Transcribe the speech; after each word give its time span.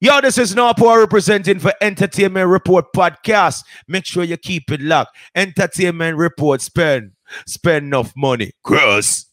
Yo, 0.00 0.20
this 0.20 0.38
is 0.38 0.54
Noah 0.54 0.74
Power 0.74 1.00
representing 1.00 1.58
for 1.58 1.72
Entertainment 1.80 2.48
Report 2.48 2.84
Podcast. 2.94 3.64
Make 3.88 4.06
sure 4.06 4.22
you 4.22 4.36
keep 4.36 4.70
it 4.70 4.80
locked. 4.80 5.16
Entertainment 5.34 6.16
Report 6.16 6.60
spend. 6.60 7.10
Spend 7.48 7.86
enough 7.86 8.12
money. 8.16 8.52
Gross. 8.62 9.26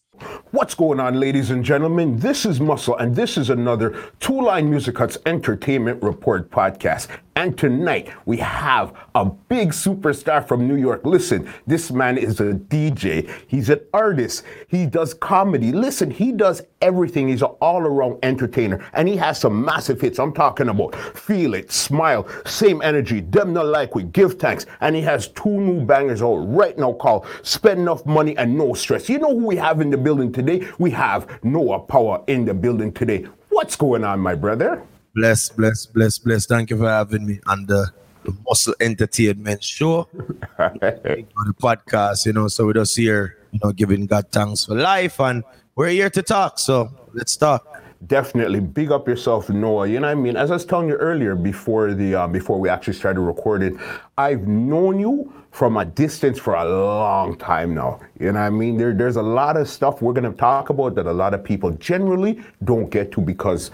What's 0.49 0.73
going 0.73 0.99
on, 0.99 1.19
ladies 1.19 1.51
and 1.51 1.63
gentlemen? 1.63 2.17
This 2.17 2.47
is 2.47 2.59
Muscle, 2.59 2.97
and 2.97 3.15
this 3.15 3.37
is 3.37 3.51
another 3.51 3.95
Two 4.19 4.41
Line 4.41 4.67
Music 4.67 4.95
Cuts 4.95 5.19
Entertainment 5.27 6.01
Report 6.01 6.49
podcast. 6.49 7.09
And 7.37 7.57
tonight 7.57 8.13
we 8.25 8.37
have 8.37 8.93
a 9.13 9.25
big 9.25 9.71
superstar 9.71 10.47
from 10.47 10.69
New 10.69 10.77
York. 10.77 11.05
Listen, 11.05 11.51
this 11.67 11.91
man 11.91 12.17
is 12.17 12.39
a 12.39 12.53
DJ, 12.53 13.29
he's 13.47 13.69
an 13.69 13.81
artist, 13.93 14.45
he 14.69 14.85
does 14.85 15.13
comedy. 15.13 15.73
Listen, 15.73 16.09
he 16.09 16.31
does 16.31 16.61
everything. 16.81 17.27
He's 17.27 17.41
an 17.41 17.49
all 17.59 17.81
around 17.81 18.19
entertainer, 18.23 18.85
and 18.93 19.09
he 19.09 19.17
has 19.17 19.37
some 19.37 19.65
massive 19.65 19.99
hits. 19.99 20.17
I'm 20.17 20.31
talking 20.31 20.69
about 20.69 20.95
Feel 20.95 21.55
It, 21.55 21.73
Smile, 21.73 22.25
Same 22.45 22.81
Energy, 22.81 23.19
Them 23.19 23.51
Not 23.51 23.65
Like 23.65 23.95
We, 23.95 24.03
Give 24.03 24.35
Thanks. 24.35 24.65
And 24.79 24.95
he 24.95 25.01
has 25.01 25.27
two 25.27 25.59
new 25.59 25.85
bangers 25.85 26.21
out 26.21 26.37
right 26.37 26.77
now 26.77 26.93
called 26.93 27.25
Spend 27.41 27.81
Enough 27.81 28.05
Money 28.05 28.37
and 28.37 28.57
No 28.57 28.73
Stress. 28.75 29.09
You 29.09 29.19
know 29.19 29.37
who 29.37 29.45
we 29.45 29.57
have 29.57 29.81
in 29.81 29.89
the 29.89 29.97
building 29.97 30.31
today? 30.31 30.65
We 30.79 30.89
have 30.91 31.43
Noah 31.43 31.79
Power 31.79 32.23
in 32.27 32.45
the 32.45 32.53
building 32.53 32.93
today. 32.93 33.25
What's 33.49 33.75
going 33.75 34.05
on, 34.05 34.21
my 34.21 34.35
brother? 34.35 34.81
Bless, 35.15 35.47
bless, 35.47 35.85
bless, 35.85 36.17
bless. 36.19 36.45
Thank 36.45 36.71
you 36.71 36.77
for 36.77 36.89
having 36.89 37.25
me 37.25 37.39
on 37.47 37.65
the, 37.67 37.89
the 38.25 38.35
Muscle 38.45 38.75
Entertainment 38.81 39.63
Show. 39.63 40.09
the 40.57 41.55
podcast, 41.57 42.25
you 42.25 42.33
know, 42.33 42.49
so 42.49 42.65
we're 42.65 42.73
just 42.73 42.97
here, 42.97 43.37
you 43.53 43.59
know, 43.63 43.71
giving 43.71 44.07
God 44.07 44.25
thanks 44.29 44.65
for 44.65 44.75
life 44.75 45.21
and 45.21 45.45
we're 45.75 45.87
here 45.87 46.09
to 46.09 46.21
talk. 46.21 46.59
So 46.59 46.91
let's 47.13 47.37
talk. 47.37 47.81
Definitely 48.07 48.59
big 48.59 48.91
up 48.91 49.07
yourself, 49.07 49.49
Noah. 49.49 49.87
You 49.87 50.01
know 50.01 50.07
what 50.07 50.11
I 50.11 50.15
mean? 50.15 50.35
As 50.35 50.51
I 50.51 50.55
was 50.55 50.65
telling 50.65 50.89
you 50.89 50.95
earlier 50.95 51.33
before 51.35 51.93
the 51.93 52.13
uh, 52.13 52.27
before 52.27 52.59
we 52.59 52.67
actually 52.67 52.93
started 52.93 53.21
recording, 53.21 53.79
I've 54.17 54.45
known 54.45 54.99
you 54.99 55.33
from 55.51 55.77
a 55.77 55.85
distance 55.85 56.37
for 56.37 56.55
a 56.55 56.65
long 56.65 57.37
time 57.37 57.73
now. 57.73 58.01
You 58.19 58.33
know 58.33 58.41
what 58.41 58.47
I 58.47 58.49
mean? 58.49 58.75
There, 58.75 58.93
there's 58.93 59.15
a 59.15 59.23
lot 59.23 59.55
of 59.55 59.69
stuff 59.69 60.01
we're 60.01 60.13
gonna 60.13 60.33
talk 60.33 60.69
about 60.69 60.93
that 60.95 61.07
a 61.07 61.13
lot 61.13 61.33
of 61.33 61.41
people 61.41 61.71
generally 61.71 62.43
don't 62.65 62.89
get 62.89 63.13
to 63.13 63.21
because 63.21 63.71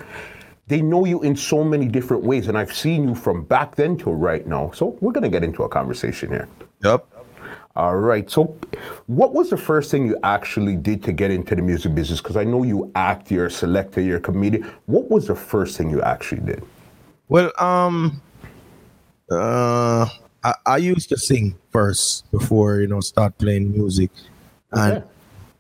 they 0.72 0.82
know 0.82 1.04
you 1.04 1.22
in 1.22 1.36
so 1.36 1.66
many 1.66 1.86
different 1.86 2.24
ways. 2.24 2.48
And 2.48 2.58
I've 2.58 2.74
seen 2.74 3.10
you 3.10 3.14
from 3.14 3.44
back 3.44 3.76
then 3.76 3.98
till 3.98 4.16
right 4.16 4.48
now. 4.48 4.72
So 4.72 4.98
we're 5.02 5.12
gonna 5.12 5.28
get 5.28 5.44
into 5.44 5.64
a 5.64 5.70
conversation 5.70 6.30
here. 6.30 6.48
Yep. 6.86 7.06
All 7.76 7.98
right. 7.98 8.30
So, 8.30 8.56
what 9.08 9.34
was 9.34 9.50
the 9.50 9.58
first 9.58 9.92
thing 9.92 10.06
you 10.06 10.18
actually 10.24 10.78
did 10.78 11.04
to 11.04 11.12
get 11.12 11.30
into 11.30 11.56
the 11.56 11.62
music 11.62 11.94
business? 11.94 12.22
Because 12.22 12.38
I 12.38 12.46
know 12.46 12.64
you 12.64 12.90
act, 12.96 13.32
you're 13.32 13.48
a 13.48 13.52
selector, 13.52 14.00
you're 14.00 14.18
a 14.18 14.22
comedian. 14.22 14.64
What 14.86 15.12
was 15.12 15.28
the 15.28 15.36
first 15.36 15.78
thing 15.78 15.90
you 15.90 16.02
actually 16.02 16.42
did? 16.42 16.64
Well, 17.28 17.52
um, 17.60 18.22
uh, 19.30 20.08
I, 20.44 20.54
I 20.66 20.78
used 20.78 21.10
to 21.10 21.18
sing 21.18 21.56
first 21.70 22.32
before 22.32 22.80
you 22.80 22.88
know 22.88 23.02
start 23.02 23.38
playing 23.38 23.72
music, 23.74 24.12
and 24.72 25.04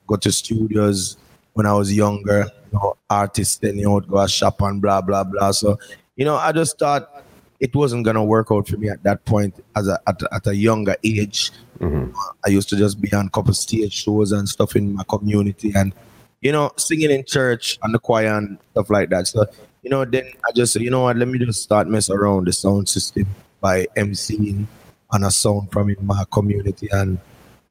go 0.08 0.16
to 0.16 0.31
studios 0.31 1.18
when 1.53 1.66
I 1.66 1.73
was 1.73 1.94
younger. 1.94 2.50
Know, 2.72 2.96
artists 3.10 3.58
then 3.58 3.78
you 3.78 3.86
know 3.86 3.96
would 3.96 4.08
go 4.08 4.20
a 4.20 4.30
shop 4.30 4.62
and 4.62 4.82
blah 4.82 5.02
blah 5.02 5.24
blah. 5.24 5.52
So 5.52 5.78
you 6.16 6.26
know, 6.26 6.36
I 6.36 6.52
just 6.52 6.80
thought 6.80 7.24
it 7.60 7.76
wasn't 7.76 8.06
gonna 8.06 8.24
work 8.24 8.48
out 8.52 8.68
for 8.68 8.78
me 8.78 8.90
at 8.90 9.04
that 9.04 9.26
point 9.26 9.64
as 9.76 9.88
a 9.88 10.00
at, 10.08 10.22
at 10.32 10.48
a 10.48 10.56
younger 10.56 10.96
age. 11.04 11.52
Mm-hmm. 11.80 12.16
I 12.46 12.50
used 12.50 12.70
to 12.70 12.76
just 12.76 13.02
be 13.02 13.12
on 13.14 13.28
a 13.28 13.30
couple 13.30 13.54
stage 13.54 13.94
shows 13.94 14.32
and 14.32 14.48
stuff 14.48 14.76
in 14.76 14.96
my 14.96 15.04
community 15.10 15.74
and 15.76 15.94
you 16.42 16.52
know 16.52 16.72
singing 16.78 17.12
in 17.12 17.26
church 17.26 17.78
and 17.84 17.94
the 17.94 18.00
choir 18.00 18.38
and 18.38 18.58
stuff 18.72 18.90
like 18.90 19.10
that. 19.10 19.28
So 19.28 19.46
you 19.82 19.90
know, 19.90 20.06
then 20.06 20.26
I 20.48 20.52
just 20.54 20.74
said, 20.74 20.82
you 20.82 20.92
know 20.92 21.02
what, 21.02 21.18
let 21.18 21.28
me 21.28 21.40
just 21.40 21.64
start 21.64 21.88
mess 21.88 22.10
around 22.10 22.48
the 22.48 22.54
sound 22.54 22.88
system 22.88 23.26
by 23.60 23.88
emceeing 23.98 24.66
on 25.10 25.24
a 25.24 25.32
sound 25.32 25.72
from 25.72 25.90
in 25.90 26.06
my 26.06 26.24
community 26.32 26.88
and 26.92 27.20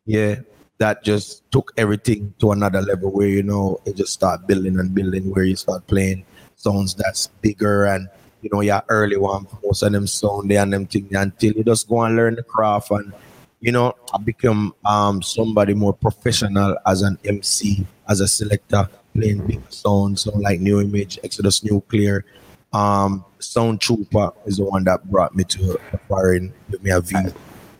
yeah, 0.06 0.36
that 0.80 1.04
just 1.04 1.44
took 1.52 1.72
everything 1.76 2.32
to 2.40 2.52
another 2.52 2.80
level 2.80 3.12
where 3.12 3.28
you 3.28 3.42
know 3.42 3.78
it 3.84 3.94
just 3.96 4.14
start 4.14 4.46
building 4.46 4.80
and 4.80 4.94
building 4.94 5.30
where 5.30 5.44
you 5.44 5.54
start 5.54 5.86
playing 5.86 6.24
sounds 6.56 6.94
that's 6.94 7.28
bigger 7.42 7.84
and 7.84 8.08
you 8.40 8.48
know 8.50 8.62
your 8.62 8.82
early 8.88 9.18
one 9.18 9.46
most 9.62 9.82
of 9.82 9.92
them 9.92 10.06
sound 10.06 10.50
and 10.50 10.72
them 10.72 10.86
thing 10.86 11.06
until 11.14 11.52
you 11.52 11.62
just 11.62 11.86
go 11.86 12.02
and 12.02 12.16
learn 12.16 12.34
the 12.34 12.42
craft 12.42 12.90
and 12.92 13.12
you 13.60 13.70
know 13.70 13.94
I 14.14 14.18
become 14.18 14.74
um 14.86 15.22
somebody 15.22 15.74
more 15.74 15.92
professional 15.92 16.76
as 16.86 17.02
an 17.02 17.18
MC 17.24 17.86
as 18.08 18.20
a 18.20 18.28
selector 18.28 18.88
playing 19.14 19.46
big 19.46 19.60
sounds 19.68 20.22
so 20.22 20.32
like 20.38 20.60
New 20.60 20.80
Image 20.80 21.18
Exodus 21.22 21.62
Nuclear. 21.62 22.24
Um 22.72 23.24
Sound 23.38 23.80
Trooper 23.80 24.32
is 24.46 24.56
the 24.58 24.64
one 24.64 24.84
that 24.84 25.10
brought 25.10 25.34
me 25.34 25.44
to 25.44 25.78
foreign 26.08 26.54
with 26.70 26.82
me 26.82 26.90
a 26.90 27.00
V 27.00 27.16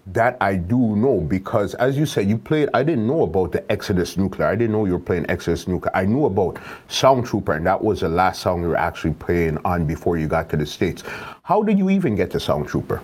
That 0.06 0.36
I 0.40 0.56
do 0.56 0.96
know 0.96 1.20
because, 1.20 1.74
as 1.74 1.96
you 1.96 2.06
said, 2.06 2.28
you 2.28 2.38
played. 2.38 2.68
I 2.74 2.82
didn't 2.82 3.06
know 3.06 3.22
about 3.22 3.52
the 3.52 3.70
Exodus 3.70 4.16
Nuclear. 4.16 4.48
I 4.48 4.56
didn't 4.56 4.72
know 4.72 4.84
you 4.86 4.92
were 4.94 4.98
playing 4.98 5.26
Exodus 5.28 5.68
Nuclear. 5.68 5.94
I 5.94 6.04
knew 6.04 6.24
about 6.24 6.58
Sound 6.88 7.26
Trooper, 7.26 7.52
and 7.52 7.66
that 7.66 7.84
was 7.84 8.00
the 8.00 8.08
last 8.08 8.40
song 8.40 8.62
you 8.62 8.68
were 8.68 8.76
actually 8.76 9.14
playing 9.14 9.58
on 9.64 9.86
before 9.86 10.16
you 10.16 10.26
got 10.26 10.48
to 10.50 10.56
the 10.56 10.66
States. 10.66 11.04
How 11.42 11.62
did 11.62 11.78
you 11.78 11.90
even 11.90 12.16
get 12.16 12.30
to 12.32 12.40
Sound 12.40 12.66
Trooper? 12.66 13.02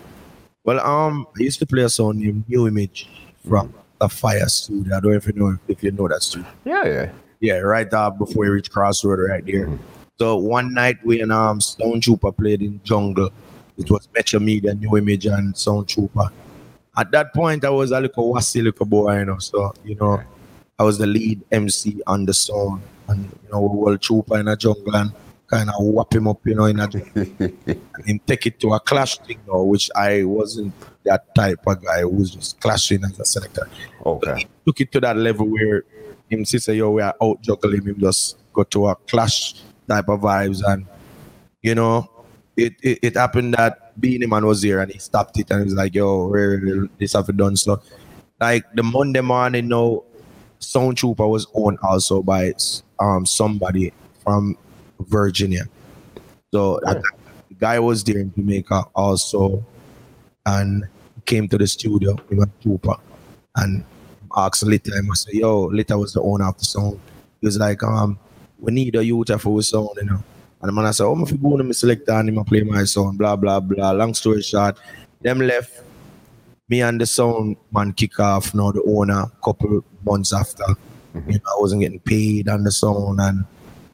Well, 0.64 0.80
um, 0.80 1.26
I 1.38 1.42
used 1.42 1.60
to 1.60 1.66
play 1.66 1.82
a 1.82 1.88
song 1.88 2.18
named 2.18 2.44
New 2.48 2.66
Image 2.66 3.08
from 3.46 3.72
the 4.00 4.08
Fire 4.08 4.48
Studio. 4.48 4.96
I 4.96 5.00
don't 5.00 5.12
know 5.12 5.16
if 5.16 5.26
you 5.26 5.32
know 5.34 5.58
if 5.68 5.82
you 5.82 5.92
know 5.92 6.08
that 6.08 6.22
studio. 6.22 6.48
Yeah, 6.64 6.84
yeah. 6.86 7.12
Yeah, 7.40 7.58
right 7.58 7.92
uh, 7.92 8.10
before 8.10 8.46
you 8.46 8.52
reach 8.52 8.70
Crossroad, 8.70 9.20
right 9.20 9.44
there. 9.44 9.68
So 10.18 10.36
one 10.36 10.72
night 10.72 10.96
when 11.04 11.30
um 11.30 11.60
Sound 11.60 12.02
Trooper 12.02 12.32
played 12.32 12.62
in 12.62 12.80
Jungle, 12.82 13.30
it 13.76 13.90
was 13.90 14.08
Metro 14.14 14.40
Media, 14.40 14.74
New 14.74 14.96
Image, 14.96 15.26
and 15.26 15.56
Sound 15.56 15.88
Trooper. 15.88 16.30
At 16.96 17.10
that 17.10 17.34
point, 17.34 17.64
I 17.64 17.70
was 17.70 17.90
a 17.90 18.00
little 18.00 18.24
oh, 18.24 18.32
wassy 18.32 18.62
little 18.62 18.86
oh, 18.86 18.88
boy, 18.88 19.18
you 19.18 19.24
know. 19.26 19.38
So 19.38 19.72
you 19.84 19.94
know, 19.96 20.22
I 20.78 20.82
was 20.82 20.98
the 20.98 21.06
lead 21.06 21.42
MC 21.52 22.00
on 22.06 22.26
the 22.26 22.34
song, 22.34 22.82
and 23.08 23.24
you 23.24 23.52
know, 23.52 23.60
we 23.60 23.78
were 23.78 23.98
Trooper 23.98 24.38
in 24.38 24.48
a 24.48 24.56
jungle 24.56 24.96
and 24.96 25.12
kind 25.46 25.70
of 25.70 25.76
whap 25.78 26.12
him 26.12 26.28
up, 26.28 26.44
you 26.46 26.54
know, 26.54 26.64
in 26.64 26.80
a 26.80 26.84
and 27.14 28.04
him 28.04 28.20
take 28.26 28.46
it 28.46 28.58
to 28.60 28.72
a 28.72 28.80
clash 28.80 29.18
thing 29.18 29.38
though, 29.46 29.62
which 29.62 29.90
I 29.94 30.24
wasn't 30.24 30.74
that 31.04 31.34
type 31.34 31.60
of 31.66 31.84
guy 31.84 32.00
who 32.00 32.10
was 32.10 32.32
just 32.32 32.60
clashing 32.60 33.04
as 33.04 33.18
a 33.18 33.24
selector. 33.24 33.68
Okay. 34.04 34.46
Took 34.66 34.80
it 34.80 34.92
to 34.92 35.00
that 35.00 35.16
level 35.16 35.46
where 35.46 35.84
him 36.28 36.44
say, 36.44 36.74
yo, 36.74 36.90
we 36.90 37.02
are 37.02 37.14
out 37.22 37.40
juggling 37.42 37.84
him, 37.84 37.98
just 38.00 38.38
go 38.52 38.64
to 38.64 38.88
a 38.88 38.96
clash 38.96 39.54
type 39.88 40.08
of 40.08 40.20
vibes. 40.20 40.62
And, 40.66 40.86
you 41.62 41.74
know, 41.74 42.10
it, 42.56 42.74
it, 42.82 42.98
it 43.02 43.16
happened 43.16 43.54
that 43.54 43.85
Beenie 43.98 44.26
Man 44.26 44.46
was 44.46 44.62
here 44.62 44.80
and 44.80 44.92
he 44.92 44.98
stopped 44.98 45.38
it 45.38 45.50
and 45.50 45.60
he 45.60 45.64
was 45.64 45.74
like, 45.74 45.94
yo, 45.94 46.26
where 46.26 46.88
this 46.98 47.14
have 47.14 47.34
done? 47.36 47.56
So, 47.56 47.80
like 48.40 48.64
the 48.74 48.82
Monday 48.82 49.20
morning, 49.20 49.68
no, 49.68 50.04
Sound 50.58 50.96
Trooper 50.96 51.26
was 51.26 51.46
owned 51.54 51.78
also 51.82 52.22
by 52.22 52.54
um 52.98 53.26
somebody 53.26 53.92
from 54.22 54.56
Virginia. 55.00 55.64
So 56.52 56.80
that 56.84 57.02
the 57.48 57.54
guy 57.54 57.78
was 57.78 58.04
there 58.04 58.18
in 58.18 58.32
Jamaica 58.34 58.84
also 58.94 59.64
and 60.44 60.84
came 61.24 61.48
to 61.48 61.58
the 61.58 61.66
studio 61.66 62.16
with 62.28 62.38
a 62.38 62.50
trooper 62.62 62.96
and 63.56 63.84
asked 64.36 64.64
Lita, 64.64 64.92
I 64.96 65.00
must 65.00 65.24
say, 65.24 65.38
yo, 65.38 65.64
Lita 65.64 65.98
was 65.98 66.12
the 66.12 66.22
owner 66.22 66.46
of 66.48 66.58
the 66.58 66.64
song. 66.64 67.00
He 67.40 67.46
was 67.46 67.58
like, 67.58 67.82
um, 67.82 68.18
we 68.58 68.72
need 68.72 68.94
a 68.96 69.04
youth 69.04 69.40
for 69.40 69.62
song, 69.62 69.92
you 69.96 70.04
know. 70.04 70.22
And 70.66 70.77
the 70.77 70.81
man 70.81 70.87
I 70.87 70.91
said, 70.91 71.04
oh, 71.04 71.22
if 71.22 71.31
you 71.31 71.38
go 71.38 71.56
to 71.56 71.62
my 71.62 71.71
selector 71.71 72.10
and 72.10 72.28
him 72.28 72.44
play 72.44 72.62
my 72.62 72.82
song, 72.82 73.16
blah, 73.16 73.37
blah, 73.37 73.60
blah. 73.60 73.93
Long 73.93 74.12
story 74.15 74.43
short, 74.43 74.77
them 75.22 75.38
left 75.38 75.81
me 76.69 76.82
and 76.82 77.00
the 77.00 77.06
sound 77.06 77.56
man 77.71 77.93
kick 77.93 78.19
off 78.19 78.53
now 78.53 78.72
the 78.72 78.82
owner 78.82 79.26
couple 79.44 79.84
months 80.05 80.32
after. 80.32 80.65
Mm-hmm. 80.65 81.31
You 81.31 81.38
know, 81.38 81.50
I 81.56 81.60
wasn't 81.60 81.82
getting 81.82 82.00
paid 82.00 82.49
on 82.49 82.65
the 82.65 82.72
sound 82.72 83.21
and 83.21 83.44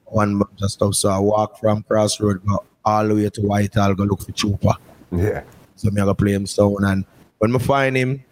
one 0.07 0.39
bunch 0.39 0.63
of 0.63 0.71
stuff. 0.71 0.95
So 0.95 1.11
I 1.11 1.19
walked 1.19 1.61
from 1.61 1.83
Crossroad 1.83 2.43
go 2.47 2.65
all 2.87 3.07
the 3.07 3.17
way 3.17 3.29
to 3.29 3.43
Whitehall, 3.43 3.93
go 3.93 4.05
look 4.05 4.23
for 4.23 4.33
Chupa. 4.33 4.77
Yeah. 5.11 5.43
So 5.77 5.91
me 5.91 6.01
I 6.01 6.07
go 6.07 6.15
play 6.15 6.33
him 6.33 6.47
sound 6.47 6.87
and 6.87 7.05
when 7.37 7.55
I 7.55 7.59
find 7.59 7.99
him, 7.99 8.25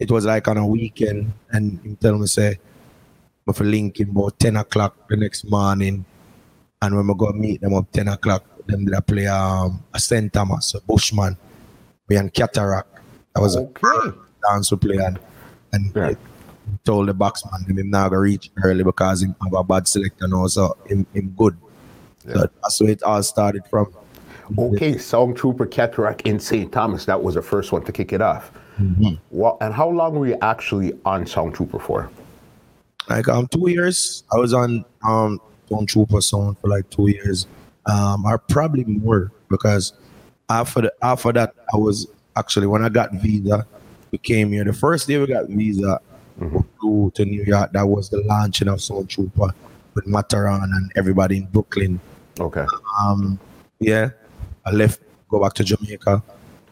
it 0.00 0.10
was 0.10 0.26
like 0.26 0.48
on 0.48 0.56
a 0.56 0.66
weekend 0.66 1.32
and 1.52 1.78
him 1.78 1.94
tell 1.94 2.18
me 2.18 2.26
say 2.26 2.58
I 3.48 3.52
for 3.52 3.62
link 3.62 4.00
him 4.00 4.10
about 4.10 4.40
10 4.40 4.56
o'clock 4.56 5.08
the 5.08 5.16
next 5.16 5.44
morning. 5.48 6.04
And 6.84 6.94
when 6.96 7.08
I 7.10 7.14
go 7.16 7.32
meet 7.32 7.62
them 7.62 7.72
up 7.74 7.90
10 7.92 8.08
o'clock, 8.08 8.44
them 8.66 8.86
I 8.94 9.00
play 9.00 9.26
um, 9.26 9.82
a 9.94 9.98
St. 9.98 10.30
Thomas, 10.32 10.74
a 10.74 10.80
Bushman, 10.82 11.36
me 12.08 12.16
and 12.16 12.32
Cataract. 12.32 12.88
That 13.34 13.40
was 13.40 13.56
Okay. 13.56 13.80
a 13.86 14.12
dance 14.52 14.70
we 14.70 14.76
play 14.76 14.96
and, 14.98 15.18
and 15.72 15.90
Yeah. 15.96 16.12
told 16.84 17.08
the 17.08 17.14
boxman 17.14 17.66
him, 17.66 17.78
him 17.78 17.90
not 17.90 18.10
gonna 18.10 18.20
reach 18.20 18.50
early 18.62 18.84
because 18.84 19.22
him 19.22 19.34
have 19.42 19.54
a 19.54 19.64
bad 19.64 19.88
selector 19.88 20.28
now, 20.28 20.46
so 20.46 20.76
him, 20.86 21.06
him 21.14 21.34
good. 21.38 21.56
So 22.26 22.46
that's 22.62 22.80
where 22.80 22.90
it 22.90 23.02
all 23.02 23.22
started 23.22 23.62
from. 23.70 23.86
Okay, 24.58 24.98
Sound 24.98 25.36
Trooper 25.38 25.64
Cataract 25.66 26.22
in 26.22 26.38
St. 26.38 26.70
Thomas. 26.70 27.06
That 27.06 27.22
was 27.22 27.34
the 27.34 27.42
first 27.42 27.72
one 27.72 27.82
to 27.84 27.92
kick 27.92 28.12
it 28.12 28.20
off. 28.20 28.50
Well, 29.30 29.56
and 29.62 29.72
how 29.72 29.88
long 29.88 30.16
were 30.18 30.26
you 30.26 30.36
actually 30.42 30.92
on 31.06 31.26
Sound 31.26 31.54
Trooper 31.54 31.78
for? 31.78 32.10
like 33.08 33.28
um 33.28 33.46
two 33.48 33.68
years. 33.70 34.22
I 34.32 34.36
was 34.36 34.52
on 34.54 34.84
um 35.06 35.40
Sound 35.68 35.88
Trooper 35.88 36.20
song 36.20 36.56
for 36.60 36.68
like 36.68 36.88
two 36.90 37.08
years. 37.10 37.46
Um 37.86 38.24
or 38.24 38.38
probably 38.38 38.84
more 38.84 39.32
because 39.48 39.92
after 40.48 40.82
the, 40.82 40.94
after 41.02 41.32
that 41.32 41.54
I 41.72 41.76
was 41.76 42.06
actually 42.36 42.66
when 42.66 42.84
I 42.84 42.88
got 42.88 43.12
visa, 43.14 43.66
we 44.10 44.18
came 44.18 44.52
here. 44.52 44.64
The 44.64 44.72
first 44.72 45.08
day 45.08 45.18
we 45.18 45.26
got 45.26 45.48
visa, 45.48 46.00
we 46.38 46.48
flew 46.80 47.12
to 47.14 47.24
New 47.24 47.44
York. 47.44 47.72
That 47.72 47.86
was 47.86 48.08
the 48.08 48.22
launching 48.22 48.68
of 48.68 48.80
Sound 48.80 49.08
Trooper 49.08 49.54
with 49.94 50.06
Mataran 50.06 50.64
and 50.64 50.92
everybody 50.96 51.38
in 51.38 51.46
Brooklyn. 51.46 52.00
Okay. 52.38 52.66
Um, 53.00 53.38
yeah, 53.80 54.10
I 54.64 54.70
left, 54.70 55.00
go 55.28 55.40
back 55.40 55.54
to 55.54 55.64
Jamaica, 55.64 56.22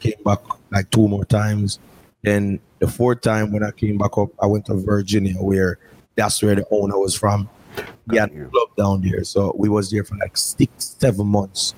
came 0.00 0.14
back 0.24 0.40
like 0.70 0.90
two 0.90 1.08
more 1.08 1.24
times. 1.24 1.78
Then 2.22 2.60
the 2.78 2.88
fourth 2.88 3.20
time 3.20 3.52
when 3.52 3.62
I 3.62 3.70
came 3.70 3.98
back 3.98 4.16
up, 4.18 4.30
I 4.40 4.46
went 4.46 4.66
to 4.66 4.74
Virginia, 4.74 5.34
where 5.34 5.78
that's 6.16 6.42
where 6.42 6.54
the 6.54 6.66
owner 6.70 6.98
was 6.98 7.14
from. 7.14 7.48
Had 8.10 8.32
you. 8.32 8.48
club 8.52 8.68
down 8.76 9.02
there, 9.02 9.24
so 9.24 9.54
we 9.56 9.68
was 9.68 9.90
there 9.90 10.04
for 10.04 10.16
like 10.16 10.36
six, 10.36 10.96
seven 10.98 11.26
months. 11.26 11.74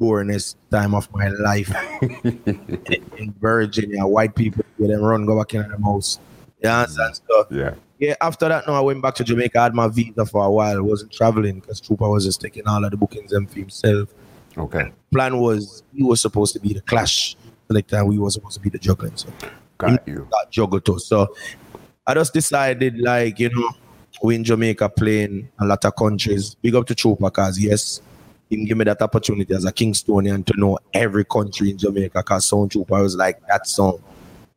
Boringest 0.00 0.56
time 0.70 0.92
of 0.94 1.08
my 1.14 1.28
life 1.28 1.72
in, 2.02 3.00
in 3.16 3.34
Virginia. 3.40 4.04
White 4.06 4.34
people, 4.34 4.64
with 4.78 4.90
them 4.90 5.02
run, 5.02 5.24
go 5.24 5.38
back 5.38 5.54
in 5.54 5.68
the 5.68 5.78
house. 5.82 6.18
You 6.62 6.68
understand? 6.68 7.20
So 7.28 7.46
Yeah. 7.50 7.74
yeah, 7.98 8.14
after 8.20 8.48
that, 8.48 8.66
no, 8.66 8.74
I 8.74 8.80
went 8.80 9.00
back 9.02 9.14
to 9.16 9.24
Jamaica. 9.24 9.58
I 9.58 9.62
had 9.64 9.74
my 9.74 9.86
visa 9.88 10.26
for 10.26 10.44
a 10.44 10.50
while. 10.50 10.76
I 10.78 10.80
wasn't 10.80 11.12
traveling 11.12 11.60
because 11.60 11.80
Trooper 11.80 12.08
was 12.10 12.24
just 12.24 12.40
taking 12.40 12.66
all 12.66 12.84
of 12.84 12.90
the 12.90 12.96
bookings 12.96 13.32
and 13.32 13.48
for 13.48 13.58
himself. 13.60 14.08
Okay. 14.58 14.90
Plan 15.12 15.38
was 15.38 15.82
he 15.94 16.02
was 16.02 16.20
supposed 16.20 16.52
to 16.54 16.60
be 16.60 16.72
the 16.72 16.80
clash. 16.80 17.36
Like 17.68 17.86
that, 17.88 18.04
we 18.06 18.18
were 18.18 18.30
supposed 18.30 18.54
to 18.54 18.60
be 18.60 18.70
the 18.70 18.78
juggling. 18.78 19.16
So 19.16 19.28
Got 19.78 20.06
you. 20.08 20.26
got 20.30 20.50
juggled 20.50 20.84
too. 20.84 20.98
So 20.98 21.34
I 22.06 22.14
just 22.14 22.34
decided, 22.34 22.98
like, 22.98 23.38
you 23.38 23.48
know, 23.50 23.70
we 24.22 24.34
in 24.36 24.44
Jamaica 24.44 24.88
playing 24.90 25.48
a 25.58 25.66
lot 25.66 25.84
of 25.84 25.96
countries. 25.96 26.54
Big 26.56 26.74
up 26.74 26.86
to 26.86 26.94
Chupa 26.94 27.18
because 27.20 27.58
yes, 27.58 28.00
he 28.48 28.64
give 28.64 28.76
me 28.76 28.84
that 28.84 29.02
opportunity 29.02 29.54
as 29.54 29.64
a 29.64 29.72
Kingstonian 29.72 30.44
to 30.46 30.58
know 30.58 30.78
every 30.92 31.24
country 31.24 31.70
in 31.70 31.78
Jamaica 31.78 32.20
because 32.20 32.46
Sound 32.46 32.70
Trooper 32.70 33.02
was 33.02 33.16
like 33.16 33.44
that 33.48 33.66
song. 33.66 34.02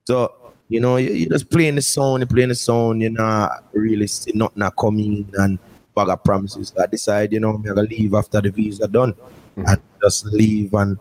So, 0.05 0.33
you 0.69 0.79
know, 0.79 0.97
you, 0.97 1.11
you 1.11 1.29
just 1.29 1.49
playing 1.49 1.75
the 1.75 1.81
song, 1.81 2.19
you 2.19 2.25
playing 2.25 2.49
the 2.49 2.55
song, 2.55 3.01
you 3.01 3.09
know, 3.09 3.49
really 3.73 4.07
see 4.07 4.31
nothing 4.35 4.59
not 4.59 4.75
coming 4.75 5.29
and 5.37 5.57
bag 5.95 6.09
of 6.09 6.23
promises. 6.23 6.73
I 6.79 6.85
decide, 6.85 7.33
you 7.33 7.39
know, 7.39 7.51
I'm 7.51 7.61
gonna 7.61 7.83
leave 7.83 8.13
after 8.13 8.41
the 8.41 8.51
visa 8.51 8.87
done. 8.87 9.15
And 9.55 9.81
just 10.03 10.25
leave 10.27 10.73
and 10.75 10.99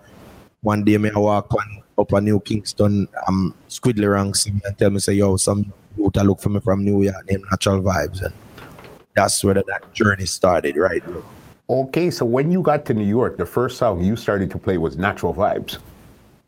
one 0.63 0.83
day 0.83 0.97
me 0.97 1.11
I 1.15 1.19
walk 1.19 1.53
on 1.53 1.83
up 1.99 2.13
a 2.13 2.21
New 2.21 2.41
Kingston, 2.41 3.07
um 3.29 3.55
Squidly 3.69 4.11
ranks 4.11 4.45
see 4.45 4.53
and 4.65 4.79
tell 4.79 4.91
me 4.91 4.99
say, 4.99 5.13
yo, 5.13 5.37
some 5.37 5.73
youth 5.97 6.17
a 6.17 6.25
look 6.25 6.41
for 6.41 6.49
me 6.49 6.61
from 6.61 6.85
New 6.85 7.03
York 7.03 7.31
named 7.31 7.45
Natural 7.51 7.83
Vibes 7.83 8.23
and 8.23 8.33
that's 9.17 9.43
where 9.43 9.55
that 9.55 9.93
journey 9.95 10.27
started, 10.27 10.77
right? 10.77 11.03
Okay, 11.69 12.11
so 12.11 12.25
when 12.25 12.53
you 12.53 12.63
got 12.63 12.85
to 12.87 12.95
New 12.95 13.05
York, 13.05 13.39
the 13.39 13.47
first 13.47 13.79
song 13.79 14.05
you 14.05 14.15
started 14.15 14.51
to 14.53 14.59
play 14.59 14.79
was 14.79 14.97
Natural 14.97 15.35
Vibes. 15.35 15.79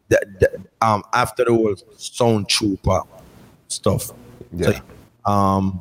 the, 0.09 0.21
the, 0.41 0.87
um 0.87 1.03
after 1.13 1.45
the 1.45 1.53
whole 1.53 1.75
sound 1.97 2.49
trooper 2.49 3.03
stuff. 3.69 4.13
Yeah. 4.53 4.81
So, 5.27 5.33
um 5.33 5.81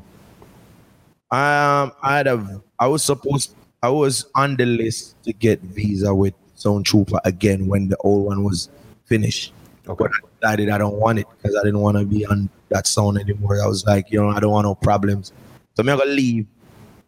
um 1.32 1.92
I 2.02 2.18
had 2.18 2.28
a 2.28 2.62
I 2.80 2.88
was 2.88 3.04
supposed 3.04 3.54
I 3.84 3.90
was 3.90 4.26
on 4.36 4.56
the 4.56 4.66
list 4.66 5.22
to 5.24 5.34
get 5.34 5.62
visa 5.62 6.14
with 6.16 6.34
Sound 6.56 6.86
Trooper 6.86 7.20
again 7.26 7.68
when 7.68 7.90
the 7.90 7.98
old 7.98 8.26
one 8.26 8.44
was 8.44 8.70
finished. 9.06 9.54
Okay. 9.88 10.06
But 10.06 10.12
I 10.12 10.56
decided 10.56 10.70
I 10.70 10.78
don't 10.80 10.96
want 10.96 11.20
it 11.20 11.28
because 11.38 11.56
I 11.56 11.64
didn't 11.64 11.80
want 11.80 11.98
to 11.98 12.06
be 12.06 12.26
on 12.26 12.50
that 12.70 12.88
sound 12.88 13.18
anymore. 13.20 13.62
I 13.62 13.68
was 13.68 13.86
like, 13.86 14.12
you 14.12 14.20
know, 14.20 14.30
I 14.30 14.40
don't 14.40 14.52
want 14.52 14.66
no 14.66 14.76
problems. 14.76 15.32
So 15.76 15.82
I'm 15.82 15.86
gonna 15.86 16.06
leave 16.06 16.48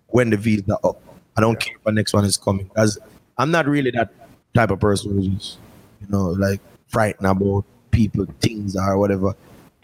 when 0.09 0.29
the 0.29 0.38
visa 0.38 0.77
up. 0.83 1.01
I 1.38 1.41
don't 1.41 1.59
care 1.59 1.75
if 1.75 1.83
the 1.83 1.91
next 1.91 2.13
one 2.13 2.25
is 2.25 2.38
coming 2.38 2.67
because 2.67 3.00
I'm 3.38 3.51
not 3.51 3.67
really 3.67 3.91
that 3.91 4.11
type 4.53 4.71
of 4.71 4.79
person 4.79 5.15
who's 5.15 5.57
you 6.01 6.07
know, 6.09 6.27
like 6.29 6.61
frightened 6.88 7.27
about 7.27 7.65
people, 7.91 8.25
things 8.41 8.75
or 8.75 8.97
whatever. 8.97 9.35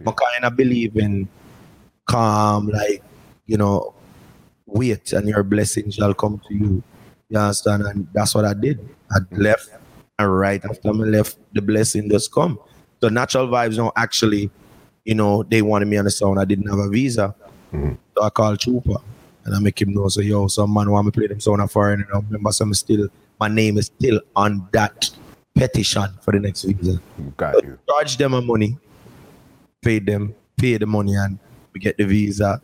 I 0.02 0.12
kind 0.12 0.44
of 0.44 0.56
believe 0.56 0.98
in 0.98 1.28
calm, 2.06 2.68
like, 2.68 3.04
you 3.46 3.58
know, 3.58 3.94
wait 4.66 5.14
and 5.14 5.28
your 5.28 5.44
blessing 5.44 5.92
shall 5.92 6.14
come 6.14 6.42
to 6.48 6.54
you. 6.54 6.84
You 7.30 7.40
understand? 7.40 7.84
And 7.84 8.08
that's 8.14 8.36
what 8.36 8.46
I 8.46 8.54
did. 8.54 8.88
I 9.12 9.20
left 9.32 9.70
and 10.18 10.40
right 10.40 10.64
after 10.64 10.90
I 10.90 10.92
left, 10.92 11.38
the 11.54 11.62
blessing 11.62 12.10
just 12.10 12.32
come. 12.32 12.60
So 13.02 13.10
natural 13.10 13.48
vibes 13.48 13.76
don't 13.76 13.94
actually, 13.98 14.50
you 15.04 15.16
know, 15.16 15.44
they 15.44 15.62
wanted 15.62 15.88
me 15.88 15.98
on 15.98 16.06
the 16.06 16.12
sound. 16.12 16.40
I 16.40 16.46
didn't 16.46 16.70
have 16.70 16.80
a 16.80 16.90
visa. 16.90 17.36
Mm-hmm. 17.74 17.96
So 18.16 18.24
I 18.24 18.30
called 18.30 18.60
Trooper 18.60 18.98
and 19.46 19.56
I 19.56 19.60
make 19.60 19.80
him 19.82 19.94
know, 19.94 20.08
so 20.10 20.22
yo, 20.22 20.48
some 20.48 20.74
man 20.74 20.90
want 20.92 21.06
me 21.06 21.12
play 21.12 21.28
them 21.28 21.40
sound 21.40 21.62
of 21.62 21.72
foreign. 21.72 22.02
And 22.02 22.10
I 22.14 22.18
remember 22.20 22.52
some 22.52 22.74
still 22.74 23.08
my 23.40 23.48
name 23.48 23.78
is 23.78 23.88
still 23.88 24.20
on 24.36 24.68
that 24.72 25.10
petition 25.54 26.08
for 26.22 26.32
the 26.32 26.40
next 26.40 26.64
visa. 26.64 27.00
Got 27.38 27.64
you. 27.64 27.78
Charge 27.88 28.18
them 28.18 28.34
a 28.34 28.42
money, 28.42 28.78
pay 29.82 30.00
them, 30.00 30.34
pay 30.58 30.78
the 30.78 30.86
money, 30.86 31.16
and 31.16 31.38
we 31.74 31.80
get 31.80 31.98
the 31.98 32.06
visa. 32.06 32.62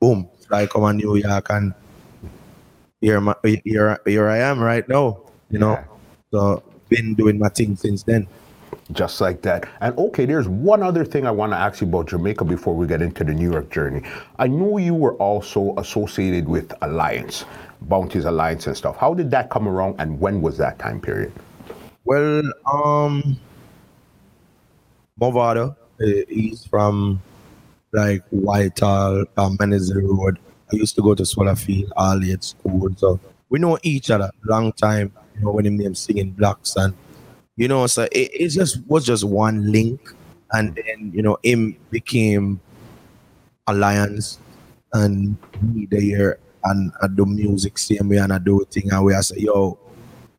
Boom, 0.00 0.28
fly 0.46 0.66
come 0.66 0.82
on 0.82 0.96
New 0.98 1.16
York, 1.16 1.50
and 1.50 1.74
here, 3.00 3.20
my, 3.20 3.34
here, 3.64 3.98
here 4.04 4.28
I 4.28 4.38
am 4.38 4.60
right 4.60 4.86
now. 4.88 5.20
You 5.50 5.58
know, 5.60 5.72
Yeah. 5.72 5.84
so 6.30 6.62
been 6.88 7.14
doing 7.14 7.38
my 7.38 7.48
thing 7.48 7.76
since 7.76 8.02
then. 8.02 8.26
Just 8.92 9.20
like 9.20 9.42
that. 9.42 9.68
And 9.80 9.96
okay, 9.98 10.24
there's 10.24 10.48
one 10.48 10.82
other 10.82 11.04
thing 11.04 11.26
I 11.26 11.30
want 11.30 11.52
to 11.52 11.56
ask 11.56 11.82
you 11.82 11.86
about 11.86 12.08
Jamaica 12.08 12.44
before 12.44 12.74
we 12.74 12.86
get 12.86 13.02
into 13.02 13.22
the 13.22 13.34
New 13.34 13.50
York 13.50 13.70
journey. 13.70 14.02
I 14.38 14.46
know 14.46 14.78
you 14.78 14.94
were 14.94 15.14
also 15.14 15.74
associated 15.76 16.48
with 16.48 16.72
Alliance, 16.80 17.44
Bounty's 17.82 18.24
Alliance 18.24 18.66
and 18.66 18.74
stuff. 18.76 18.96
How 18.96 19.12
did 19.12 19.30
that 19.30 19.50
come 19.50 19.68
around 19.68 19.96
and 19.98 20.18
when 20.18 20.40
was 20.40 20.56
that 20.56 20.78
time 20.78 21.00
period? 21.02 21.32
Well, 22.04 22.42
um, 22.72 23.38
Mavado, 25.20 25.76
uh, 26.00 26.06
he's 26.28 26.64
from 26.64 27.20
like 27.92 28.22
Whitehall, 28.30 29.24
um, 29.36 29.58
Menezes 29.58 29.94
Road. 30.02 30.38
I 30.72 30.76
used 30.76 30.94
to 30.96 31.02
go 31.02 31.14
to 31.14 31.26
Swallowfield 31.26 31.92
early 31.98 32.32
at 32.32 32.44
school, 32.44 32.88
so 32.96 33.20
we 33.50 33.58
know 33.58 33.78
each 33.82 34.10
other 34.10 34.30
long 34.44 34.72
time. 34.72 35.12
You 35.34 35.44
know 35.44 35.52
when 35.52 35.66
him 35.66 35.76
name 35.76 35.94
singing 35.94 36.30
blacks 36.30 36.76
and 36.76 36.94
you 37.58 37.68
know, 37.68 37.86
so 37.86 38.04
it, 38.04 38.30
it 38.32 38.48
just 38.48 38.80
was 38.86 39.04
just 39.04 39.24
one 39.24 39.70
link, 39.70 40.14
and 40.52 40.74
then 40.74 41.12
you 41.14 41.22
know 41.22 41.36
him 41.42 41.76
became 41.90 42.60
alliance, 43.66 44.38
and 44.94 45.36
me 45.60 45.86
there 45.90 46.38
and 46.64 46.92
I 47.02 47.08
do 47.08 47.26
music 47.26 47.78
same 47.78 48.08
way 48.08 48.16
and 48.16 48.32
I 48.32 48.38
do 48.38 48.60
a 48.62 48.64
thing 48.64 48.90
and 48.90 49.04
we 49.04 49.14
I 49.14 49.20
say 49.20 49.36
yo 49.38 49.78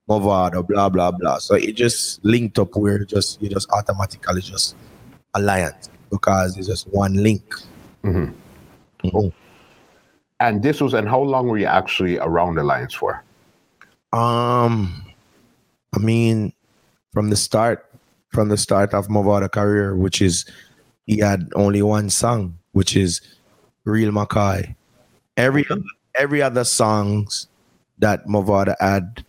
Mavado, 0.10 0.68
blah 0.68 0.90
blah 0.90 1.12
blah. 1.12 1.38
So 1.38 1.56
it 1.56 1.74
just 1.74 2.24
linked 2.26 2.58
up 2.58 2.76
where 2.76 3.06
just 3.06 3.42
you 3.42 3.50
just 3.50 3.70
automatically 3.72 4.42
just 4.42 4.76
alliance 5.36 5.90
because 6.10 6.58
it's 6.58 6.68
just 6.68 6.88
one 6.88 7.14
link. 7.14 7.44
Oh. 9.14 9.32
And 10.40 10.64
this 10.64 10.80
was, 10.80 10.94
and 10.94 11.08
how 11.08 11.22
long 11.22 11.48
were 11.48 11.58
you 11.58 11.66
actually 11.66 12.18
around 12.18 12.58
Alliance 12.58 12.94
for? 12.94 13.24
Um, 14.14 15.06
I 15.94 16.00
mean, 16.00 16.54
from 17.20 17.30
the 17.32 17.36
start, 17.36 17.86
from 18.30 18.48
the 18.48 18.56
start 18.56 18.94
of 18.94 19.10
Mavado 19.10 19.52
career, 19.52 19.94
which 19.94 20.22
is 20.22 20.46
he 21.06 21.18
had 21.18 21.52
only 21.54 21.82
one 21.82 22.10
song, 22.10 22.58
which 22.72 22.96
is 22.96 23.20
Real 23.84 24.10
McKoy. 24.14 24.74
Every 25.36 25.66
every 26.16 26.42
other 26.42 26.64
songs 26.64 27.48
that 27.98 28.26
Mavado 28.26 28.74
had, 28.80 29.26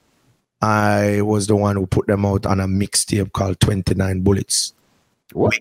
I 0.62 1.22
was 1.22 1.48
the 1.48 1.56
one 1.56 1.74
who 1.74 1.86
put 1.88 2.06
them 2.06 2.24
out 2.24 2.46
on 2.46 2.60
a 2.60 2.68
mixtape 2.68 3.32
called 3.32 3.58
Twenty 3.58 3.96
Nine 3.96 4.20
Bullets. 4.20 4.72
What? 5.32 5.58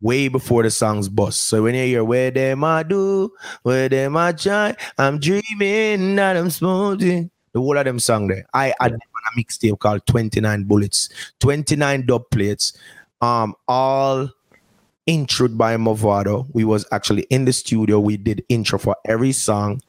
way 0.00 0.26
before 0.26 0.64
the 0.64 0.70
songs 0.70 1.08
bust. 1.08 1.42
So 1.42 1.62
when 1.62 1.76
you 1.76 1.84
hear 1.84 2.02
where 2.02 2.32
them 2.32 2.64
I 2.64 2.82
do, 2.82 3.32
where 3.62 3.88
them 3.88 4.16
I 4.16 4.32
try, 4.32 4.74
I'm 4.96 5.20
dreaming 5.20 6.16
that 6.16 6.36
I'm 6.36 6.50
smoking. 6.50 7.30
The 7.52 7.60
whole 7.60 7.78
of 7.78 7.84
them 7.84 8.00
song 8.00 8.26
there. 8.26 8.46
I 8.52 8.74
had 8.80 8.98
a 9.34 9.40
mixtape 9.40 9.78
called 9.78 10.06
29 10.06 10.64
Bullets, 10.64 11.08
29 11.40 12.06
dub 12.06 12.30
plates, 12.30 12.76
um, 13.20 13.54
all 13.66 14.28
introed 15.08 15.56
by 15.56 15.76
Mavado. 15.76 16.46
We 16.52 16.64
was 16.64 16.86
actually 16.92 17.22
in 17.22 17.44
the 17.44 17.52
studio. 17.52 17.98
We 17.98 18.16
did 18.16 18.44
intro 18.48 18.78
for 18.78 18.96
every 19.06 19.32
song 19.32 19.80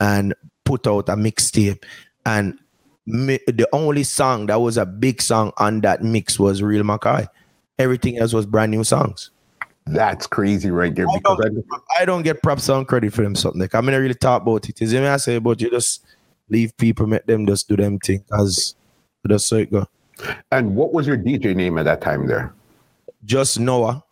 and 0.00 0.34
put 0.64 0.86
out 0.86 1.08
a 1.08 1.16
mixtape. 1.16 1.82
And 2.24 2.58
mi- 3.06 3.40
the 3.46 3.68
only 3.72 4.04
song 4.04 4.46
that 4.46 4.60
was 4.60 4.76
a 4.76 4.86
big 4.86 5.20
song 5.20 5.52
on 5.58 5.80
that 5.80 6.02
mix 6.02 6.38
was 6.38 6.62
Real 6.62 6.84
McKoy. 6.84 7.26
Everything 7.78 8.18
else 8.18 8.32
was 8.32 8.46
brand 8.46 8.70
new 8.70 8.84
songs. 8.84 9.30
That's 9.86 10.26
crazy 10.26 10.70
right 10.70 10.94
there. 10.94 11.06
I 11.08 11.16
Because 11.16 11.38
don't, 11.38 11.64
I 11.98 12.04
don't 12.04 12.22
get 12.22 12.42
props 12.42 12.68
on 12.68 12.84
credit 12.84 13.12
for 13.12 13.22
them 13.22 13.34
something. 13.34 13.60
Like, 13.60 13.74
I'm 13.74 13.84
gonna 13.84 14.00
really 14.00 14.14
talk 14.14 14.42
about 14.42 14.68
it. 14.68 14.82
Is 14.82 14.92
it 14.92 15.00
me 15.00 15.06
I 15.06 15.16
say 15.16 15.36
about 15.36 15.60
you 15.60 15.70
just 15.70 16.04
leave 16.50 16.76
people, 16.76 17.06
make 17.06 17.26
them 17.26 17.46
just 17.46 17.68
do 17.68 17.76
them 17.76 17.98
thing 17.98 18.24
as 18.38 18.74
that's 19.24 19.46
so 19.46 19.56
it 19.56 19.70
go. 19.70 19.86
And 20.50 20.74
what 20.74 20.92
was 20.92 21.06
your 21.06 21.16
DJ 21.16 21.54
name 21.54 21.78
at 21.78 21.84
that 21.84 22.00
time 22.00 22.26
there? 22.26 22.52
Just 23.24 23.58
Noah, 23.60 24.02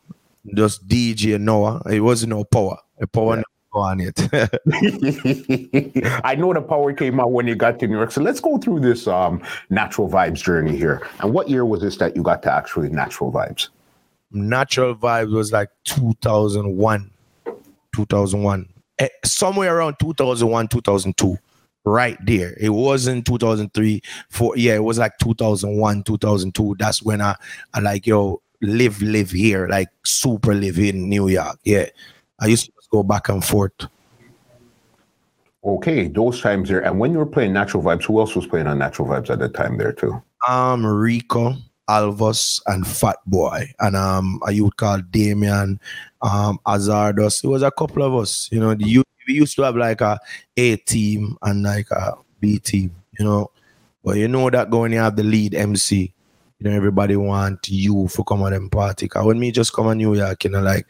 just 0.55 0.87
DJ 0.87 1.41
Noah. 1.41 1.83
It 1.91 2.01
wasn't 2.01 2.31
no 2.31 2.45
power. 2.45 2.79
The 2.99 3.07
power 3.07 3.37
Yeah. 3.37 3.43
go 3.73 3.81
on 3.81 3.99
yet. 3.99 4.17
I 6.25 6.35
know 6.37 6.53
the 6.53 6.63
power 6.67 6.93
came 6.93 7.21
out 7.21 7.33
when 7.33 7.47
you 7.47 7.55
got 7.55 7.79
to 7.81 7.87
New 7.87 7.97
York. 7.97 8.11
So 8.13 8.21
let's 8.23 8.41
go 8.41 8.59
through 8.59 8.81
this 8.81 9.07
um, 9.07 9.43
natural 9.71 10.09
vibes 10.09 10.43
journey 10.43 10.77
here. 10.77 11.07
And 11.21 11.33
what 11.33 11.49
year 11.49 11.65
was 11.65 11.81
this 11.83 11.97
that 11.99 12.17
you 12.17 12.23
got 12.23 12.43
to 12.45 12.53
actually 12.53 12.89
natural 12.89 13.33
vibes? 13.33 13.69
Natural 14.33 14.95
vibes 14.95 15.33
was 15.33 15.53
like 15.53 15.69
2001, 15.85 17.11
2001, 17.95 18.69
eh, 18.99 19.09
somewhere 19.25 19.77
around 19.77 19.97
2001, 20.01 20.69
2002 20.69 21.39
right 21.87 22.19
there. 22.27 22.55
It 22.61 22.71
wasn't 22.71 23.25
2003, 23.25 24.03
four. 24.29 24.57
Yeah, 24.57 24.75
it 24.75 24.85
was 24.85 24.99
like 24.99 25.17
2001, 25.19 26.03
2002. 26.03 26.77
That's 26.79 27.03
when 27.03 27.23
I, 27.23 27.37
I 27.73 27.81
like, 27.81 28.07
yo, 28.07 28.43
live, 28.61 29.01
live 29.01 29.31
here, 29.31 29.69
like 29.69 29.89
super 30.05 30.55
live 30.55 30.79
in 30.79 31.09
New 31.09 31.29
York. 31.29 31.59
Yeah. 31.65 31.87
I 32.41 32.47
used 32.47 32.67
to 32.67 32.73
go 32.91 33.03
back 33.03 33.29
and 33.29 33.43
forth. 33.43 33.73
Okay, 35.65 36.07
those 36.07 36.41
times 36.41 36.69
there. 36.69 36.85
And 36.85 36.99
when 36.99 37.13
you 37.13 37.19
were 37.19 37.27
playing 37.27 37.53
Natural 37.53 37.83
Vibes, 37.83 38.05
who 38.05 38.21
else 38.21 38.37
was 38.37 38.47
playing 38.47 38.67
on 38.67 38.79
Natural 38.79 39.09
Vibes 39.09 39.31
at 39.31 39.39
that 39.41 39.55
time 39.55 39.79
there 39.79 39.93
too? 39.93 40.23
Um, 40.47 40.87
Rico, 40.87 41.55
Alvos, 41.91 42.61
and 42.67 42.87
Fat 42.87 43.17
Boy, 43.27 43.73
and 43.81 43.97
um, 43.97 44.41
a 44.47 44.53
youth 44.53 44.77
called 44.77 45.11
Damien, 45.11 45.81
um, 46.23 46.61
Azardus. 46.67 47.43
It 47.43 47.49
was 47.49 47.63
a 47.63 47.73
couple 47.73 48.05
of 48.05 48.15
us. 48.15 48.49
You 48.53 48.61
know, 48.61 48.75
the 48.75 48.85
youth, 48.85 49.07
we 49.27 49.35
used 49.35 49.57
to 49.57 49.63
have 49.63 49.77
like 49.77 50.01
a 50.01 50.19
A 50.57 50.77
team 50.77 51.37
and 51.43 51.63
like 51.63 51.91
a 51.91 52.15
B 52.41 52.59
team. 52.59 52.95
You 53.19 53.25
know, 53.25 53.51
but 54.05 54.17
you 54.17 54.29
know 54.29 54.49
that 54.51 54.71
going 54.71 54.93
you 54.93 54.99
have 54.99 55.17
the 55.17 55.23
lead 55.23 55.55
MC. 55.55 56.13
You 56.59 56.71
know, 56.71 56.77
everybody 56.77 57.17
want 57.17 57.69
you 57.69 58.09
for 58.09 58.25
come 58.25 58.43
on 58.43 58.53
them 58.53 58.71
party. 58.71 59.09
Cause 59.09 59.25
when 59.25 59.39
me 59.39 59.51
just 59.51 59.73
come 59.73 59.89
on 59.89 59.99
New 59.99 60.15
York, 60.15 60.45
you 60.45 60.51
know, 60.51 60.63
like 60.63 60.87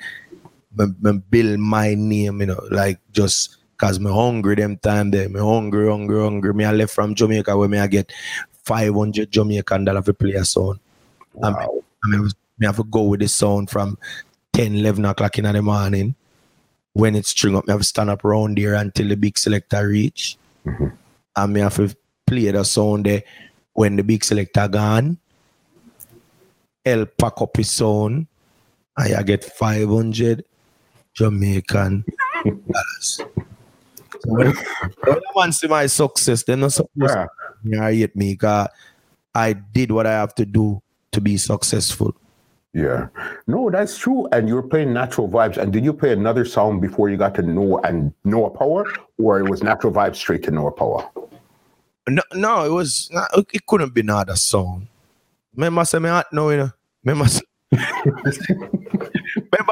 me, 0.76 0.86
me 1.00 1.12
build 1.30 1.58
my 1.58 1.94
name, 1.94 2.40
you 2.40 2.46
know, 2.46 2.60
like 2.70 3.00
just 3.12 3.56
cause 3.76 3.98
me 3.98 4.10
hungry 4.10 4.54
them 4.54 4.76
time 4.76 5.10
there. 5.10 5.28
Me 5.28 5.40
hungry, 5.40 5.88
hungry, 5.88 6.20
hungry. 6.20 6.54
Me 6.54 6.64
I 6.64 6.72
left 6.72 6.94
from 6.94 7.14
Jamaica 7.14 7.56
where 7.56 7.68
me 7.68 7.78
I 7.78 7.86
get 7.88 8.12
500 8.64 9.30
Jamaican 9.30 9.84
dollar 9.84 10.02
for 10.02 10.12
play 10.12 10.34
a 10.34 10.44
song. 10.44 10.78
Wow. 11.34 11.82
And 12.04 12.12
me, 12.12 12.18
me, 12.18 12.30
me 12.58 12.66
have 12.66 12.76
to 12.76 12.84
go 12.84 13.02
with 13.02 13.20
the 13.20 13.28
sound 13.28 13.70
from 13.70 13.98
10, 14.52 14.76
11 14.76 15.04
o'clock 15.04 15.38
in 15.38 15.44
the 15.44 15.62
morning. 15.62 16.14
When 16.96 17.14
it's 17.14 17.28
string 17.28 17.54
up, 17.54 17.66
me 17.66 17.72
have 17.72 17.80
to 17.82 17.86
stand 17.86 18.08
up 18.08 18.24
around 18.24 18.56
there 18.56 18.72
until 18.72 19.08
the 19.08 19.16
big 19.16 19.36
selector 19.36 19.86
reach. 19.86 20.38
Mhm. 20.64 20.96
And 21.36 21.52
me 21.52 21.60
have 21.60 21.76
to 21.76 21.94
play 22.26 22.50
the 22.50 22.64
sound 22.64 23.04
there 23.04 23.22
when 23.74 23.96
the 23.96 24.02
big 24.02 24.24
selector 24.24 24.66
gone. 24.66 25.18
El 26.86 27.04
pack 27.04 27.34
up 27.42 27.54
his 27.58 27.70
sound. 27.70 28.26
And 28.96 29.14
I 29.14 29.22
get 29.22 29.44
500 29.44 30.42
Jamaican 31.12 32.04
dollars. 32.44 33.20
So 33.20 34.32
when, 34.32 34.54
when 35.04 35.16
a 35.18 35.20
man 35.38 35.52
see 35.52 35.68
my 35.68 35.84
success, 35.88 36.44
they're 36.44 36.56
not 36.56 36.72
supposed 36.72 36.94
Yeah. 37.12 37.26
to 37.74 37.92
hate 37.92 38.16
me 38.16 38.32
because 38.32 38.68
I 39.34 39.52
did 39.52 39.92
what 39.92 40.06
I 40.06 40.12
have 40.12 40.34
to 40.36 40.46
do 40.46 40.80
to 41.12 41.20
be 41.20 41.36
successful. 41.36 42.14
Yeah. 42.76 43.08
No, 43.46 43.70
that's 43.70 43.96
true. 43.96 44.28
And 44.32 44.48
you 44.48 44.54
were 44.54 44.62
playing 44.62 44.92
Natural 44.92 45.26
Vibes. 45.26 45.56
And 45.56 45.72
did 45.72 45.82
you 45.82 45.94
play 45.94 46.12
another 46.12 46.44
song 46.44 46.78
before 46.78 47.08
you 47.08 47.16
got 47.16 47.34
to 47.36 47.42
Noah 47.42 47.80
and 47.84 48.12
Noah 48.24 48.50
Power? 48.50 48.84
Or 49.16 49.40
it 49.40 49.48
was 49.48 49.62
Natural 49.62 49.90
Vibes 49.90 50.16
straight 50.16 50.42
to 50.42 50.50
Noah 50.50 50.72
Power? 50.72 51.08
No, 52.06 52.20
no, 52.34 52.66
it 52.66 52.68
was 52.68 53.08
not, 53.10 53.30
it 53.54 53.64
couldn't 53.64 53.94
be 53.94 54.02
another 54.02 54.36
song. 54.36 54.88
Remember, 55.54 55.84
me 55.98 56.08
hot 56.10 56.26
now, 56.34 56.50
you 56.50 56.58
know. 56.58 56.70
Remember, 57.02 57.30
remember 57.72 57.88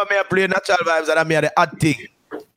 me 0.08 0.16
I 0.16 0.24
play 0.26 0.46
natural 0.46 0.78
vibes 0.78 1.10
and 1.10 1.18
I 1.18 1.24
me 1.24 1.34
are 1.34 1.42
the 1.42 1.52
hot 1.58 1.78
thing. 1.78 2.06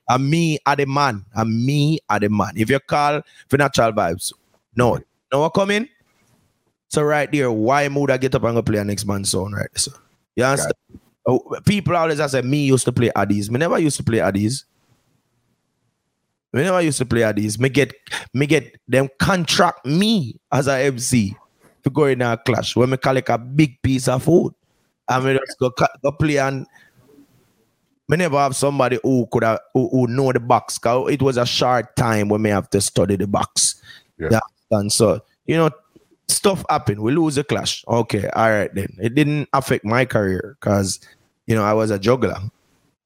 And 0.07 0.29
me 0.29 0.59
are 0.65 0.77
the 0.77 0.85
man. 0.85 1.25
And 1.35 1.65
me 1.65 1.99
are 2.09 2.21
the 2.21 2.29
man. 2.29 2.53
If 2.55 2.69
you 2.69 2.79
call 2.79 3.21
for 3.49 3.57
natural 3.57 3.91
vibes, 3.91 4.31
no, 4.77 4.97
no 5.29 5.49
coming. 5.49 5.89
So 6.87 7.03
right 7.03 7.29
there, 7.29 7.51
why 7.51 7.85
would 7.89 8.11
I 8.11 8.15
get 8.15 8.33
up 8.33 8.45
and 8.45 8.55
go 8.55 8.61
play 8.61 8.79
a 8.79 8.85
next 8.85 9.05
man's 9.05 9.31
song 9.31 9.51
right 9.51 9.67
there? 9.73 9.79
So 9.79 9.91
you 10.38 10.44
understand? 10.46 10.74
Oh, 11.25 11.41
people 11.65 11.98
always 11.98 12.32
say 12.32 12.41
me 12.41 12.65
used 12.67 12.86
to 12.86 12.94
play 12.94 13.10
Addies. 13.15 13.50
Me 13.50 13.58
never 13.58 13.79
used 13.79 13.98
to 13.98 14.03
play 14.03 14.20
Addies. 14.20 14.63
Me 16.53 16.63
never 16.63 16.82
used 16.82 17.00
to 17.00 17.06
play 17.06 17.22
Addies. 17.22 17.60
Me 17.60 17.67
get 17.67 17.94
me 18.34 18.46
get 18.46 18.77
them 18.88 19.10
contract 19.20 19.86
me 19.86 20.39
as 20.51 20.67
a 20.67 20.79
MC 20.79 21.36
to 21.84 21.89
go 21.89 22.06
in 22.06 22.22
a 22.22 22.38
clash 22.38 22.75
when 22.75 22.91
me 22.91 22.98
collect 22.98 23.29
a 23.29 23.38
big 23.38 23.82
piece 23.82 24.08
of 24.08 24.24
food. 24.24 24.53
And 25.10 25.25
me 25.25 25.34
just 25.34 25.60
go, 25.60 25.72
go 26.03 26.12
play 26.12 26.38
and 26.38 26.67
me 28.08 28.17
never 28.17 28.38
have 28.38 28.56
somebody 28.56 29.00
who 29.03 29.27
could 29.32 29.44
have 29.44 29.60
who, 29.74 29.89
who 29.89 30.08
know 30.08 30.32
the 30.32 30.39
box. 30.39 30.77
Cause 30.77 31.12
it 31.12 31.22
was 31.22 31.38
a 31.38 31.46
short 31.46 31.96
time 31.96 32.29
when 32.29 32.41
me 32.41 32.51
have 32.51 32.70
to 32.70 32.79
study 32.79 33.15
the 33.15 33.27
box. 33.27 33.82
Yeah. 34.17 34.39
And 34.72 34.91
so, 34.94 35.22
you 35.46 35.58
know, 35.58 35.72
stuff 36.27 36.63
happen. 36.69 37.01
We 37.01 37.13
lose 37.13 37.38
a 37.38 37.43
clash. 37.43 37.84
Okay, 37.88 38.27
all 38.29 38.50
right 38.50 38.74
then. 38.74 38.96
It 39.00 39.15
didn't 39.15 39.50
affect 39.53 39.86
my 39.86 40.05
career 40.05 40.57
because 40.60 41.00
you 41.46 41.55
know 41.55 41.63
I 41.63 41.74
was 41.74 41.91
a 41.91 42.00
juggler. 42.00 42.38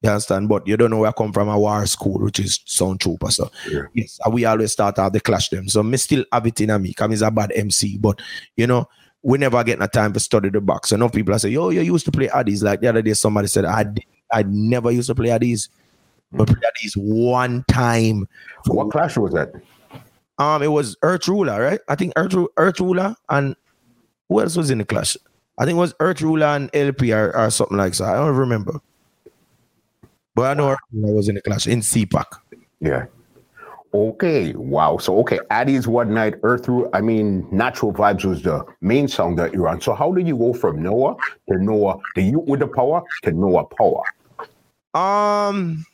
You 0.02 0.10
understand? 0.10 0.48
But 0.48 0.66
you 0.66 0.76
don't 0.76 0.90
know 0.90 0.98
where 0.98 1.10
I 1.10 1.12
come 1.12 1.32
from 1.32 1.48
a 1.48 1.58
war 1.58 1.86
school, 1.86 2.18
which 2.18 2.40
is 2.40 2.60
sound 2.64 3.00
trooper. 3.00 3.30
So 3.30 3.50
Yeah. 3.70 3.82
yes, 3.94 4.18
we 4.30 4.44
always 4.44 4.72
start 4.72 4.98
out 4.98 5.12
the 5.12 5.20
clash 5.20 5.48
them. 5.48 5.68
So 5.68 5.82
me 5.82 5.96
still 5.96 6.24
have 6.32 6.46
it 6.46 6.60
in 6.60 6.82
me 6.82 6.88
because 6.88 7.10
he's 7.10 7.22
a 7.22 7.30
bad 7.30 7.52
MC. 7.54 7.98
But 7.98 8.20
you 8.56 8.66
know, 8.66 8.88
we 9.22 9.38
never 9.38 9.62
get 9.62 9.78
no 9.78 9.86
time 9.86 10.12
to 10.14 10.20
study 10.20 10.50
the 10.50 10.60
box. 10.60 10.88
So 10.88 10.96
no 10.96 11.08
people 11.08 11.34
are 11.34 11.38
say, 11.38 11.50
yo, 11.50 11.70
you 11.70 11.82
used 11.82 12.04
to 12.06 12.12
play 12.12 12.28
Addies. 12.28 12.64
Like 12.64 12.80
the 12.80 12.88
other 12.88 13.02
day, 13.02 13.14
somebody 13.14 13.46
said 13.46 13.64
I 13.64 13.84
did, 13.84 14.04
I 14.32 14.42
never 14.42 14.90
used 14.90 15.06
to 15.08 15.14
play 15.14 15.28
Addies. 15.28 15.68
But 16.32 16.48
hmm. 16.48 16.56
play 16.56 16.68
Addies 16.68 16.96
one 16.96 17.64
time. 17.68 18.26
What 18.66 18.90
clash 18.90 19.16
was 19.16 19.32
that? 19.34 19.52
Um, 20.42 20.60
it 20.60 20.72
was 20.72 20.96
Earth 21.02 21.28
Ruler, 21.28 21.62
right? 21.62 21.80
I 21.88 21.94
think 21.94 22.14
Earth, 22.16 22.34
Earth 22.56 22.80
Ruler 22.80 23.14
and 23.28 23.54
who 24.28 24.40
else 24.40 24.56
was 24.56 24.70
in 24.70 24.78
the 24.78 24.84
clash? 24.84 25.16
I 25.56 25.64
think 25.64 25.76
it 25.76 25.78
was 25.78 25.94
Earth 26.00 26.20
Ruler 26.20 26.46
and 26.46 26.68
LP 26.74 27.12
or, 27.12 27.36
or 27.36 27.48
something 27.50 27.76
like 27.76 27.92
that. 27.94 28.08
I 28.08 28.16
don't 28.16 28.34
remember. 28.34 28.80
But 30.34 30.42
I 30.42 30.54
know 30.54 30.70
Earth 30.70 30.78
Ruler 30.92 31.14
was 31.14 31.28
in 31.28 31.36
the 31.36 31.42
clash 31.42 31.68
in 31.68 31.78
CPAC. 31.78 32.24
Yeah. 32.80 33.06
Okay. 33.94 34.52
Wow. 34.54 34.96
So 34.96 35.16
okay, 35.20 35.38
Addie's 35.50 35.86
one 35.86 36.12
night, 36.12 36.34
Earth 36.42 36.66
Ruler. 36.66 36.90
I 36.92 37.02
mean, 37.02 37.46
Natural 37.52 37.92
Vibes 37.92 38.24
was 38.24 38.42
the 38.42 38.64
main 38.80 39.06
song 39.06 39.36
that 39.36 39.54
you're 39.54 39.68
on. 39.68 39.80
So 39.80 39.94
how 39.94 40.10
did 40.10 40.26
you 40.26 40.36
go 40.36 40.54
from 40.54 40.82
Noah 40.82 41.14
to 41.50 41.58
Noah, 41.58 41.98
the 42.16 42.22
youth 42.22 42.48
with 42.48 42.58
the 42.58 42.66
power, 42.66 43.04
to 43.22 43.30
Noah 43.30 43.66
Power? 43.66 44.02
Um, 44.94 45.86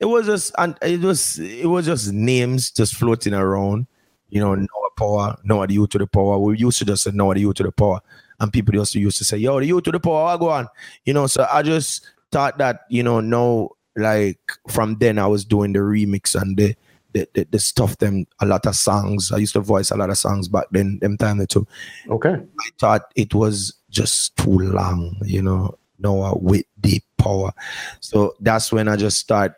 it 0.00 0.06
was 0.06 0.26
just 0.26 0.54
and 0.58 0.76
it 0.82 1.00
was 1.00 1.38
it 1.38 1.66
was 1.66 1.86
just 1.86 2.12
names 2.12 2.70
just 2.70 2.94
floating 2.94 3.34
around. 3.34 3.86
You 4.28 4.40
know, 4.40 4.54
Noah 4.54 4.90
Power, 4.96 5.36
Noah 5.44 5.66
the 5.66 5.74
youth 5.74 5.90
to 5.90 5.98
the 5.98 6.06
power. 6.06 6.38
We 6.38 6.58
used 6.58 6.78
to 6.78 6.84
just 6.84 7.04
say 7.04 7.10
Noah 7.12 7.34
the 7.34 7.52
to 7.52 7.62
the 7.62 7.72
power, 7.72 8.00
and 8.40 8.52
people 8.52 8.74
used 8.74 8.92
to 8.92 9.00
used 9.00 9.18
to 9.18 9.24
say, 9.24 9.38
"Yo, 9.38 9.60
the 9.60 9.80
to 9.80 9.92
the 9.92 10.00
power, 10.00 10.34
I 10.34 10.36
go 10.36 10.50
on." 10.50 10.68
You 11.04 11.14
know, 11.14 11.26
so 11.26 11.46
I 11.50 11.62
just 11.62 12.10
thought 12.30 12.58
that 12.58 12.80
you 12.90 13.02
know, 13.02 13.20
no, 13.20 13.76
like 13.96 14.40
from 14.68 14.96
then 14.98 15.18
I 15.18 15.26
was 15.26 15.44
doing 15.44 15.72
the 15.72 15.80
remix 15.80 16.40
and 16.40 16.56
the. 16.56 16.74
The, 17.12 17.26
the, 17.32 17.46
the 17.52 17.58
stuff 17.58 17.96
them 17.96 18.26
a 18.40 18.46
lot 18.46 18.66
of 18.66 18.76
songs 18.76 19.32
i 19.32 19.38
used 19.38 19.54
to 19.54 19.60
voice 19.60 19.90
a 19.90 19.96
lot 19.96 20.10
of 20.10 20.18
songs 20.18 20.48
back 20.48 20.66
then 20.70 20.98
them 21.00 21.16
time 21.16 21.38
they 21.38 21.46
too 21.46 21.66
Okay. 22.10 22.34
I 22.34 22.68
thought 22.78 23.10
it 23.16 23.32
was 23.34 23.72
just 23.88 24.36
too 24.36 24.58
long, 24.58 25.16
you 25.24 25.40
know, 25.40 25.78
Noah 25.98 26.36
with 26.36 26.66
deep 26.80 27.04
power. 27.16 27.52
So 28.00 28.34
that's 28.40 28.70
when 28.70 28.88
I 28.88 28.96
just 28.96 29.16
start 29.16 29.54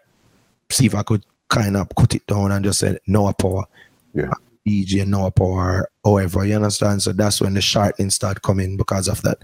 see 0.70 0.86
if 0.86 0.94
I 0.94 1.02
could 1.02 1.24
kind 1.48 1.76
of 1.76 1.88
cut 1.96 2.14
it 2.14 2.26
down 2.26 2.52
and 2.52 2.64
just 2.64 2.80
say 2.80 2.98
no 3.06 3.32
power. 3.32 3.64
Yeah. 4.14 4.32
DJ 4.66 5.06
Noah 5.06 5.30
power, 5.30 5.88
however, 6.04 6.44
you 6.44 6.56
understand? 6.56 7.02
So 7.02 7.12
that's 7.12 7.40
when 7.40 7.54
the 7.54 7.60
shortening 7.62 8.10
start 8.10 8.42
coming 8.42 8.76
because 8.76 9.08
of 9.08 9.22
that. 9.22 9.38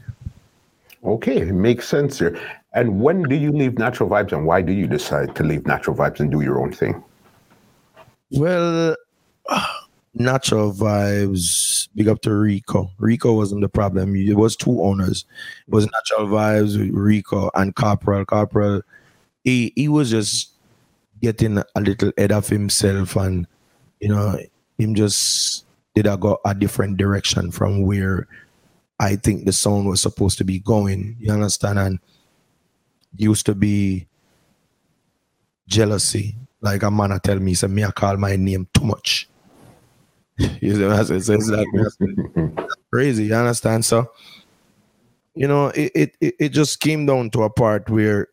Okay, 1.03 1.39
it 1.39 1.53
makes 1.53 1.89
sense 1.89 2.19
here. 2.19 2.39
And 2.75 3.01
when 3.01 3.23
do 3.23 3.35
you 3.37 3.53
leave 3.53 3.79
Natural 3.79 4.09
Vibes 4.09 4.33
and 4.33 4.47
why 4.47 4.61
do 4.63 4.73
you 4.73 4.87
decide 4.87 5.35
to 5.37 5.43
leave 5.43 5.67
Natural 5.67 5.97
Vibes 5.97 6.21
and 6.21 6.31
do 6.31 6.41
your 6.43 6.61
own 6.61 6.73
thing? 6.73 7.03
Well, 8.31 8.97
natural 10.15 10.73
vibes. 10.73 11.89
Big 11.95 12.09
up 12.09 12.23
to 12.23 12.35
Rico. 12.35 12.91
Rico 12.99 13.33
wasn't 13.33 13.61
the 13.61 13.69
problem. 13.69 14.17
It 14.17 14.37
was 14.37 14.57
two 14.57 14.83
owners. 14.83 15.25
It 15.69 15.75
was 15.75 15.87
natural 15.87 16.29
vibes 16.29 16.79
with 16.79 16.91
Rico 16.95 17.51
and 17.55 17.75
Corporal. 17.75 18.25
Corporal, 18.25 18.83
he 19.45 19.73
he 19.77 19.89
was 19.89 20.11
just 20.11 20.54
getting 21.25 21.59
a 21.59 21.81
little 21.81 22.13
ahead 22.17 22.33
of 22.33 22.49
himself, 22.49 23.17
and 23.17 23.47
you 24.01 24.09
know, 24.09 24.39
him 24.79 24.95
just 24.95 25.65
did 25.95 26.07
I 26.07 26.17
go 26.17 26.39
a 26.45 26.55
different 26.55 26.99
direction 26.99 27.51
from 27.51 27.83
where 27.83 28.27
I 29.01 29.17
think 29.17 29.45
the 29.45 29.53
sound 29.53 29.89
was 29.89 30.03
supposed 30.03 30.39
to 30.39 30.45
be 30.45 30.59
going. 30.59 31.17
You 31.19 31.33
understand? 31.33 31.79
And 31.79 31.99
used 33.17 33.47
to 33.47 33.55
be 33.55 34.07
jealousy. 35.67 36.37
Like 36.61 36.83
a 36.83 36.91
man 36.91 37.13
a 37.13 37.19
tell 37.19 37.39
me, 37.39 37.53
he 37.53 37.55
said, 37.55 37.71
me 37.71 37.85
I 37.85 37.91
call 37.91 38.17
my 38.17 38.37
name 38.37 38.69
too 38.75 38.85
much. 38.85 39.29
you 40.39 40.91
I 40.91 41.03
say? 41.05 41.17
It's 41.17 41.49
like 41.49 41.67
crazy, 42.91 43.27
you 43.27 43.35
understand? 43.35 43.85
So, 43.85 44.11
you 45.35 45.47
know, 45.47 45.69
it, 45.69 45.93
it 45.95 46.17
it 46.21 46.35
it 46.41 46.49
just 46.49 46.81
came 46.81 47.07
down 47.07 47.31
to 47.31 47.45
a 47.45 47.51
part 47.51 47.89
where 47.89 48.29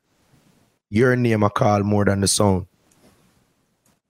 your 0.89 1.15
name 1.15 1.43
I 1.43 1.49
call 1.49 1.83
more 1.83 2.05
than 2.05 2.21
the 2.21 2.27
sound. 2.27 2.65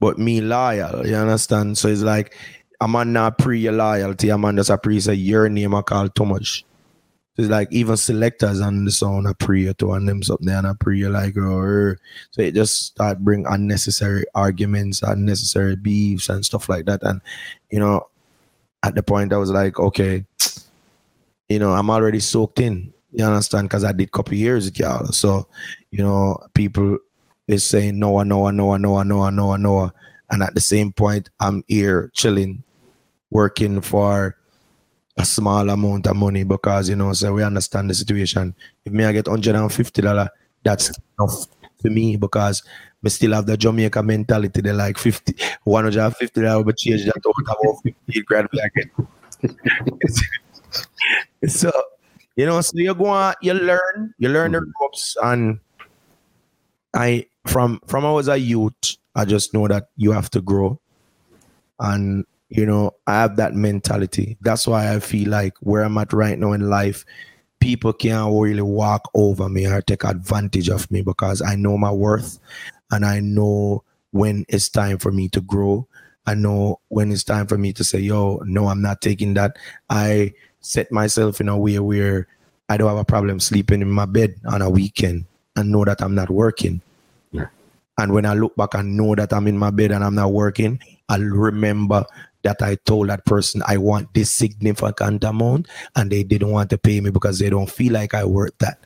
But 0.01 0.17
me 0.17 0.41
loyal. 0.41 1.07
You 1.07 1.15
understand? 1.15 1.77
So 1.77 1.87
it's 1.87 2.01
like 2.01 2.35
I'm 2.81 2.95
on 2.95 3.13
not 3.13 3.37
pre 3.37 3.59
your 3.59 3.73
loyalty. 3.73 4.29
I'm 4.29 4.43
on 4.43 4.57
just 4.57 4.71
a 4.71 4.77
pre 4.77 4.99
say 4.99 5.13
your 5.13 5.47
name 5.47 5.75
I 5.75 5.83
call 5.83 6.09
too 6.09 6.25
much. 6.25 6.65
So 7.35 7.43
it's 7.43 7.51
like 7.51 7.71
even 7.71 7.95
selectors 7.95 8.59
on 8.59 8.83
the 8.83 8.91
song 8.91 9.27
a 9.27 9.35
pre 9.35 9.71
to 9.71 9.91
on 9.91 10.07
them 10.07 10.23
something 10.23 10.49
and 10.49 10.67
a 10.67 10.73
pre 10.73 11.07
like 11.07 11.37
or 11.37 11.99
so 12.31 12.41
it 12.41 12.55
just 12.55 12.87
start 12.87 13.19
bring 13.19 13.45
unnecessary 13.47 14.25
arguments, 14.35 15.03
unnecessary 15.03 15.75
beefs 15.75 16.27
and 16.27 16.43
stuff 16.43 16.67
like 16.67 16.85
that. 16.87 17.03
And 17.03 17.21
you 17.69 17.79
know, 17.79 18.07
at 18.83 18.95
the 18.95 19.03
point 19.03 19.31
I 19.31 19.37
was 19.37 19.51
like, 19.51 19.79
okay, 19.79 20.25
you 21.47 21.59
know, 21.59 21.73
I'm 21.73 21.91
already 21.91 22.19
soaked 22.19 22.59
in. 22.59 22.91
You 23.13 23.25
understand? 23.25 23.69
Because 23.69 23.83
I 23.83 23.91
did 23.91 24.11
couple 24.11 24.33
years 24.33 24.65
with 24.65 24.79
y'all. 24.79 25.05
So, 25.07 25.47
you 25.91 26.03
know, 26.03 26.39
people 26.55 26.97
is 27.51 27.65
saying 27.65 27.99
Noah, 27.99 28.25
Noah, 28.25 28.51
Noah, 28.51 28.79
Noah, 28.79 29.03
Noah, 29.03 29.31
Noah, 29.31 29.57
Noah. 29.57 29.93
And 30.29 30.43
at 30.43 30.55
the 30.55 30.61
same 30.61 30.93
point, 30.93 31.29
I'm 31.39 31.63
here 31.67 32.09
chilling, 32.13 32.63
working 33.29 33.81
for 33.81 34.37
a 35.17 35.25
small 35.25 35.69
amount 35.69 36.07
of 36.07 36.15
money 36.15 36.43
because 36.43 36.89
you 36.89 36.95
know, 36.95 37.13
so 37.13 37.33
we 37.33 37.43
understand 37.43 37.89
the 37.89 37.93
situation. 37.93 38.55
If 38.85 38.93
me 38.93 39.05
I 39.05 39.11
get 39.11 39.27
hundred 39.27 39.55
and 39.55 39.71
fifty 39.71 40.01
dollar, 40.01 40.29
that's 40.63 40.91
enough 41.19 41.47
for 41.81 41.89
me 41.89 42.15
because 42.15 42.63
we 43.01 43.09
still 43.09 43.33
have 43.33 43.45
the 43.45 43.57
Jamaica 43.57 44.01
mentality. 44.03 44.61
They 44.61 44.71
like 44.71 44.97
50, 44.97 45.35
150 45.63 46.41
dollars, 46.41 46.65
but 46.65 46.77
change 46.77 47.03
that 47.05 47.17
out 47.17 47.35
about 47.41 47.57
50 47.83 48.21
grand 48.23 48.49
black. 48.51 48.73
so 51.47 51.71
you 52.35 52.45
know, 52.45 52.61
so 52.61 52.71
you 52.75 52.93
go 52.95 53.07
on, 53.07 53.33
you 53.41 53.53
learn, 53.53 54.13
you 54.17 54.29
learn 54.29 54.53
the 54.53 54.65
ropes, 54.79 55.17
and 55.21 55.59
I 56.93 57.25
from 57.45 57.79
from 57.87 58.05
I 58.05 58.11
was 58.11 58.27
a 58.27 58.37
youth, 58.37 58.73
I 59.15 59.25
just 59.25 59.53
know 59.53 59.67
that 59.67 59.89
you 59.97 60.11
have 60.11 60.29
to 60.31 60.41
grow, 60.41 60.79
and 61.79 62.25
you 62.49 62.65
know, 62.65 62.91
I 63.07 63.13
have 63.21 63.37
that 63.37 63.55
mentality. 63.55 64.37
That's 64.41 64.67
why 64.67 64.93
I 64.93 64.99
feel 64.99 65.29
like 65.29 65.53
where 65.61 65.83
I'm 65.83 65.97
at 65.97 66.13
right 66.13 66.37
now 66.37 66.51
in 66.51 66.69
life, 66.69 67.05
people 67.59 67.93
can't 67.93 68.33
really 68.33 68.61
walk 68.61 69.09
over 69.13 69.47
me 69.47 69.65
or 69.67 69.81
take 69.81 70.03
advantage 70.03 70.67
of 70.69 70.89
me 70.91 71.01
because 71.01 71.41
I 71.41 71.55
know 71.55 71.77
my 71.77 71.91
worth, 71.91 72.39
and 72.91 73.05
I 73.05 73.21
know 73.21 73.83
when 74.11 74.45
it's 74.49 74.69
time 74.69 74.97
for 74.97 75.11
me 75.11 75.29
to 75.29 75.41
grow. 75.41 75.87
I 76.27 76.35
know 76.35 76.79
when 76.89 77.11
it's 77.11 77.23
time 77.23 77.47
for 77.47 77.57
me 77.57 77.73
to 77.73 77.83
say, 77.83 77.99
yo, 77.99 78.41
no, 78.45 78.67
I'm 78.67 78.81
not 78.81 79.01
taking 79.01 79.33
that. 79.35 79.57
I 79.89 80.33
set 80.59 80.91
myself 80.91 81.41
in 81.41 81.49
a 81.49 81.57
way 81.57 81.79
where 81.79 82.27
I 82.69 82.77
don't 82.77 82.89
have 82.89 82.97
a 82.97 83.05
problem 83.05 83.39
sleeping 83.39 83.81
in 83.81 83.89
my 83.89 84.05
bed 84.05 84.35
on 84.45 84.61
a 84.61 84.69
weekend 84.69 85.25
and 85.55 85.71
know 85.71 85.83
that 85.83 86.01
I'm 86.01 86.13
not 86.13 86.29
working. 86.29 86.81
And 87.97 88.13
when 88.13 88.25
I 88.25 88.33
look 88.33 88.55
back 88.55 88.73
and 88.73 88.97
know 88.97 89.15
that 89.15 89.33
I'm 89.33 89.47
in 89.47 89.57
my 89.57 89.69
bed 89.69 89.91
and 89.91 90.03
I'm 90.03 90.15
not 90.15 90.31
working, 90.31 90.79
I'll 91.09 91.21
remember 91.21 92.05
that 92.43 92.61
I 92.61 92.75
told 92.85 93.09
that 93.09 93.25
person 93.25 93.61
I 93.67 93.77
want 93.77 94.13
this 94.13 94.31
significant 94.31 95.23
amount 95.23 95.67
and 95.95 96.11
they 96.11 96.23
didn't 96.23 96.49
want 96.49 96.69
to 96.71 96.77
pay 96.77 96.99
me 97.01 97.11
because 97.11 97.39
they 97.39 97.49
don't 97.49 97.69
feel 97.69 97.93
like 97.93 98.13
I 98.13 98.25
worth 98.25 98.57
that. 98.59 98.79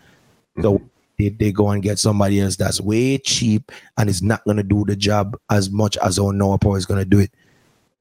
Mm-hmm. 0.58 0.62
So 0.64 0.82
they, 1.18 1.30
they 1.30 1.52
go 1.52 1.70
and 1.70 1.82
get 1.82 2.00
somebody 2.00 2.42
else 2.42 2.58
that's 2.58 2.82
way 2.82 3.18
cheap 3.18 3.72
and 3.98 4.10
is 4.10 4.22
not 4.22 4.44
going 4.44 4.58
to 4.58 4.64
do 4.64 4.84
the 4.86 4.96
job 4.96 5.38
as 5.50 5.70
much 5.70 5.98
as 5.98 6.20
our 6.20 6.34
Noah 6.34 6.58
is 6.76 6.86
going 6.86 7.00
to 7.00 7.06
do 7.06 7.20
it. 7.20 7.32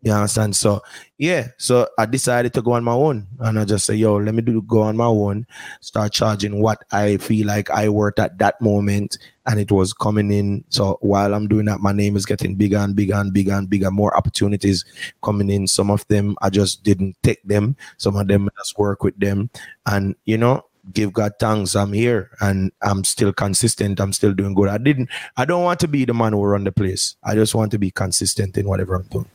You 0.04 0.12
understand? 0.12 0.54
So 0.54 0.82
yeah, 1.16 1.48
so 1.56 1.88
I 1.98 2.04
decided 2.04 2.52
to 2.54 2.62
go 2.62 2.72
on 2.72 2.84
my 2.84 2.92
own, 2.92 3.26
and 3.40 3.58
I 3.58 3.64
just 3.64 3.86
say, 3.86 3.94
"Yo, 3.94 4.16
let 4.16 4.34
me 4.34 4.42
do 4.42 4.60
go 4.60 4.82
on 4.82 4.98
my 4.98 5.06
own, 5.06 5.46
start 5.80 6.12
charging 6.12 6.60
what 6.60 6.84
I 6.92 7.16
feel 7.16 7.46
like 7.46 7.70
I 7.70 7.88
worth 7.88 8.18
at 8.18 8.36
that 8.38 8.60
moment." 8.60 9.16
And 9.46 9.58
it 9.58 9.72
was 9.72 9.94
coming 9.94 10.30
in. 10.30 10.62
So 10.68 10.98
while 11.00 11.34
I'm 11.34 11.48
doing 11.48 11.64
that, 11.66 11.80
my 11.80 11.92
name 11.92 12.16
is 12.16 12.26
getting 12.26 12.54
bigger 12.54 12.76
and 12.76 12.94
bigger 12.94 13.14
and 13.14 13.32
bigger 13.32 13.54
and 13.54 13.68
bigger. 13.68 13.90
More 13.90 14.14
opportunities 14.14 14.84
coming 15.22 15.48
in. 15.48 15.66
Some 15.68 15.90
of 15.90 16.06
them 16.08 16.36
I 16.42 16.50
just 16.50 16.84
didn't 16.84 17.16
take 17.22 17.42
them. 17.42 17.74
Some 17.96 18.16
of 18.16 18.28
them 18.28 18.48
I 18.48 18.60
just 18.60 18.78
work 18.78 19.02
with 19.02 19.18
them, 19.18 19.48
and 19.86 20.14
you 20.26 20.36
know, 20.36 20.64
give 20.92 21.14
God 21.14 21.32
thanks. 21.40 21.74
I'm 21.74 21.94
here 21.94 22.30
and 22.40 22.72
I'm 22.82 23.04
still 23.04 23.32
consistent. 23.32 24.00
I'm 24.00 24.12
still 24.12 24.34
doing 24.34 24.52
good. 24.54 24.68
I 24.68 24.76
didn't. 24.76 25.08
I 25.38 25.46
don't 25.46 25.64
want 25.64 25.80
to 25.80 25.88
be 25.88 26.04
the 26.04 26.12
man 26.12 26.34
who 26.34 26.44
run 26.44 26.64
the 26.64 26.72
place. 26.72 27.16
I 27.24 27.34
just 27.34 27.54
want 27.54 27.70
to 27.72 27.78
be 27.78 27.90
consistent 27.90 28.58
in 28.58 28.68
whatever 28.68 28.96
I'm 28.96 29.04
doing. 29.04 29.30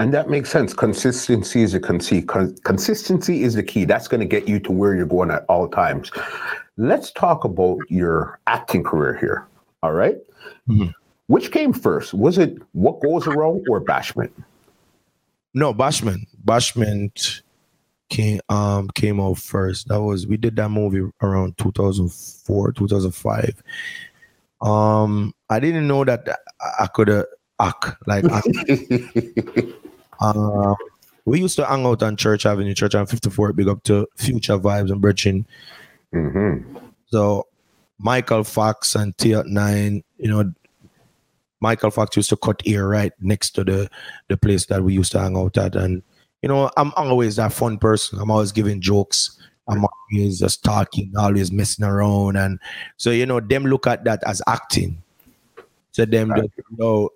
And 0.00 0.14
that 0.14 0.30
makes 0.30 0.50
sense. 0.50 0.72
Consistency 0.72 1.60
is 1.60 1.74
a 1.74 1.78
con- 1.78 2.56
consistency 2.64 3.42
is 3.42 3.54
the 3.54 3.62
key. 3.62 3.84
That's 3.84 4.08
going 4.08 4.20
to 4.20 4.26
get 4.26 4.48
you 4.48 4.58
to 4.60 4.72
where 4.72 4.94
you're 4.94 5.04
going 5.04 5.30
at 5.30 5.44
all 5.46 5.68
times. 5.68 6.10
Let's 6.78 7.12
talk 7.12 7.44
about 7.44 7.78
your 7.90 8.40
acting 8.46 8.82
career 8.82 9.18
here. 9.18 9.46
All 9.82 9.92
right? 9.92 10.16
mm-hmm. 10.66 10.88
Which 11.26 11.52
came 11.52 11.74
first? 11.74 12.14
Was 12.14 12.38
it 12.38 12.56
What 12.72 13.02
Goes 13.02 13.26
Around 13.26 13.66
or 13.68 13.78
Bashment? 13.78 14.30
No, 15.52 15.74
Bashment. 15.74 16.26
Bashment 16.46 17.42
came 18.08 18.40
um 18.48 18.88
came 18.94 19.20
out 19.20 19.36
first. 19.36 19.88
That 19.88 20.00
was 20.00 20.26
we 20.26 20.38
did 20.38 20.56
that 20.56 20.70
movie 20.70 21.08
around 21.22 21.58
2004, 21.58 22.72
2005. 22.72 23.62
Um, 24.62 25.34
I 25.50 25.60
didn't 25.60 25.86
know 25.86 26.04
that 26.04 26.26
I 26.80 26.86
could 26.86 27.10
uh, 27.10 27.24
act 27.60 27.96
like. 28.06 28.24
Uh, 30.20 30.74
we 31.24 31.40
used 31.40 31.56
to 31.56 31.66
hang 31.66 31.86
out 31.86 32.02
on 32.02 32.16
Church 32.16 32.46
Avenue, 32.46 32.74
Church 32.74 32.94
on 32.94 33.06
54, 33.06 33.52
big 33.52 33.68
up 33.68 33.82
to 33.84 34.06
Future 34.16 34.58
Vibes 34.58 34.90
and 34.90 35.00
Bridging. 35.00 35.46
Mm-hmm. 36.14 36.76
So 37.06 37.46
Michael 37.98 38.44
Fox 38.44 38.94
and 38.94 39.16
T9, 39.16 40.02
you 40.18 40.28
know, 40.28 40.52
Michael 41.60 41.90
Fox 41.90 42.16
used 42.16 42.30
to 42.30 42.36
cut 42.36 42.62
ear 42.64 42.88
right 42.88 43.12
next 43.20 43.50
to 43.50 43.64
the 43.64 43.90
the 44.28 44.36
place 44.36 44.66
that 44.66 44.82
we 44.82 44.94
used 44.94 45.12
to 45.12 45.20
hang 45.20 45.36
out 45.36 45.58
at. 45.58 45.76
And, 45.76 46.02
you 46.42 46.48
know, 46.48 46.70
I'm 46.76 46.92
always 46.96 47.36
that 47.36 47.52
fun 47.52 47.78
person. 47.78 48.18
I'm 48.18 48.30
always 48.30 48.52
giving 48.52 48.80
jokes. 48.80 49.38
I'm 49.68 49.84
always 49.84 50.40
just 50.40 50.64
talking, 50.64 51.12
always 51.16 51.52
messing 51.52 51.84
around. 51.84 52.36
And 52.36 52.58
so, 52.96 53.10
you 53.10 53.26
know, 53.26 53.40
them 53.40 53.66
look 53.66 53.86
at 53.86 54.04
that 54.04 54.22
as 54.26 54.42
acting. 54.46 55.02
So 55.92 56.06
them, 56.06 56.32
you 56.36 56.50
know, 56.78 57.10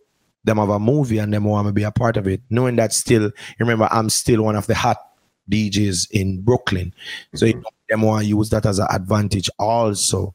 them 0.44 0.58
have 0.58 0.68
a 0.68 0.78
movie 0.78 1.18
and 1.18 1.32
them 1.32 1.44
want 1.44 1.66
to 1.66 1.72
be 1.72 1.82
a 1.82 1.90
part 1.90 2.16
of 2.16 2.28
it, 2.28 2.40
knowing 2.50 2.76
that 2.76 2.92
still, 2.92 3.30
remember, 3.58 3.88
I'm 3.90 4.10
still 4.10 4.42
one 4.42 4.56
of 4.56 4.66
the 4.66 4.74
hot 4.74 4.98
DJs 5.50 6.10
in 6.10 6.42
Brooklyn. 6.42 6.94
Mm-hmm. 6.94 7.36
So 7.36 7.46
you 7.46 7.54
know, 7.54 7.62
them 7.88 8.02
want 8.02 8.24
to 8.24 8.28
use 8.28 8.50
that 8.50 8.66
as 8.66 8.78
an 8.78 8.86
advantage 8.90 9.50
also. 9.58 10.34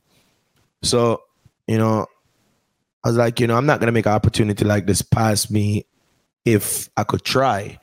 So, 0.81 1.21
you 1.67 1.77
know, 1.77 2.05
I 3.03 3.09
was 3.09 3.17
like, 3.17 3.39
you 3.39 3.47
know, 3.47 3.55
I'm 3.55 3.65
not 3.65 3.79
gonna 3.79 3.91
make 3.91 4.05
an 4.05 4.13
opportunity 4.13 4.65
like 4.65 4.85
this 4.85 5.01
pass 5.01 5.49
me 5.49 5.85
if 6.45 6.89
I 6.97 7.03
could 7.03 7.23
try. 7.23 7.79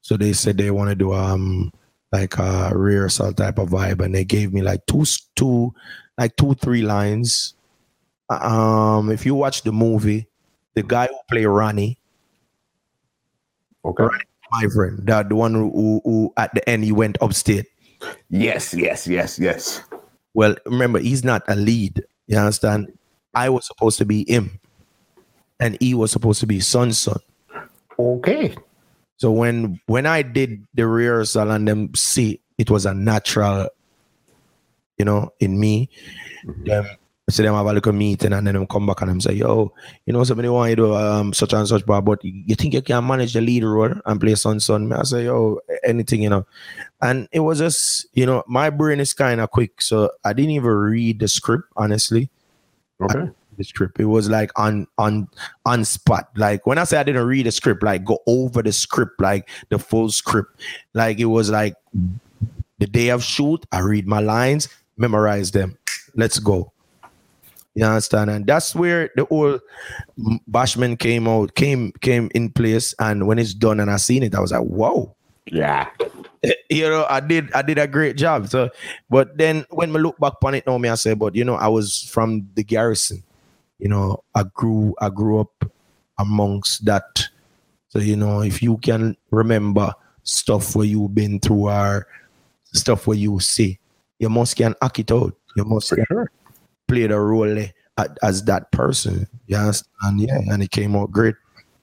So 0.00 0.16
they 0.16 0.32
said 0.32 0.58
they 0.58 0.70
want 0.70 0.90
to 0.90 0.96
do 0.96 1.12
um 1.12 1.72
like 2.10 2.36
a 2.38 2.72
rear 2.74 3.02
rehearsal 3.02 3.32
type 3.32 3.58
of 3.58 3.70
vibe, 3.70 4.04
and 4.04 4.14
they 4.14 4.24
gave 4.24 4.52
me 4.52 4.62
like 4.62 4.84
two 4.86 5.04
two 5.36 5.74
like 6.18 6.36
two 6.36 6.54
three 6.54 6.82
lines. 6.82 7.54
Um, 8.28 9.10
if 9.10 9.26
you 9.26 9.34
watch 9.34 9.62
the 9.62 9.72
movie, 9.72 10.26
the 10.74 10.82
guy 10.82 11.08
who 11.08 11.18
played 11.28 11.46
Ronnie. 11.46 11.98
Okay. 13.84 14.04
Ronnie, 14.04 14.24
my 14.50 14.66
friend, 14.74 14.98
that 15.06 15.28
the 15.28 15.36
one 15.36 15.54
who, 15.54 16.00
who 16.04 16.32
at 16.36 16.54
the 16.54 16.68
end 16.68 16.84
he 16.84 16.92
went 16.92 17.18
upstate. 17.20 17.66
Yes, 18.28 18.74
yes, 18.74 19.06
yes, 19.06 19.38
yes. 19.38 19.82
Well, 20.34 20.56
remember, 20.66 20.98
he's 20.98 21.24
not 21.24 21.42
a 21.48 21.54
lead. 21.54 22.02
You 22.26 22.38
understand? 22.38 22.92
I 23.34 23.48
was 23.48 23.66
supposed 23.66 23.98
to 23.98 24.04
be 24.04 24.24
him, 24.28 24.60
and 25.60 25.76
he 25.80 25.94
was 25.94 26.10
supposed 26.10 26.40
to 26.40 26.46
be 26.46 26.60
son 26.60 26.92
son. 26.92 27.18
Okay. 27.98 28.54
So 29.16 29.30
when 29.30 29.80
when 29.86 30.06
I 30.06 30.22
did 30.22 30.66
the 30.74 30.86
rehearsal 30.86 31.50
and 31.50 31.68
them 31.68 31.94
see 31.94 32.40
it 32.58 32.70
was 32.70 32.86
a 32.86 32.94
natural, 32.94 33.68
you 34.98 35.04
know, 35.04 35.30
in 35.40 35.60
me, 35.60 35.88
mm-hmm. 36.44 36.64
them 36.64 36.86
see 37.32 37.42
them 37.42 37.54
have 37.54 37.66
a 37.66 37.72
little 37.72 37.92
meeting 37.92 38.32
and 38.32 38.46
then 38.46 38.54
them 38.54 38.66
come 38.66 38.86
back 38.86 39.00
and 39.00 39.10
them 39.10 39.20
say, 39.20 39.32
yo, 39.32 39.72
you 40.06 40.12
know, 40.12 40.22
somebody 40.24 40.48
want 40.48 40.70
you 40.70 40.76
to 40.76 40.94
um, 40.94 41.32
such 41.32 41.52
and 41.52 41.66
such, 41.66 41.84
but 41.86 42.22
you 42.22 42.54
think 42.54 42.74
you 42.74 42.82
can 42.82 43.06
manage 43.06 43.32
the 43.32 43.40
lead 43.40 43.64
role 43.64 43.92
and 44.04 44.20
play 44.20 44.34
son 44.34 44.60
son? 44.60 44.92
I 44.92 45.02
say, 45.02 45.24
yo, 45.24 45.58
anything, 45.84 46.22
you 46.22 46.30
know. 46.30 46.46
And 47.00 47.28
it 47.32 47.40
was 47.40 47.58
just, 47.58 48.06
you 48.12 48.26
know, 48.26 48.44
my 48.46 48.70
brain 48.70 49.00
is 49.00 49.12
kind 49.12 49.40
of 49.40 49.50
quick. 49.50 49.82
So 49.82 50.10
I 50.24 50.32
didn't 50.32 50.52
even 50.52 50.70
read 50.70 51.20
the 51.20 51.28
script, 51.28 51.64
honestly. 51.76 52.30
Okay. 53.00 53.30
The 53.56 53.64
script. 53.64 53.98
It 54.00 54.06
was 54.06 54.30
like 54.30 54.50
on 54.56 54.86
on 54.96 55.28
on 55.66 55.84
spot. 55.84 56.30
Like 56.36 56.66
when 56.66 56.78
I 56.78 56.84
say 56.84 56.98
I 56.98 57.02
didn't 57.02 57.26
read 57.26 57.46
the 57.46 57.52
script, 57.52 57.82
like 57.82 58.04
go 58.04 58.18
over 58.26 58.62
the 58.62 58.72
script, 58.72 59.20
like 59.20 59.48
the 59.68 59.78
full 59.78 60.10
script. 60.10 60.60
Like 60.94 61.18
it 61.18 61.26
was 61.26 61.50
like 61.50 61.74
the 62.78 62.86
day 62.86 63.10
of 63.10 63.22
shoot, 63.22 63.66
I 63.70 63.80
read 63.80 64.06
my 64.06 64.20
lines, 64.20 64.68
memorize 64.96 65.50
them. 65.50 65.76
Let's 66.14 66.38
go 66.38 66.72
you 67.74 67.84
understand? 67.84 68.30
And 68.30 68.46
that's 68.46 68.74
where 68.74 69.10
the 69.16 69.26
old 69.28 69.60
Bashment 70.50 70.98
came 70.98 71.26
out, 71.26 71.54
came 71.54 71.92
came 72.00 72.30
in 72.34 72.50
place. 72.50 72.94
And 72.98 73.26
when 73.26 73.38
it's 73.38 73.54
done 73.54 73.80
and 73.80 73.90
I 73.90 73.96
seen 73.96 74.22
it, 74.22 74.34
I 74.34 74.40
was 74.40 74.52
like, 74.52 74.62
whoa. 74.62 75.14
Yeah. 75.46 75.88
Eh, 76.44 76.52
you 76.70 76.88
know, 76.88 77.06
I 77.08 77.20
did 77.20 77.52
I 77.52 77.62
did 77.62 77.78
a 77.78 77.86
great 77.86 78.16
job. 78.16 78.48
So 78.48 78.70
but 79.08 79.36
then 79.38 79.64
when 79.70 79.94
I 79.96 79.98
look 79.98 80.18
back 80.18 80.34
on 80.44 80.54
it 80.54 80.66
now, 80.66 80.78
me 80.78 80.88
I 80.88 80.96
say, 80.96 81.14
but 81.14 81.34
you 81.34 81.44
know, 81.44 81.54
I 81.54 81.68
was 81.68 82.02
from 82.02 82.48
the 82.54 82.64
garrison. 82.64 83.22
You 83.78 83.88
know, 83.88 84.22
I 84.34 84.44
grew 84.44 84.94
I 85.00 85.08
grew 85.08 85.40
up 85.40 85.64
amongst 86.18 86.84
that. 86.84 87.28
So 87.88 87.98
you 87.98 88.16
know, 88.16 88.42
if 88.42 88.62
you 88.62 88.76
can 88.78 89.16
remember 89.30 89.94
stuff 90.24 90.76
where 90.76 90.86
you've 90.86 91.14
been 91.14 91.40
through 91.40 91.68
or 91.68 92.06
stuff 92.72 93.06
where 93.06 93.16
you 93.16 93.40
see, 93.40 93.78
you 94.18 94.28
must 94.28 94.56
can 94.56 94.74
act 94.82 94.98
it 94.98 95.10
out. 95.10 95.34
You 95.56 95.64
must 95.64 95.88
For 95.88 95.96
can 95.96 96.06
sure. 96.08 96.30
Play 96.88 97.04
a 97.04 97.18
role 97.18 97.58
eh, 97.58 97.68
as 98.22 98.44
that 98.44 98.70
person. 98.72 99.26
Yes, 99.46 99.84
and 100.02 100.20
yeah, 100.20 100.40
and 100.50 100.62
it 100.62 100.70
came 100.70 100.96
out 100.96 101.10
great. 101.10 101.34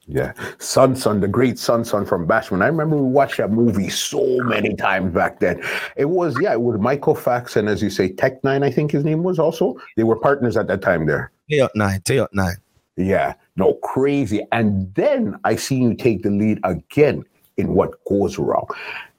Yeah. 0.09 0.33
Sun 0.57 0.95
Sun, 0.95 1.19
the 1.19 1.27
great 1.27 1.59
Sun 1.59 1.85
Sun 1.85 2.07
from 2.07 2.27
Bashment. 2.27 2.63
I 2.63 2.67
remember 2.67 2.97
we 2.97 3.03
watched 3.03 3.37
that 3.37 3.51
movie 3.51 3.89
so 3.89 4.39
many 4.43 4.75
times 4.75 5.13
back 5.13 5.39
then. 5.39 5.61
It 5.97 6.05
was, 6.05 6.35
yeah, 6.41 6.53
it 6.53 6.61
was 6.61 6.79
Michael 6.79 7.13
Fox 7.13 7.55
and 7.55 7.69
as 7.69 7.83
you 7.83 7.91
say, 7.91 8.09
Tech 8.09 8.43
Nine, 8.43 8.63
I 8.63 8.71
think 8.71 8.89
his 8.89 9.05
name 9.05 9.21
was 9.21 9.37
also. 9.37 9.77
They 9.97 10.03
were 10.03 10.15
partners 10.15 10.57
at 10.57 10.65
that 10.67 10.81
time 10.81 11.05
there. 11.05 11.31
Tay 11.47 11.67
nine, 11.75 12.01
tay 12.01 12.25
nine. 12.33 12.55
Yeah, 12.97 13.35
no, 13.55 13.75
crazy. 13.75 14.41
And 14.51 14.91
then 14.95 15.39
I 15.43 15.55
seen 15.55 15.83
you 15.83 15.95
take 15.95 16.23
the 16.23 16.31
lead 16.31 16.59
again 16.63 17.23
in 17.57 17.75
what 17.75 18.03
goes 18.05 18.39
wrong. 18.39 18.65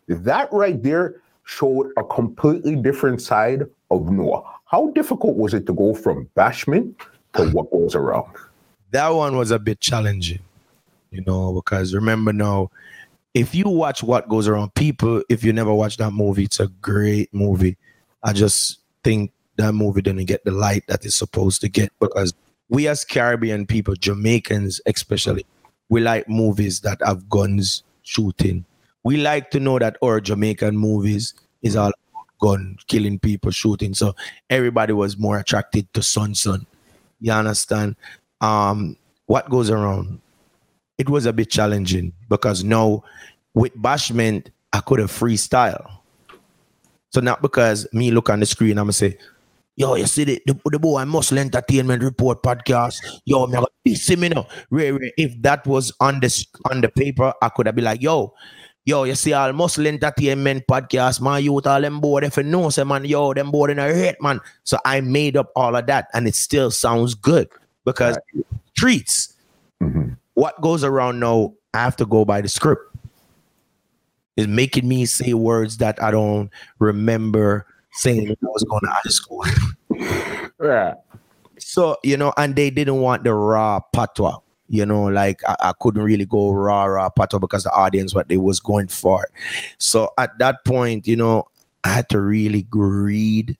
That 0.08 0.52
right 0.52 0.82
there 0.82 1.22
showed 1.44 1.92
a 1.96 2.02
completely 2.02 2.74
different 2.74 3.22
side 3.22 3.62
of 3.92 4.10
Noah. 4.10 4.42
How 4.70 4.90
difficult 4.92 5.36
was 5.36 5.52
it 5.52 5.66
to 5.66 5.72
go 5.72 5.94
from 5.94 6.28
bashment 6.36 6.94
to 7.34 7.48
what 7.50 7.70
goes 7.70 7.94
around? 7.94 8.36
that 8.90 9.08
one 9.08 9.36
was 9.36 9.50
a 9.50 9.58
bit 9.58 9.80
challenging, 9.80 10.40
you 11.10 11.22
know, 11.26 11.52
because 11.52 11.94
remember 11.94 12.32
now, 12.32 12.70
if 13.34 13.54
you 13.54 13.68
watch 13.68 14.02
what 14.02 14.28
goes 14.28 14.48
around, 14.48 14.74
people, 14.74 15.22
if 15.28 15.44
you 15.44 15.52
never 15.52 15.72
watch 15.72 15.96
that 15.98 16.10
movie, 16.10 16.44
it's 16.44 16.60
a 16.60 16.68
great 16.82 17.32
movie. 17.32 17.76
I 18.22 18.32
just 18.32 18.80
think 19.04 19.32
that 19.56 19.72
movie 19.72 20.02
didn't 20.02 20.24
get 20.24 20.44
the 20.44 20.50
light 20.50 20.84
that 20.88 21.04
it's 21.04 21.14
supposed 21.14 21.60
to 21.60 21.68
get 21.68 21.92
because 22.00 22.34
we 22.68 22.88
as 22.88 23.04
Caribbean 23.04 23.66
people, 23.66 23.94
Jamaicans 23.94 24.80
especially, 24.86 25.46
we 25.88 26.00
like 26.00 26.28
movies 26.28 26.80
that 26.80 26.98
have 27.04 27.28
guns 27.28 27.84
shooting. 28.02 28.64
We 29.04 29.16
like 29.16 29.50
to 29.52 29.60
know 29.60 29.78
that 29.78 29.96
our 30.02 30.20
Jamaican 30.20 30.76
movies 30.76 31.34
is 31.62 31.76
all 31.76 31.92
gun 32.40 32.76
killing 32.86 33.18
people, 33.18 33.50
shooting. 33.50 33.94
So 33.94 34.14
everybody 34.48 34.92
was 34.92 35.18
more 35.18 35.38
attracted 35.38 35.92
to 35.94 36.02
Sun 36.02 36.34
Sun. 36.34 36.66
You 37.20 37.32
understand? 37.32 37.96
um, 38.40 38.96
what 39.26 39.48
goes 39.50 39.70
around. 39.70 40.20
It 40.98 41.08
was 41.08 41.26
a 41.26 41.32
bit 41.32 41.50
challenging 41.50 42.12
because 42.28 42.62
now 42.62 43.04
with 43.54 43.74
bashment, 43.76 44.48
I 44.72 44.80
could 44.80 44.98
have 44.98 45.10
freestyle. 45.10 45.90
So 47.10 47.20
not 47.20 47.42
because 47.42 47.88
me 47.92 48.10
look 48.10 48.28
on 48.28 48.40
the 48.40 48.46
screen, 48.46 48.78
I'm 48.78 48.84
gonna 48.84 48.92
say, 48.92 49.18
yo, 49.76 49.94
you 49.94 50.06
see 50.06 50.24
the, 50.24 50.42
the, 50.46 50.60
the 50.66 50.78
boy 50.78 51.04
Muscle 51.06 51.38
Entertainment 51.38 52.02
Report 52.02 52.42
podcast. 52.42 52.96
Yo, 53.24 53.46
me. 53.46 54.32
Ray, 54.70 54.92
Ray, 54.92 55.12
If 55.16 55.40
that 55.42 55.66
was 55.66 55.92
on 56.00 56.20
the 56.20 56.46
on 56.70 56.82
the 56.82 56.88
paper, 56.88 57.32
I 57.40 57.48
could 57.48 57.66
have 57.66 57.74
been 57.74 57.84
like, 57.84 58.02
yo, 58.02 58.34
yo, 58.90 59.04
you 59.04 59.14
see 59.14 59.32
all 59.32 59.52
Muscle 59.52 59.86
Entertainment 59.86 60.66
podcast, 60.66 61.20
my 61.20 61.38
youth, 61.38 61.66
all 61.66 61.80
them 61.80 62.00
board, 62.00 62.24
if 62.24 62.36
you 62.36 62.42
know 62.42 62.68
say 62.70 62.82
man, 62.82 63.04
yo, 63.04 63.32
them 63.32 63.50
board 63.50 63.70
in 63.70 63.78
a 63.78 63.94
hate, 63.94 64.20
man. 64.20 64.40
So 64.64 64.78
I 64.84 65.00
made 65.00 65.36
up 65.36 65.52
all 65.54 65.76
of 65.76 65.86
that 65.86 66.08
and 66.12 66.26
it 66.26 66.34
still 66.34 66.70
sounds 66.70 67.14
good 67.14 67.48
because 67.84 68.18
treats. 68.74 69.34
Mhm. 69.80 70.16
What 70.34 70.60
goes 70.60 70.82
around 70.82 71.20
now, 71.20 71.54
I 71.72 71.78
have 71.78 71.96
to 71.96 72.06
go 72.06 72.24
by 72.24 72.40
the 72.40 72.48
script. 72.48 72.82
Is 74.36 74.48
making 74.48 74.88
me 74.88 75.06
say 75.06 75.34
words 75.34 75.76
that 75.78 76.02
I 76.02 76.10
don't 76.10 76.50
remember 76.78 77.66
saying 77.92 78.28
when 78.28 78.36
I 78.42 78.46
was 78.46 78.64
going 78.64 78.80
to 78.82 78.90
high 78.90 79.10
school. 79.10 79.44
Yeah. 80.62 80.94
So, 81.58 81.96
you 82.02 82.18
know, 82.18 82.34
and 82.36 82.54
they 82.54 82.68
didn't 82.68 83.00
want 83.00 83.24
the 83.24 83.32
raw 83.32 83.80
patois. 83.94 84.38
You 84.70 84.86
know, 84.86 85.04
like 85.04 85.42
I, 85.48 85.56
I 85.60 85.72
couldn't 85.80 86.02
really 86.04 86.26
go 86.26 86.52
raw, 86.52 86.84
raw 86.86 87.10
patois 87.10 87.40
because 87.40 87.64
the 87.64 87.72
audience 87.72 88.14
what 88.14 88.28
they 88.28 88.38
was 88.38 88.60
going 88.60 88.88
for. 88.88 89.28
So 89.78 90.10
at 90.18 90.38
that 90.38 90.64
point, 90.64 91.08
you 91.08 91.16
know, 91.16 91.48
I 91.84 91.90
had 91.90 92.08
to 92.10 92.20
really 92.20 92.66
read. 92.72 93.58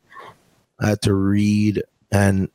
I 0.80 0.90
had 0.90 1.02
to 1.02 1.14
read 1.14 1.82
and 2.12 2.48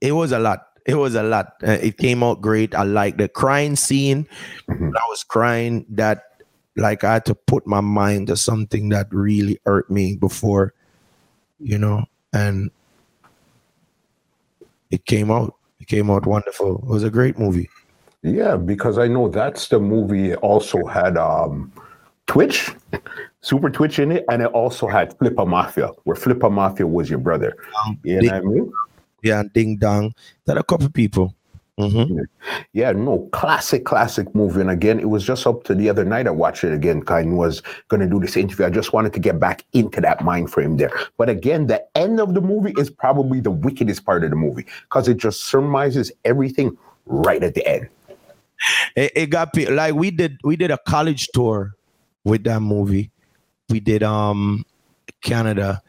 it 0.00 0.12
was 0.12 0.32
a 0.32 0.38
lot. 0.38 0.68
It 0.86 0.94
was 0.94 1.14
a 1.14 1.22
lot. 1.22 1.54
Uh, 1.66 1.78
it 1.82 1.98
came 1.98 2.22
out 2.22 2.40
great. 2.40 2.74
I 2.74 2.84
like 2.84 3.16
the 3.16 3.28
crying 3.28 3.76
scene. 3.76 4.26
Mhm. 4.68 4.92
I 4.94 5.04
was 5.08 5.24
crying 5.24 5.84
that 5.90 6.42
like 6.76 7.04
I 7.04 7.14
had 7.14 7.24
to 7.26 7.34
put 7.34 7.66
my 7.66 7.80
mind 7.80 8.28
to 8.28 8.36
something 8.36 8.90
that 8.90 9.08
really 9.10 9.58
hurt 9.66 9.90
me 9.90 10.16
before, 10.16 10.74
you 11.60 11.78
know, 11.78 12.04
and 12.32 12.70
it 14.90 15.04
came 15.06 15.30
out. 15.30 15.55
It 15.86 15.94
came 15.94 16.10
out 16.10 16.26
wonderful. 16.26 16.78
It 16.78 16.84
was 16.86 17.04
a 17.04 17.10
great 17.10 17.38
movie. 17.38 17.70
Yeah, 18.22 18.56
because 18.56 18.98
I 18.98 19.06
know 19.06 19.28
that's 19.28 19.68
the 19.68 19.78
movie. 19.78 20.34
Also 20.36 20.84
had 20.84 21.16
um, 21.16 21.70
Twitch, 22.26 22.72
Super 23.40 23.70
Twitch 23.70 24.00
in 24.00 24.10
it, 24.10 24.24
and 24.28 24.42
it 24.42 24.46
also 24.48 24.88
had 24.88 25.16
Flippa 25.18 25.46
Mafia, 25.46 25.90
where 26.02 26.16
Flippa 26.16 26.50
Mafia 26.50 26.88
was 26.88 27.08
your 27.08 27.20
brother. 27.20 27.54
Um, 27.84 27.98
You 28.02 28.16
know 28.16 28.20
Ding- 28.22 28.30
what 28.30 28.36
I 28.36 28.40
mean? 28.40 28.72
yeah, 29.22 29.40
and 29.40 29.52
Ding 29.52 29.76
Dong. 29.76 30.12
That 30.46 30.58
a 30.58 30.64
couple 30.64 30.88
people. 30.90 31.35
Mhm. 31.78 32.24
Yeah, 32.72 32.92
no, 32.92 33.28
classic, 33.32 33.84
classic 33.84 34.34
movie. 34.34 34.62
And 34.62 34.70
again, 34.70 34.98
it 34.98 35.10
was 35.10 35.22
just 35.24 35.46
up 35.46 35.64
to 35.64 35.74
the 35.74 35.90
other 35.90 36.06
night 36.06 36.26
I 36.26 36.30
watched 36.30 36.64
it 36.64 36.72
again. 36.72 37.02
Kind 37.02 37.36
was 37.36 37.62
going 37.88 38.00
to 38.00 38.06
do 38.08 38.18
this 38.18 38.34
interview. 38.36 38.64
I 38.64 38.70
just 38.70 38.94
wanted 38.94 39.12
to 39.12 39.20
get 39.20 39.38
back 39.38 39.62
into 39.74 40.00
that 40.00 40.24
mind 40.24 40.50
frame 40.50 40.78
there. 40.78 40.90
But 41.18 41.28
again, 41.28 41.66
the 41.66 41.84
end 41.94 42.18
of 42.18 42.32
the 42.32 42.40
movie 42.40 42.72
is 42.78 42.88
probably 42.88 43.40
the 43.40 43.50
wickedest 43.50 44.06
part 44.06 44.24
of 44.24 44.30
the 44.30 44.36
movie 44.36 44.64
because 44.84 45.06
it 45.06 45.18
just 45.18 45.44
surmises 45.44 46.10
everything 46.24 46.78
right 47.04 47.42
at 47.42 47.54
the 47.54 47.66
end. 47.66 47.88
It, 48.94 49.12
it 49.14 49.26
got 49.30 49.56
like 49.70 49.94
we 49.94 50.10
did. 50.10 50.38
We 50.44 50.56
did 50.56 50.70
a 50.70 50.78
college 50.78 51.28
tour 51.34 51.74
with 52.24 52.44
that 52.44 52.60
movie. 52.60 53.10
We 53.70 53.80
did 53.80 54.02
um 54.02 54.64
Canada 55.22 55.82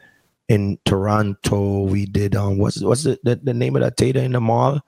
in 0.48 0.78
Toronto. 0.84 1.82
We 1.82 2.06
did 2.06 2.36
um 2.36 2.58
what's 2.58 2.82
what's 2.82 3.04
the, 3.04 3.18
the, 3.24 3.36
the 3.36 3.54
name 3.54 3.76
of 3.76 3.82
that 3.82 3.96
theater 3.96 4.20
in 4.20 4.32
the 4.32 4.40
mall? 4.40 4.80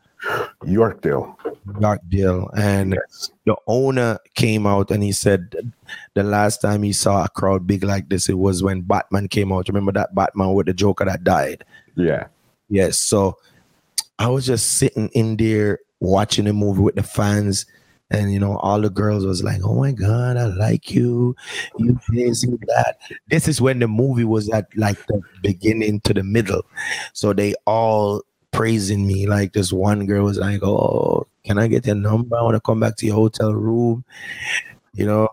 Yorkdale. 0.65 1.37
Yorkdale. 1.67 2.51
And 2.57 2.95
Yes. 2.95 3.31
the 3.47 3.57
owner 3.67 4.19
came 4.35 4.67
out 4.67 4.91
and 4.91 5.03
he 5.03 5.13
said 5.13 5.73
the 6.15 6.23
last 6.23 6.61
time 6.61 6.83
he 6.83 6.93
saw 6.93 7.25
a 7.25 7.29
crowd 7.29 7.67
big 7.67 7.85
like 7.85 8.09
this, 8.09 8.29
it 8.29 8.39
was 8.39 8.63
when 8.63 8.83
Batman 8.83 9.29
came 9.29 9.53
out. 9.53 9.69
Remember 9.69 9.93
that 9.93 10.15
Batman 10.15 10.55
with 10.55 10.67
the 10.67 10.75
Joker 10.75 11.05
that 11.05 11.25
died? 11.25 11.65
Yeah. 11.97 12.27
Yes. 12.69 12.99
So 12.99 13.37
I 14.19 14.29
was 14.29 14.47
just 14.47 14.75
sitting 14.75 15.09
in 15.15 15.37
there 15.37 15.79
watching 16.01 16.45
the 16.45 16.53
movie 16.53 16.81
with 16.83 16.95
the 16.97 17.03
fans. 17.03 17.67
And 18.13 18.33
you 18.33 18.41
know, 18.41 18.57
all 18.57 18.81
the 18.81 18.91
girls 18.91 19.25
was 19.25 19.45
like, 19.45 19.61
"Oh 19.63 19.77
my 19.77 19.93
God, 19.93 20.37
I 20.37 20.47
like 20.47 20.91
you, 20.91 21.37
you 21.79 21.97
this, 22.09 22.43
you 22.43 22.59
that." 22.67 22.99
This 23.29 23.47
is 23.47 23.61
when 23.61 23.79
the 23.79 23.87
movie 23.87 24.25
was 24.25 24.51
at 24.51 24.67
like 24.77 24.99
the 25.07 25.21
beginning 25.45 26.01
to 26.01 26.13
the 26.15 26.25
middle, 26.25 26.63
so 27.13 27.33
they 27.33 27.55
all 27.67 28.23
praising 28.53 29.07
me. 29.07 29.27
Like 29.27 29.53
this 29.53 29.73
one 29.73 30.07
girl 30.07 30.25
was 30.25 30.39
like, 30.39 30.63
"Oh, 30.63 31.27
can 31.45 31.59
I 31.59 31.69
get 31.69 31.87
your 31.87 31.97
number? 31.97 32.37
I 32.37 32.43
want 32.43 32.57
to 32.57 32.61
come 32.61 32.81
back 32.81 32.97
to 32.97 33.07
your 33.07 33.17
hotel 33.17 33.55
room." 33.55 34.05
You 34.95 35.07
know, 35.07 35.29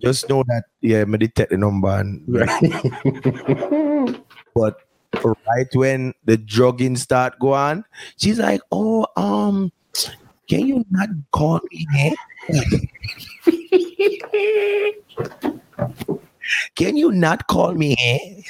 just 0.00 0.28
know 0.28 0.42
that 0.48 0.64
yeah, 0.80 1.04
me 1.04 1.18
detect 1.18 1.50
the 1.50 1.56
number 1.56 1.88
and 1.88 2.26
but 4.54 4.76
right 5.12 5.68
when 5.74 6.14
the 6.24 6.36
drugging 6.36 6.96
start 6.96 7.38
go 7.38 7.52
on, 7.54 7.84
she's 8.16 8.38
like, 8.38 8.60
"Oh, 8.72 9.06
um, 9.16 9.72
can 10.48 10.66
you 10.66 10.84
not 10.90 11.08
call 11.32 11.60
me? 11.70 12.16
can 16.74 16.96
you 16.96 17.12
not 17.12 17.46
call 17.46 17.74
me? 17.74 17.96
eh? 17.98 18.42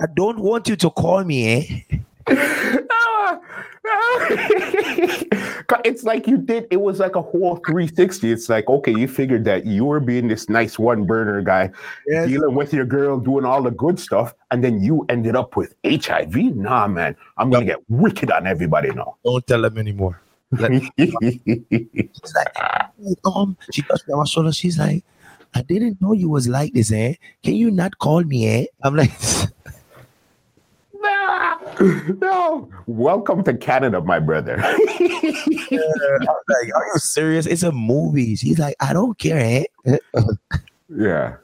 I 0.00 0.06
don't 0.14 0.38
want 0.40 0.68
you 0.68 0.76
to 0.76 0.90
call 0.90 1.24
me. 1.24 1.84
Eh? 2.28 2.28
It's 5.84 6.04
like 6.04 6.26
you 6.28 6.36
did 6.38 6.66
it 6.70 6.80
was 6.80 7.00
like 7.00 7.16
a 7.16 7.22
whole 7.22 7.56
360 7.66 8.30
it's 8.30 8.48
like 8.48 8.68
okay 8.68 8.92
you 8.94 9.08
figured 9.08 9.44
that 9.46 9.66
you 9.66 9.84
were 9.84 9.98
being 10.00 10.28
this 10.28 10.48
nice 10.48 10.78
one 10.78 11.04
burner 11.04 11.42
guy 11.42 11.70
Yes. 12.06 12.28
dealing 12.28 12.54
with 12.54 12.72
your 12.72 12.84
girl 12.84 13.18
doing 13.18 13.44
all 13.44 13.62
the 13.62 13.70
good 13.72 13.98
stuff 13.98 14.32
and 14.52 14.62
then 14.62 14.80
you 14.82 15.04
ended 15.08 15.34
up 15.34 15.56
with 15.56 15.74
hiv 15.84 16.34
nah 16.54 16.86
man 16.86 17.16
i'm 17.36 17.50
gonna 17.50 17.64
get 17.64 17.78
wicked 17.88 18.30
on 18.30 18.46
everybody 18.46 18.90
now 18.90 19.16
Don't 19.24 19.44
tell 19.46 19.62
them 19.62 19.76
anymore. 19.78 20.20
Let- 20.52 20.70
She's 20.98 22.34
like, 22.36 22.56
um, 23.24 23.56
she 23.72 23.82
touched 23.82 24.06
me 24.06 24.14
my 24.14 24.24
shoulder. 24.24 24.52
She's 24.52 24.78
like, 24.78 25.02
I 25.54 25.62
didn't 25.62 26.00
know 26.00 26.12
you 26.12 26.28
was 26.28 26.48
like 26.48 26.72
this, 26.72 26.90
eh? 26.92 27.14
Can 27.42 27.54
you 27.54 27.70
not 27.70 27.98
call 27.98 28.24
me, 28.24 28.46
eh? 28.48 28.66
I'm 28.82 28.96
like, 28.96 29.12
Nah, 30.94 31.58
no 32.20 32.70
welcome 32.86 33.42
to 33.42 33.54
canada 33.54 34.00
my 34.00 34.20
brother 34.20 34.56
I'm 34.62 34.78
like, 34.80 36.74
are 36.74 36.86
you 36.86 36.98
serious? 36.98 37.46
It's 37.46 37.64
a 37.64 37.72
movie. 37.72 38.36
She's 38.36 38.58
like, 38.58 38.76
I 38.78 38.92
don't 38.92 39.18
care, 39.18 39.66
eh? 39.84 39.96
yeah 40.88 41.34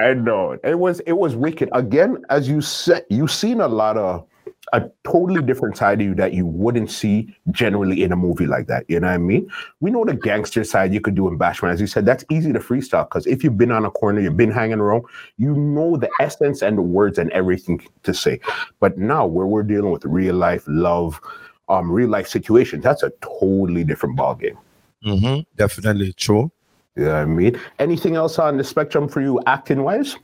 I 0.00 0.14
know. 0.14 0.58
It 0.64 0.78
was 0.78 1.00
it 1.00 1.12
was 1.12 1.36
wicked. 1.36 1.68
Again, 1.72 2.24
as 2.28 2.48
you 2.48 2.60
said, 2.60 3.04
you've 3.08 3.30
seen 3.30 3.60
a 3.60 3.68
lot 3.68 3.96
of 3.96 4.26
a 4.72 4.88
totally 5.04 5.42
different 5.42 5.76
side 5.76 6.00
of 6.00 6.06
you 6.06 6.14
that 6.14 6.32
you 6.32 6.46
wouldn't 6.46 6.90
see 6.90 7.34
generally 7.50 8.02
in 8.02 8.12
a 8.12 8.16
movie 8.16 8.46
like 8.46 8.66
that. 8.66 8.84
You 8.88 9.00
know 9.00 9.06
what 9.06 9.14
I 9.14 9.18
mean? 9.18 9.50
We 9.80 9.90
know 9.90 10.04
the 10.04 10.14
gangster 10.14 10.64
side 10.64 10.92
you 10.92 11.00
could 11.00 11.14
do 11.14 11.28
in 11.28 11.38
Bashment. 11.38 11.72
As 11.72 11.80
you 11.80 11.86
said, 11.86 12.06
that's 12.06 12.24
easy 12.30 12.52
to 12.52 12.58
freestyle 12.58 13.08
because 13.08 13.26
if 13.26 13.42
you've 13.42 13.58
been 13.58 13.72
on 13.72 13.84
a 13.84 13.90
corner, 13.90 14.20
you've 14.20 14.36
been 14.36 14.50
hanging 14.50 14.80
around, 14.80 15.04
you 15.36 15.54
know 15.54 15.96
the 15.96 16.10
essence 16.20 16.62
and 16.62 16.78
the 16.78 16.82
words 16.82 17.18
and 17.18 17.30
everything 17.32 17.80
to 18.02 18.14
say. 18.14 18.40
But 18.80 18.98
now 18.98 19.26
where 19.26 19.46
we're 19.46 19.62
dealing 19.62 19.90
with 19.90 20.04
real 20.04 20.34
life 20.34 20.64
love, 20.66 21.20
um, 21.68 21.90
real 21.90 22.08
life 22.08 22.28
situations, 22.28 22.84
that's 22.84 23.02
a 23.02 23.10
totally 23.20 23.84
different 23.84 24.16
ballgame. 24.16 24.56
Mm-hmm. 25.04 25.40
Definitely 25.56 26.12
true. 26.14 26.50
Yeah, 26.96 27.14
I 27.14 27.24
mean, 27.26 27.60
anything 27.78 28.16
else 28.16 28.38
on 28.38 28.56
the 28.56 28.64
spectrum 28.64 29.08
for 29.08 29.20
you 29.20 29.40
acting 29.46 29.84
wise? 29.84 30.16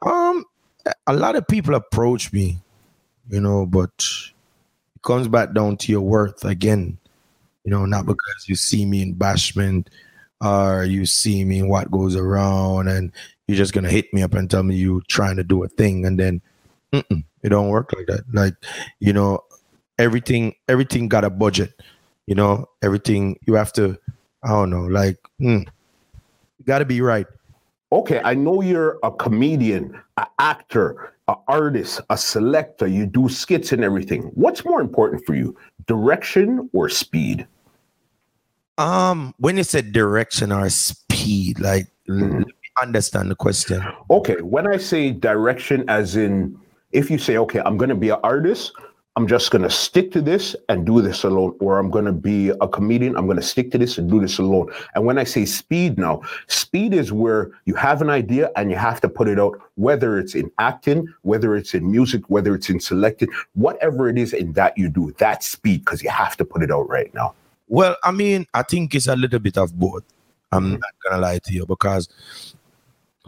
Um, 0.00 0.44
a 1.06 1.12
lot 1.12 1.36
of 1.36 1.46
people 1.46 1.74
approach 1.74 2.32
me, 2.32 2.58
you 3.28 3.40
know, 3.40 3.66
but 3.66 3.90
it 3.98 5.02
comes 5.02 5.28
back 5.28 5.52
down 5.52 5.76
to 5.78 5.92
your 5.92 6.02
worth 6.02 6.44
again. 6.44 6.98
You 7.64 7.70
know, 7.70 7.86
not 7.86 8.06
because 8.06 8.48
you 8.48 8.56
see 8.56 8.84
me 8.84 9.02
in 9.02 9.14
bashment 9.14 9.86
or 10.40 10.84
you 10.84 11.06
see 11.06 11.44
me 11.44 11.60
in 11.60 11.68
what 11.68 11.90
goes 11.90 12.16
around 12.16 12.88
and 12.88 13.12
you're 13.46 13.56
just 13.56 13.72
gonna 13.72 13.90
hit 13.90 14.12
me 14.12 14.22
up 14.22 14.34
and 14.34 14.50
tell 14.50 14.62
me 14.62 14.74
you 14.74 15.02
trying 15.08 15.36
to 15.36 15.44
do 15.44 15.62
a 15.62 15.68
thing 15.68 16.04
and 16.04 16.18
then 16.18 16.42
it 16.92 17.48
don't 17.48 17.68
work 17.68 17.92
like 17.92 18.06
that. 18.06 18.24
Like, 18.32 18.54
you 18.98 19.12
know, 19.12 19.40
everything 19.98 20.54
everything 20.68 21.08
got 21.08 21.24
a 21.24 21.30
budget. 21.30 21.72
You 22.26 22.34
know, 22.34 22.66
everything 22.82 23.38
you 23.46 23.54
have 23.54 23.72
to. 23.74 23.98
I 24.44 24.48
don't 24.48 24.70
know, 24.70 24.86
like, 24.86 25.18
mm, 25.40 25.60
you 25.60 26.64
got 26.64 26.80
to 26.80 26.84
be 26.84 27.00
right 27.00 27.26
okay, 27.92 28.20
I 28.24 28.34
know 28.34 28.62
you're 28.62 28.98
a 29.02 29.12
comedian, 29.12 30.00
an 30.16 30.26
actor, 30.38 31.12
an 31.28 31.36
artist, 31.48 32.00
a 32.10 32.16
selector, 32.16 32.86
you 32.86 33.06
do 33.06 33.28
skits 33.28 33.72
and 33.72 33.84
everything. 33.84 34.22
What's 34.34 34.64
more 34.64 34.80
important 34.80 35.24
for 35.24 35.34
you, 35.34 35.56
direction 35.86 36.68
or 36.72 36.88
speed? 36.88 37.46
Um, 38.78 39.34
when 39.38 39.56
you 39.56 39.64
said 39.64 39.92
direction 39.92 40.50
or 40.50 40.68
speed, 40.70 41.60
like 41.60 41.86
mm-hmm. 42.08 42.38
let 42.38 42.46
me 42.46 42.52
understand 42.80 43.30
the 43.30 43.36
question. 43.36 43.82
Okay, 44.10 44.40
when 44.40 44.66
I 44.66 44.78
say 44.78 45.12
direction, 45.12 45.84
as 45.88 46.16
in 46.16 46.58
if 46.90 47.10
you 47.10 47.18
say, 47.18 47.36
okay, 47.38 47.60
I'm 47.64 47.76
gonna 47.76 47.94
be 47.94 48.10
an 48.10 48.18
artist, 48.22 48.72
I'm 49.14 49.26
just 49.26 49.50
going 49.50 49.62
to 49.62 49.68
stick 49.68 50.10
to 50.12 50.22
this 50.22 50.56
and 50.70 50.86
do 50.86 51.02
this 51.02 51.22
alone, 51.22 51.54
or 51.60 51.78
I'm 51.78 51.90
going 51.90 52.06
to 52.06 52.12
be 52.12 52.48
a 52.48 52.66
comedian. 52.66 53.14
I'm 53.14 53.26
going 53.26 53.36
to 53.36 53.42
stick 53.42 53.70
to 53.72 53.78
this 53.78 53.98
and 53.98 54.10
do 54.10 54.18
this 54.20 54.38
alone. 54.38 54.72
And 54.94 55.04
when 55.04 55.18
I 55.18 55.24
say 55.24 55.44
speed 55.44 55.98
now, 55.98 56.22
speed 56.46 56.94
is 56.94 57.12
where 57.12 57.50
you 57.66 57.74
have 57.74 58.00
an 58.00 58.08
idea 58.08 58.50
and 58.56 58.70
you 58.70 58.76
have 58.76 59.02
to 59.02 59.10
put 59.10 59.28
it 59.28 59.38
out, 59.38 59.60
whether 59.74 60.18
it's 60.18 60.34
in 60.34 60.50
acting, 60.58 61.12
whether 61.22 61.54
it's 61.54 61.74
in 61.74 61.90
music, 61.90 62.22
whether 62.28 62.54
it's 62.54 62.70
in 62.70 62.80
selected, 62.80 63.28
whatever 63.52 64.08
it 64.08 64.16
is 64.16 64.32
in 64.32 64.54
that 64.54 64.78
you 64.78 64.88
do, 64.88 65.14
that's 65.18 65.50
speed 65.50 65.84
because 65.84 66.02
you 66.02 66.08
have 66.08 66.34
to 66.38 66.44
put 66.46 66.62
it 66.62 66.70
out 66.70 66.88
right 66.88 67.12
now. 67.12 67.34
Well, 67.68 67.96
I 68.02 68.12
mean, 68.12 68.46
I 68.54 68.62
think 68.62 68.94
it's 68.94 69.08
a 69.08 69.16
little 69.16 69.40
bit 69.40 69.58
of 69.58 69.78
both. 69.78 70.04
I'm 70.52 70.64
mm-hmm. 70.64 70.72
not 70.72 70.94
going 71.02 71.14
to 71.14 71.18
lie 71.20 71.38
to 71.38 71.52
you 71.52 71.66
because 71.66 72.08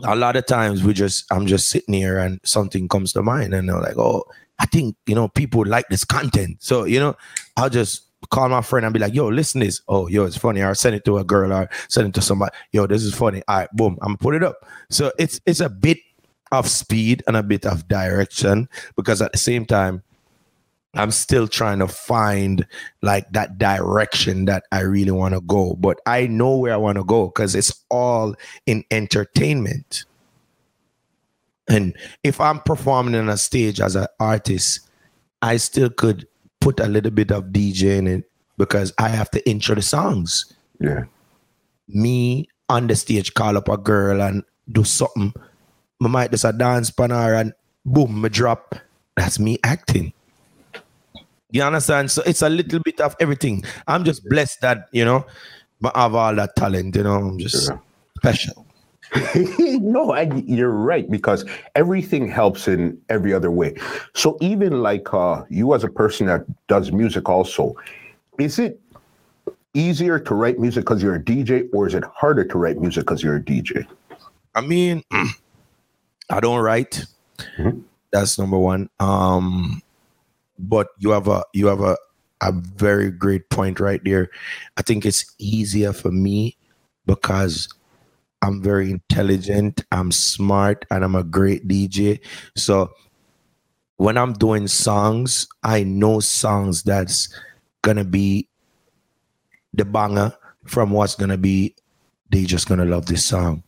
a 0.02 0.16
lot 0.16 0.36
of 0.36 0.46
times 0.46 0.82
we 0.82 0.94
just, 0.94 1.30
I'm 1.30 1.46
just 1.46 1.68
sitting 1.68 1.94
here 1.94 2.18
and 2.18 2.40
something 2.42 2.88
comes 2.88 3.12
to 3.12 3.22
mind 3.22 3.52
and 3.52 3.68
they're 3.68 3.80
like, 3.80 3.98
oh, 3.98 4.24
I 4.58 4.66
think, 4.66 4.96
you 5.06 5.14
know, 5.14 5.28
people 5.28 5.64
like 5.64 5.88
this 5.88 6.04
content. 6.04 6.58
So, 6.60 6.84
you 6.84 7.00
know, 7.00 7.16
I'll 7.56 7.70
just 7.70 8.06
call 8.30 8.48
my 8.48 8.62
friend 8.62 8.86
and 8.86 8.92
be 8.92 9.00
like, 9.00 9.14
yo, 9.14 9.28
listen 9.28 9.60
this. 9.60 9.80
Oh, 9.88 10.06
yo, 10.08 10.24
it's 10.24 10.36
funny. 10.36 10.62
Or 10.62 10.74
send 10.74 10.94
it 10.94 11.04
to 11.04 11.18
a 11.18 11.24
girl 11.24 11.52
or 11.52 11.68
send 11.88 12.08
it 12.08 12.14
to 12.14 12.22
somebody. 12.22 12.54
Yo, 12.72 12.86
this 12.86 13.02
is 13.02 13.14
funny. 13.14 13.42
All 13.48 13.58
right, 13.58 13.68
boom. 13.72 13.98
I'm 14.02 14.08
gonna 14.08 14.18
put 14.18 14.34
it 14.34 14.42
up. 14.42 14.56
So 14.90 15.12
it's 15.18 15.40
it's 15.46 15.60
a 15.60 15.68
bit 15.68 15.98
of 16.52 16.68
speed 16.68 17.22
and 17.26 17.36
a 17.36 17.42
bit 17.42 17.66
of 17.66 17.88
direction 17.88 18.68
because 18.96 19.20
at 19.20 19.32
the 19.32 19.38
same 19.38 19.66
time, 19.66 20.02
I'm 20.94 21.10
still 21.10 21.48
trying 21.48 21.80
to 21.80 21.88
find 21.88 22.66
like 23.02 23.30
that 23.32 23.58
direction 23.58 24.44
that 24.44 24.64
I 24.70 24.80
really 24.80 25.10
want 25.10 25.34
to 25.34 25.40
go. 25.40 25.74
But 25.74 26.00
I 26.06 26.26
know 26.28 26.56
where 26.56 26.72
I 26.72 26.76
want 26.76 26.98
to 26.98 27.04
go 27.04 27.26
because 27.26 27.54
it's 27.54 27.84
all 27.90 28.36
in 28.66 28.84
entertainment. 28.90 30.04
And 31.68 31.96
if 32.22 32.40
I'm 32.40 32.60
performing 32.60 33.14
on 33.14 33.28
a 33.28 33.36
stage 33.36 33.80
as 33.80 33.96
an 33.96 34.06
artist, 34.20 34.88
I 35.40 35.56
still 35.56 35.90
could 35.90 36.26
put 36.60 36.80
a 36.80 36.86
little 36.86 37.10
bit 37.10 37.30
of 37.30 37.44
DJ 37.44 37.98
in 37.98 38.06
it 38.06 38.30
because 38.56 38.92
I 38.98 39.08
have 39.08 39.30
to 39.32 39.48
intro 39.48 39.74
the 39.74 39.82
songs. 39.82 40.52
Yeah. 40.80 41.04
Me 41.88 42.48
on 42.68 42.86
the 42.86 42.96
stage 42.96 43.34
call 43.34 43.56
up 43.56 43.68
a 43.68 43.76
girl 43.76 44.22
and 44.22 44.42
do 44.70 44.84
something. 44.84 45.32
I 46.02 46.08
might 46.08 46.30
just 46.30 46.44
a 46.44 46.52
dance 46.52 46.90
pan 46.90 47.10
her 47.10 47.34
and 47.34 47.52
boom, 47.84 48.20
me 48.20 48.28
drop. 48.28 48.74
That's 49.16 49.38
me 49.38 49.58
acting. 49.64 50.12
You 51.50 51.62
understand? 51.62 52.10
So 52.10 52.22
it's 52.26 52.42
a 52.42 52.48
little 52.48 52.80
bit 52.80 53.00
of 53.00 53.14
everything. 53.20 53.64
I'm 53.86 54.04
just 54.04 54.28
blessed 54.28 54.60
that, 54.62 54.88
you 54.92 55.04
know, 55.04 55.24
I 55.94 56.02
have 56.02 56.14
all 56.14 56.34
that 56.34 56.56
talent, 56.56 56.96
you 56.96 57.04
know, 57.04 57.14
I'm 57.14 57.38
just 57.38 57.70
yeah. 57.70 57.78
special. 58.18 58.66
no, 59.80 60.12
I, 60.12 60.22
you're 60.46 60.70
right 60.70 61.08
because 61.10 61.44
everything 61.74 62.28
helps 62.28 62.66
in 62.66 63.00
every 63.08 63.32
other 63.32 63.50
way. 63.50 63.74
So 64.14 64.36
even 64.40 64.82
like 64.82 65.12
uh, 65.14 65.44
you 65.48 65.74
as 65.74 65.84
a 65.84 65.88
person 65.88 66.26
that 66.26 66.44
does 66.66 66.90
music, 66.92 67.28
also, 67.28 67.76
is 68.38 68.58
it 68.58 68.80
easier 69.74 70.18
to 70.18 70.34
write 70.34 70.58
music 70.58 70.84
because 70.84 71.02
you're 71.02 71.14
a 71.14 71.22
DJ, 71.22 71.68
or 71.72 71.86
is 71.86 71.94
it 71.94 72.04
harder 72.04 72.44
to 72.44 72.58
write 72.58 72.78
music 72.78 73.02
because 73.02 73.22
you're 73.22 73.36
a 73.36 73.42
DJ? 73.42 73.86
I 74.54 74.60
mean, 74.60 75.02
I 76.30 76.40
don't 76.40 76.60
write. 76.60 77.04
Mm-hmm. 77.58 77.80
That's 78.12 78.38
number 78.38 78.58
one. 78.58 78.88
Um, 79.00 79.82
but 80.58 80.88
you 80.98 81.10
have 81.10 81.28
a 81.28 81.44
you 81.52 81.66
have 81.66 81.80
a 81.80 81.96
a 82.40 82.52
very 82.52 83.10
great 83.10 83.48
point 83.50 83.80
right 83.80 84.02
there. 84.04 84.30
I 84.76 84.82
think 84.82 85.06
it's 85.06 85.24
easier 85.38 85.92
for 85.92 86.10
me 86.10 86.56
because 87.06 87.68
I'm 88.44 88.60
very 88.60 88.90
intelligent, 88.90 89.84
I'm 89.90 90.12
smart, 90.12 90.84
and 90.90 91.02
I'm 91.02 91.14
a 91.14 91.24
great 91.24 91.66
DJ. 91.66 92.20
So 92.56 92.92
when 93.96 94.18
I'm 94.18 94.34
doing 94.34 94.68
songs, 94.68 95.48
I 95.62 95.82
know 95.84 96.20
songs 96.20 96.82
that's 96.82 97.34
gonna 97.80 98.04
be 98.04 98.48
the 99.72 99.86
banger 99.86 100.34
from 100.66 100.90
what's 100.90 101.14
gonna 101.14 101.38
be 101.38 101.74
they 102.30 102.44
just 102.44 102.68
gonna 102.68 102.84
love 102.84 103.06
this 103.06 103.24
song. 103.24 103.62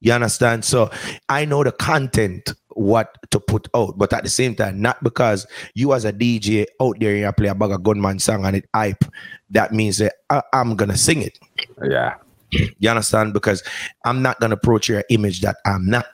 You 0.00 0.12
understand? 0.12 0.64
So 0.64 0.90
I 1.30 1.46
know 1.46 1.64
the 1.64 1.72
content, 1.72 2.52
what 2.68 3.16
to 3.30 3.40
put 3.40 3.66
out, 3.74 3.96
but 3.96 4.12
at 4.12 4.24
the 4.24 4.30
same 4.30 4.54
time, 4.54 4.80
not 4.80 5.02
because 5.02 5.46
you 5.74 5.94
as 5.94 6.04
a 6.04 6.12
DJ 6.12 6.66
out 6.82 6.96
there 7.00 7.16
you 7.16 7.32
play 7.32 7.48
a 7.48 7.54
bag 7.54 7.82
gunman 7.82 8.18
song 8.18 8.44
and 8.44 8.56
it 8.56 8.68
hype, 8.74 9.04
that 9.50 9.72
means 9.72 9.98
that 9.98 10.16
I, 10.28 10.42
I'm 10.52 10.76
gonna 10.76 10.98
sing 10.98 11.22
it. 11.22 11.38
Yeah. 11.82 12.16
You 12.50 12.90
understand? 12.90 13.32
Because 13.34 13.62
I'm 14.04 14.22
not 14.22 14.40
gonna 14.40 14.54
approach 14.54 14.88
your 14.88 15.04
image 15.10 15.40
that 15.42 15.56
I'm 15.66 15.86
not. 15.88 16.06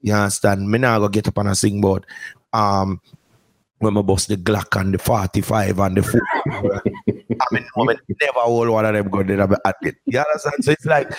You 0.00 0.14
understand? 0.14 0.70
Me 0.70 0.78
now 0.78 0.98
go 0.98 1.08
get 1.08 1.28
up 1.28 1.38
on 1.38 1.46
a 1.46 1.54
sing 1.54 1.80
board. 1.80 2.06
Um 2.52 3.00
when 3.78 3.96
I 3.98 4.02
bust 4.02 4.28
the 4.28 4.36
Glock 4.36 4.80
and 4.80 4.94
the 4.94 4.98
45 4.98 5.78
and 5.78 5.96
the 5.96 6.02
4. 6.02 6.82
I 7.40 7.54
mean, 7.54 7.66
mean, 7.76 7.96
never 8.20 8.40
hold 8.40 8.68
one 8.68 8.84
of 8.84 8.94
them 8.94 9.08
go 9.08 9.22
there 9.22 9.40
at 9.40 9.76
it. 9.82 9.96
You 10.06 10.18
understand? 10.18 10.64
So 10.64 10.72
it's 10.72 10.84
like, 10.84 11.10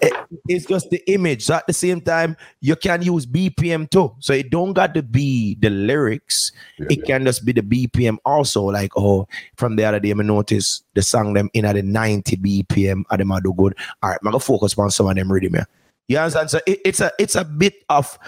it, 0.00 0.12
it's 0.48 0.66
just 0.66 0.90
the 0.90 1.02
image. 1.10 1.44
So 1.44 1.54
at 1.54 1.66
the 1.66 1.72
same 1.72 2.00
time, 2.00 2.36
you 2.60 2.76
can 2.76 3.02
use 3.02 3.26
BPM 3.26 3.90
too. 3.90 4.14
So 4.18 4.32
it 4.32 4.50
don't 4.50 4.72
got 4.72 4.94
to 4.94 5.02
be 5.02 5.56
the 5.60 5.70
lyrics. 5.70 6.52
Yeah, 6.78 6.86
it 6.90 6.98
yeah. 7.00 7.04
can 7.04 7.24
just 7.24 7.44
be 7.44 7.52
the 7.52 7.62
BPM 7.62 8.18
also. 8.24 8.62
Like, 8.62 8.92
oh, 8.96 9.28
from 9.56 9.76
the 9.76 9.84
other 9.84 10.00
day, 10.00 10.10
I 10.10 10.14
notice 10.14 10.82
the 10.94 11.02
song 11.02 11.34
them 11.34 11.50
in 11.54 11.64
at 11.64 11.74
the 11.74 11.82
90 11.82 12.36
BPM 12.36 13.04
them 13.10 13.32
are 13.32 13.40
do 13.40 13.52
good. 13.52 13.74
All 14.02 14.10
right, 14.10 14.18
I'm 14.22 14.30
going 14.30 14.38
to 14.38 14.44
focus 14.44 14.76
on 14.78 14.90
some 14.90 15.08
of 15.08 15.16
them 15.16 15.30
rhythm 15.30 15.54
here. 15.54 15.68
You 16.08 16.18
understand? 16.18 16.50
So 16.50 16.60
it, 16.66 16.80
it's 16.84 17.00
a 17.00 17.12
it's 17.18 17.34
a 17.34 17.44
bit 17.44 17.84
of 17.88 18.18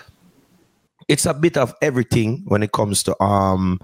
it's 1.08 1.26
a 1.26 1.34
bit 1.34 1.56
of 1.56 1.74
everything 1.82 2.42
when 2.46 2.62
it 2.62 2.72
comes 2.72 3.02
to 3.04 3.22
um 3.22 3.80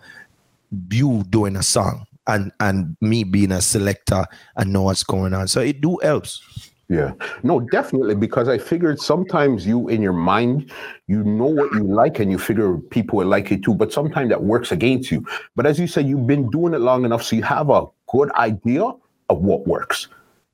you 0.90 1.24
doing 1.28 1.56
a 1.56 1.62
song 1.62 2.06
and 2.26 2.52
and 2.60 2.96
me 3.00 3.24
being 3.24 3.52
a 3.52 3.60
selector 3.60 4.24
and 4.56 4.72
know 4.72 4.82
what's 4.82 5.04
going 5.04 5.34
on. 5.34 5.48
So 5.48 5.60
it 5.60 5.80
do 5.80 5.98
helps. 6.02 6.70
Yeah, 6.88 7.12
no, 7.42 7.60
definitely 7.60 8.14
because 8.14 8.48
I 8.48 8.58
figured 8.58 9.00
sometimes 9.00 9.66
you 9.66 9.88
in 9.88 10.02
your 10.02 10.12
mind 10.12 10.70
you 11.06 11.24
know 11.24 11.46
what 11.46 11.72
you 11.72 11.84
like 11.84 12.18
and 12.18 12.30
you 12.30 12.38
figure 12.38 12.76
people 12.76 13.16
will 13.18 13.26
like 13.26 13.50
it 13.50 13.62
too, 13.62 13.74
but 13.74 13.92
sometimes 13.92 14.28
that 14.28 14.42
works 14.42 14.72
against 14.72 15.10
you. 15.10 15.26
But 15.56 15.64
as 15.64 15.78
you 15.78 15.86
said, 15.86 16.06
you've 16.06 16.26
been 16.26 16.50
doing 16.50 16.74
it 16.74 16.80
long 16.80 17.06
enough, 17.06 17.22
so 17.22 17.34
you 17.36 17.42
have 17.44 17.70
a 17.70 17.86
good 18.08 18.30
idea 18.32 18.82
of 19.30 19.38
what 19.38 19.66
works. 19.66 20.08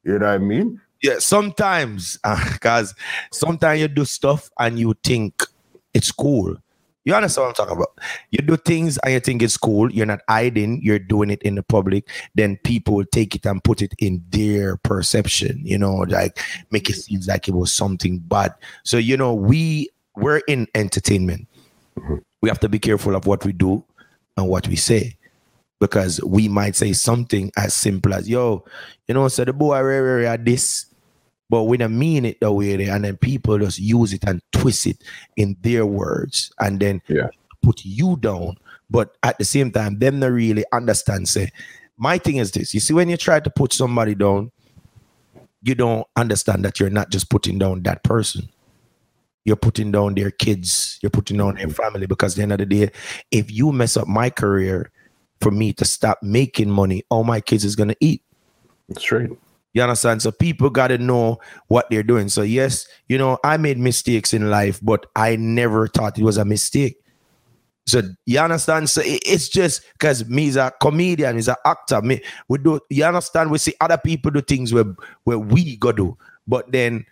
You 0.05 0.19
know 0.19 0.27
what 0.27 0.35
I 0.35 0.39
mean? 0.39 0.81
Yeah, 1.03 1.19
sometimes 1.19 2.19
because 2.53 2.93
uh, 2.93 2.95
sometimes 3.33 3.81
you 3.81 3.89
do 3.89 4.05
stuff 4.05 4.49
and 4.61 4.79
you 4.79 4.95
think 5.03 5.43
it's 5.93 6.13
cool. 6.13 6.57
You 7.09 7.15
understand 7.15 7.45
what 7.45 7.49
I'm 7.49 7.67
talking 7.67 7.77
about? 7.79 7.99
You 8.31 8.45
do 8.45 8.59
things 8.59 8.99
and 8.99 9.15
you 9.15 9.21
think 9.21 9.41
it's 9.43 9.57
cool. 9.57 9.91
You're 9.91 10.05
not 10.05 10.21
hiding. 10.29 10.83
You're 10.83 10.99
doing 10.99 11.31
it 11.31 11.41
in 11.41 11.55
the 11.55 11.63
public. 11.63 12.07
Then 12.35 12.59
people 12.65 12.97
will 12.97 13.07
take 13.07 13.35
it 13.35 13.47
and 13.47 13.65
put 13.65 13.81
it 13.81 13.95
in 13.99 14.23
their 14.29 14.77
perception. 14.77 15.63
You 15.65 15.79
know, 15.79 15.95
like 15.95 16.39
make 16.71 16.91
it 16.91 16.97
seem 16.97 17.21
like 17.27 17.49
it 17.49 17.55
was 17.55 17.73
something 17.73 18.19
bad. 18.19 18.53
So 18.83 18.99
you 18.99 19.17
know, 19.17 19.33
we 19.33 19.89
we're 20.17 20.43
in 20.49 20.67
entertainment. 20.75 21.49
Mm-hmm. 21.99 22.17
We 22.43 22.51
have 22.51 22.61
to 22.61 22.69
be 22.69 22.79
careful 22.79 23.17
of 23.17 23.27
what 23.27 23.43
we 23.43 23.55
do 23.55 23.83
and 24.37 24.47
what 24.47 24.69
we 24.69 24.77
say. 24.77 25.17
Because 25.81 26.23
we 26.23 26.47
might 26.47 26.77
say 26.77 26.93
something 26.93 27.51
as 27.57 27.73
simple 27.73 28.13
as, 28.13 28.29
yo, 28.29 28.65
you 29.07 29.15
know, 29.15 29.29
so 29.29 29.47
the 29.47 29.55
boy 29.55 29.81
rare 29.81 30.03
rare 30.03 30.37
this, 30.37 30.88
but 31.51 31.65
we 31.65 31.77
don't 31.77 31.99
mean 31.99 32.25
it 32.25 32.41
the 32.41 32.53
way 32.53 32.77
they, 32.77 32.89
and 32.89 33.05
then 33.05 33.17
people 33.17 33.59
just 33.59 33.79
use 33.79 34.13
it 34.13 34.25
and 34.25 34.43
twist 34.53 34.87
it 34.87 35.03
in 35.37 35.57
their 35.63 35.87
words 35.87 36.53
and 36.61 36.81
then 36.81 37.03
Yeah. 37.09 37.29
put 37.63 37.85
you 37.85 38.17
down. 38.17 38.57
But 38.91 39.17
at 39.23 39.39
the 39.39 39.45
same 39.45 39.71
time, 39.71 39.99
them 39.99 40.21
not 40.21 40.33
really 40.33 40.65
understand. 40.73 41.29
Say, 41.29 41.51
my 41.97 42.19
thing 42.19 42.37
is 42.37 42.53
this: 42.53 42.75
you 42.75 42.81
see, 42.81 42.95
when 42.95 43.09
you 43.09 43.17
try 43.17 43.41
to 43.41 43.51
put 43.51 43.73
somebody 43.73 44.15
down, 44.15 44.51
you 45.63 45.75
don't 45.75 46.07
understand 46.17 46.65
that 46.65 46.79
you're 46.81 46.91
not 46.91 47.11
just 47.11 47.29
putting 47.29 47.59
down 47.59 47.83
that 47.83 48.03
person. 48.03 48.49
You're 49.45 49.57
putting 49.57 49.91
down 49.93 50.15
their 50.15 50.31
kids. 50.31 50.99
You're 51.03 51.11
putting 51.11 51.39
down 51.39 51.55
their 51.55 51.67
mm-hmm. 51.67 51.83
family. 51.83 52.07
Because 52.07 52.35
at 52.35 52.37
the 52.37 52.43
end 52.43 52.53
of 52.53 52.59
the 52.59 52.67
day, 52.67 52.91
if 53.31 53.51
you 53.51 53.73
mess 53.73 53.97
up 53.97 54.07
my 54.07 54.31
career 54.31 54.91
for 55.41 55.51
me 55.51 55.73
to 55.75 55.85
stop 55.85 56.23
making 56.23 56.71
money, 56.71 57.03
all 57.11 57.25
my 57.25 57.41
kids 57.41 57.65
is 57.65 57.75
gonna 57.77 57.97
eat. 58.01 58.23
Straight. 58.97 59.31
You 59.75 59.83
understand? 59.83 60.23
So 60.23 60.33
people 60.33 60.71
got 60.71 60.89
to 60.89 60.99
know 60.99 61.39
what 61.69 61.89
they're 61.91 62.03
doing. 62.03 62.29
So 62.29 62.43
yes, 62.43 62.87
you 63.09 63.19
know, 63.19 63.39
I 63.45 63.57
made 63.59 63.79
mistakes 63.79 64.33
in 64.33 64.51
life, 64.51 64.81
but 64.83 65.07
I 65.15 65.37
never 65.37 65.87
thought 65.89 66.19
it 66.19 66.25
was 66.25 66.39
a 66.39 66.45
mistake. 66.45 66.99
So 67.87 68.03
you 68.27 68.39
understand? 68.39 68.91
So 68.91 69.03
it's 69.05 69.49
just 69.49 69.83
because 69.93 70.29
me 70.29 70.49
is 70.49 70.57
a 70.57 70.73
comedian, 70.81 71.37
is 71.39 71.49
an 71.49 71.57
actor. 71.65 72.03
Me, 72.03 72.23
we 72.49 72.59
do. 72.59 72.81
You 72.91 73.05
understand? 73.05 73.51
We 73.51 73.59
see 73.59 73.75
other 73.81 73.97
people 73.97 74.31
do 74.31 74.43
things 74.43 74.75
where 74.75 74.95
where 75.25 75.39
we 75.39 75.77
go 75.77 75.93
do, 75.93 76.17
but 76.47 76.71
then 76.71 77.07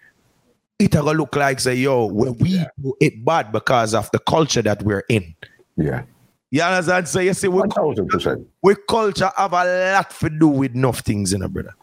it 0.79 0.95
a 0.95 1.03
go 1.03 1.13
look 1.13 1.35
like 1.35 1.61
say 1.61 1.77
yo, 1.77 2.07
where 2.07 2.33
we 2.33 2.63
do 2.83 2.95
it 3.01 3.25
bad 3.25 3.53
because 3.53 3.95
of 3.95 4.11
the 4.11 4.19
culture 4.19 4.61
that 4.63 4.83
we're 4.83 5.05
in. 5.09 5.35
Yeah. 5.77 6.03
You 6.51 6.63
understand? 6.63 7.09
So 7.09 7.21
you 7.21 7.33
see, 7.33 7.49
we 7.49 7.61
One 7.61 7.71
thousand 7.71 8.09
percent. 8.09 8.47
we 8.63 8.77
culture 8.89 9.31
have 9.37 9.53
a 9.53 9.93
lot 9.95 10.11
to 10.11 10.31
do 10.31 10.49
with 10.49 10.75
enough 10.75 11.01
things, 11.01 11.33
you 11.33 11.39
know, 11.39 11.49
brother. 11.49 11.75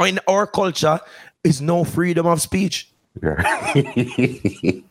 In 0.00 0.18
our 0.26 0.46
culture, 0.46 0.98
is 1.44 1.60
no 1.60 1.84
freedom 1.84 2.26
of 2.26 2.40
speech. 2.40 2.90
Yeah. 3.22 3.72
you 3.74 4.82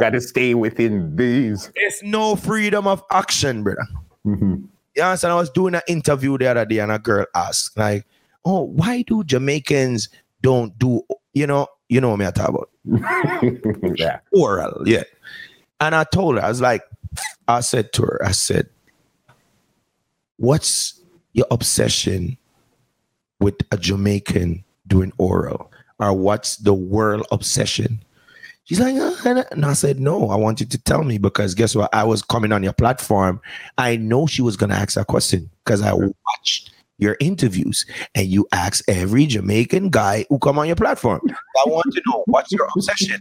got 0.00 0.10
to 0.10 0.20
stay 0.20 0.54
within 0.54 1.14
these. 1.14 1.70
It's 1.76 2.02
no 2.02 2.34
freedom 2.34 2.88
of 2.88 3.04
action, 3.12 3.62
brother. 3.62 3.86
Mhm. 4.26 4.64
You 4.96 5.02
understand? 5.02 5.32
I 5.32 5.36
was 5.36 5.50
doing 5.50 5.76
an 5.76 5.82
interview 5.86 6.36
the 6.38 6.48
other 6.48 6.64
day, 6.64 6.80
and 6.80 6.90
a 6.90 6.98
girl 6.98 7.24
asked, 7.36 7.78
like, 7.78 8.04
"Oh, 8.44 8.62
why 8.62 9.02
do 9.02 9.22
Jamaicans 9.22 10.08
don't 10.42 10.76
do, 10.78 11.02
you 11.32 11.46
know, 11.46 11.68
you 11.88 12.00
know 12.00 12.10
what 12.10 12.22
I 12.22 12.30
talk 12.32 12.48
about 12.48 12.70
yeah. 13.96 14.18
oral?" 14.32 14.82
Yeah, 14.88 15.04
and 15.78 15.94
I 15.94 16.02
told 16.04 16.36
her, 16.36 16.44
I 16.44 16.48
was 16.48 16.60
like, 16.60 16.82
I 17.46 17.60
said 17.60 17.92
to 17.94 18.02
her, 18.02 18.20
I 18.24 18.32
said, 18.32 18.68
"What's 20.38 21.00
your 21.32 21.46
obsession 21.52 22.36
with 23.40 23.56
a 23.72 23.76
Jamaican 23.76 24.64
doing 24.86 25.12
oral, 25.18 25.70
or 25.98 26.12
what's 26.12 26.56
the 26.56 26.74
world 26.74 27.26
obsession?" 27.32 28.00
She's 28.64 28.78
like, 28.78 28.94
"Uh," 28.94 29.44
and 29.50 29.64
I- 29.66 29.72
said, 29.72 29.98
no, 29.98 30.30
I 30.30 30.36
want 30.36 30.60
you 30.60 30.66
to 30.66 30.78
tell 30.78 31.02
me 31.02 31.18
because 31.18 31.54
guess 31.54 31.74
what? 31.74 31.92
I 31.92 32.04
was 32.04 32.22
coming 32.22 32.52
on 32.52 32.62
your 32.62 32.72
platform. 32.72 33.40
I 33.78 33.96
know 33.96 34.26
she 34.28 34.42
was 34.42 34.56
going 34.56 34.70
to 34.70 34.76
ask 34.76 34.94
that 34.94 35.08
question 35.08 35.50
because 35.64 35.82
I 35.82 35.92
watched 35.92 36.70
your 36.98 37.16
interviews 37.18 37.84
and 38.14 38.28
you 38.28 38.46
ask 38.52 38.84
every 38.86 39.26
Jamaican 39.26 39.88
guy 39.90 40.24
who 40.28 40.38
come 40.38 40.58
on 40.58 40.66
your 40.68 40.76
platform. 40.76 41.20
I 41.28 41.64
want 41.68 41.92
to 41.94 42.02
know 42.06 42.22
what's 42.26 42.52
your 42.52 42.68
obsession. 42.76 43.20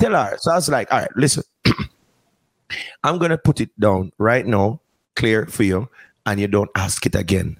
Tell 0.00 0.12
her. 0.12 0.36
So 0.40 0.50
I 0.50 0.54
was 0.56 0.68
like, 0.68 0.90
all 0.92 1.00
right, 1.00 1.10
listen, 1.16 1.44
I'm 3.04 3.18
going 3.18 3.30
to 3.30 3.38
put 3.38 3.60
it 3.60 3.70
down 3.78 4.10
right 4.18 4.46
now, 4.46 4.80
clear 5.16 5.46
for 5.46 5.62
you, 5.62 5.88
and 6.26 6.40
you 6.40 6.48
don't 6.48 6.70
ask 6.74 7.04
it 7.06 7.14
again, 7.14 7.58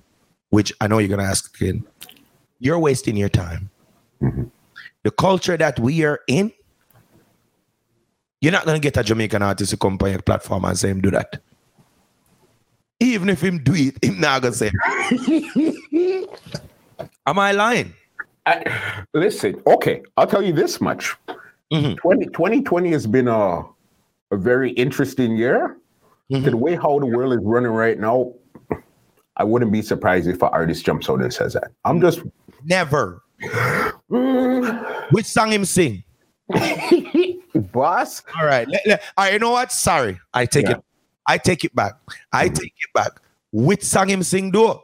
which 0.49 0.73
I 0.81 0.89
know 0.89 0.99
you're 0.99 1.09
going 1.09 1.21
to 1.21 1.27
ask 1.27 1.55
again. 1.61 1.85
You're 2.61 2.79
wasting 2.79 3.17
your 3.17 3.29
time. 3.31 3.71
The 5.03 5.11
culture 5.11 5.57
that 5.57 5.79
we 5.81 6.05
are 6.05 6.21
in, 6.29 6.53
you're 8.41 8.53
not 8.53 8.67
gonna 8.67 8.79
get 8.79 8.97
a 8.99 9.03
Jamaican 9.03 9.43
artist 9.43 9.71
to 9.71 9.77
come 9.79 9.97
on 10.03 10.11
your 10.11 10.21
platform 10.23 10.65
and 10.67 10.79
say 10.79 10.91
him 10.91 11.01
do 11.01 11.11
that. 11.11 11.41
Even 13.01 13.31
if 13.31 13.43
him 13.43 13.63
do 13.65 13.73
it, 13.75 13.97
him 14.05 14.21
not 14.21 14.43
gonna 14.43 14.55
say. 14.55 14.71
Am 17.27 17.39
I 17.39 17.53
lying? 17.53 17.95
I- 18.45 19.05
listen, 19.15 19.61
okay, 19.67 20.03
I'll 20.19 20.27
tell 20.27 20.43
you 20.43 20.53
this 20.53 20.81
much. 20.81 21.17
Mhm. 21.73 21.97
20, 21.99 22.27
2020 22.27 22.91
has 22.91 23.07
been 23.07 23.29
a, 23.29 23.63
a 24.33 24.37
very 24.37 24.71
interesting 24.73 25.37
year. 25.37 25.77
Mhm. 26.31 26.45
To 26.45 26.51
the 26.51 26.57
way 26.57 26.75
how 26.77 26.99
the 26.99 27.07
world 27.07 27.33
is 27.33 27.39
running 27.43 27.71
right 27.73 27.99
now, 27.99 28.33
I 29.37 29.45
wouldn't 29.45 29.73
be 29.73 29.81
surprised 29.81 30.29
if 30.29 30.43
an 30.43 30.51
artist 30.53 30.85
jumps 30.85 31.09
out 31.09 31.23
and 31.23 31.33
says 31.33 31.55
that. 31.55 31.71
I'm 31.85 32.01
just 32.01 32.21
Never. 32.65 33.23
Which 35.11 35.27
song 35.27 35.53
him 35.53 35.65
sing? 35.65 36.05
boss. 37.73 38.23
All 38.37 38.45
right. 38.47 38.67
All 38.69 38.97
right. 39.19 39.33
You 39.33 39.39
know 39.39 39.51
what? 39.51 39.73
Sorry. 39.73 40.19
I 40.35 40.47
take 40.47 40.67
Yeah. 40.67 40.73
it. 40.79 40.85
I 41.27 41.39
take 41.39 41.65
it 41.65 41.75
back. 41.75 41.95
I 42.33 42.49
take 42.49 42.75
it 42.77 42.93
back. 42.95 43.21
Which 43.53 43.83
song 43.83 44.09
him 44.09 44.23
sing 44.23 44.51
though? 44.51 44.83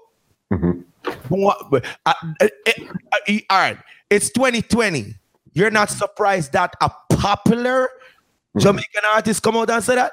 Mhm. 0.52 0.84
What- 1.28 1.84
uh, 2.04 2.14
uh, 2.24 2.24
uh, 2.40 3.32
all 3.50 3.58
right. 3.58 3.78
It's 4.10 4.30
2020. 4.30 5.14
You're 5.54 5.70
not 5.70 5.90
surprised 5.90 6.52
that 6.52 6.74
a 6.80 6.90
popular 7.10 7.88
Jamaican 8.58 9.02
artist 9.14 9.42
come 9.42 9.56
out 9.56 9.70
and 9.70 9.82
say 9.82 9.94
that? 9.96 10.12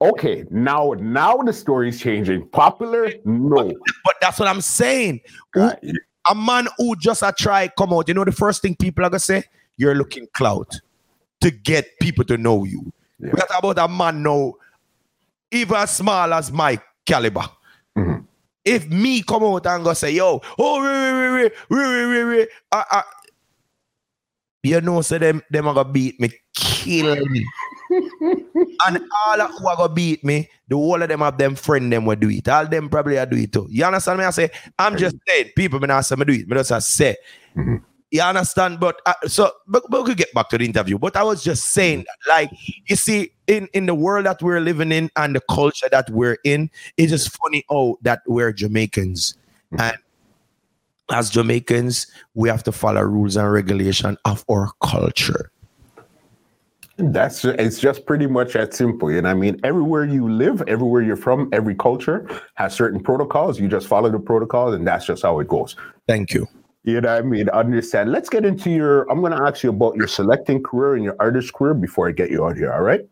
Okay, 0.00 0.44
now 0.50 0.94
now 0.98 1.38
the 1.38 1.52
story's 1.52 2.00
changing. 2.00 2.46
Popular? 2.50 3.10
No. 3.24 3.72
But 4.04 4.14
that's 4.20 4.38
what 4.38 4.48
I'm 4.48 4.60
saying. 4.60 5.20
Uh, 5.56 5.72
a 6.28 6.34
man 6.34 6.68
who 6.76 6.96
just 6.96 7.22
a 7.22 7.32
try 7.36 7.68
come 7.68 7.92
out, 7.92 8.08
you 8.08 8.14
know 8.14 8.24
the 8.24 8.32
first 8.32 8.62
thing 8.62 8.74
people 8.76 9.04
are 9.04 9.10
gonna 9.10 9.20
say? 9.20 9.44
You're 9.76 9.94
looking 9.94 10.26
clout 10.34 10.80
to 11.40 11.50
get 11.50 11.98
people 12.00 12.24
to 12.24 12.36
know 12.36 12.64
you. 12.64 12.92
Yeah. 13.18 13.30
We 13.32 13.40
talk 13.40 13.58
about 13.58 13.78
a 13.78 13.88
man 13.88 14.22
now, 14.22 14.54
even 15.50 15.76
as 15.76 15.96
small 15.96 16.32
as 16.34 16.50
my 16.52 16.80
caliber. 17.06 17.48
Mhm. 17.96 18.24
If 18.64 18.88
me 18.88 19.22
come 19.22 19.44
out 19.44 19.66
and 19.66 19.84
go 19.84 19.92
say, 19.94 20.10
yo, 20.10 20.42
oh, 20.58 20.80
re, 20.80 20.90
re, 20.90 21.28
re, 21.28 21.50
re, 21.70 22.04
re, 22.04 22.22
re, 22.22 22.46
you 24.62 24.80
know, 24.80 25.00
so 25.00 25.18
them 25.18 25.42
them 25.50 25.68
are 25.68 25.74
gonna 25.74 25.88
beat 25.88 26.20
me, 26.20 26.30
kill 26.54 27.16
me. 27.26 27.44
And 27.90 29.00
all 29.26 29.40
of 29.40 29.50
who 29.58 29.68
are 29.68 29.76
gonna 29.76 29.92
beat 29.92 30.22
me, 30.24 30.48
the 30.68 30.76
whole 30.76 31.02
of 31.02 31.08
them 31.08 31.20
have 31.20 31.38
them 31.38 31.54
friend 31.54 31.92
them 31.92 32.04
will 32.04 32.16
do 32.16 32.30
it. 32.30 32.48
All 32.48 32.66
them 32.66 32.88
probably 32.88 33.18
are 33.18 33.26
do 33.26 33.36
it 33.36 33.52
too. 33.52 33.66
You 33.70 33.84
understand 33.84 34.18
me? 34.18 34.24
I 34.24 34.30
say, 34.30 34.50
I'm 34.78 34.96
just 34.96 35.16
saying, 35.26 35.50
people 35.56 35.80
may 35.80 35.86
not 35.86 36.04
say 36.04 36.16
me 36.16 36.24
do 36.24 36.32
it, 36.32 36.48
but 36.48 36.56
just 36.56 36.72
I 36.72 36.78
say. 36.80 37.16
Mhm. 37.56 37.82
You 38.10 38.22
understand? 38.22 38.80
But 38.80 39.00
uh, 39.04 39.12
so, 39.26 39.52
but, 39.66 39.82
but 39.90 40.02
we 40.02 40.08
could 40.08 40.18
get 40.18 40.32
back 40.32 40.48
to 40.50 40.58
the 40.58 40.64
interview. 40.64 40.98
But 40.98 41.14
I 41.14 41.22
was 41.22 41.44
just 41.44 41.64
saying 41.66 42.06
like, 42.26 42.50
you 42.86 42.96
see, 42.96 43.32
in 43.46 43.68
in 43.74 43.84
the 43.84 43.94
world 43.94 44.24
that 44.24 44.42
we're 44.42 44.60
living 44.60 44.92
in 44.92 45.10
and 45.16 45.36
the 45.36 45.42
culture 45.50 45.88
that 45.90 46.08
we're 46.08 46.38
in, 46.44 46.70
it's 46.96 47.12
just 47.12 47.36
funny 47.36 47.64
oh 47.68 47.98
that 48.02 48.22
we're 48.26 48.52
Jamaicans, 48.52 49.36
and 49.78 49.96
as 51.10 51.28
Jamaicans, 51.30 52.06
we 52.34 52.48
have 52.48 52.62
to 52.64 52.72
follow 52.72 53.02
rules 53.02 53.36
and 53.36 53.50
regulation 53.52 54.16
of 54.24 54.44
our 54.50 54.70
culture. 54.82 55.50
That's 56.98 57.44
it's 57.44 57.78
just 57.78 58.06
pretty 58.06 58.26
much 58.26 58.54
that 58.54 58.74
simple. 58.74 59.08
And 59.08 59.28
I 59.28 59.32
mean, 59.32 59.60
everywhere 59.62 60.04
you 60.04 60.28
live, 60.28 60.62
everywhere 60.66 61.00
you're 61.00 61.16
from, 61.16 61.48
every 61.52 61.76
culture 61.76 62.28
has 62.54 62.74
certain 62.74 63.00
protocols. 63.00 63.60
You 63.60 63.68
just 63.68 63.86
follow 63.86 64.10
the 64.10 64.18
protocols, 64.18 64.74
and 64.74 64.84
that's 64.84 65.06
just 65.06 65.22
how 65.22 65.38
it 65.38 65.46
goes. 65.46 65.76
Thank 66.08 66.34
you. 66.34 66.48
You 66.82 67.00
know 67.00 67.12
what 67.14 67.18
I 67.18 67.22
mean? 67.22 67.48
Understand. 67.50 68.10
Let's 68.10 68.28
get 68.28 68.44
into 68.44 68.70
your. 68.70 69.08
I'm 69.10 69.20
going 69.20 69.30
to 69.30 69.42
ask 69.42 69.62
you 69.62 69.70
about 69.70 69.94
your 69.94 70.08
selecting 70.08 70.60
career 70.60 70.96
and 70.96 71.04
your 71.04 71.14
artist 71.20 71.52
career 71.52 71.74
before 71.74 72.08
I 72.08 72.12
get 72.12 72.30
you 72.30 72.44
out 72.44 72.56
here. 72.56 72.72
All 72.72 72.82
right? 72.82 73.02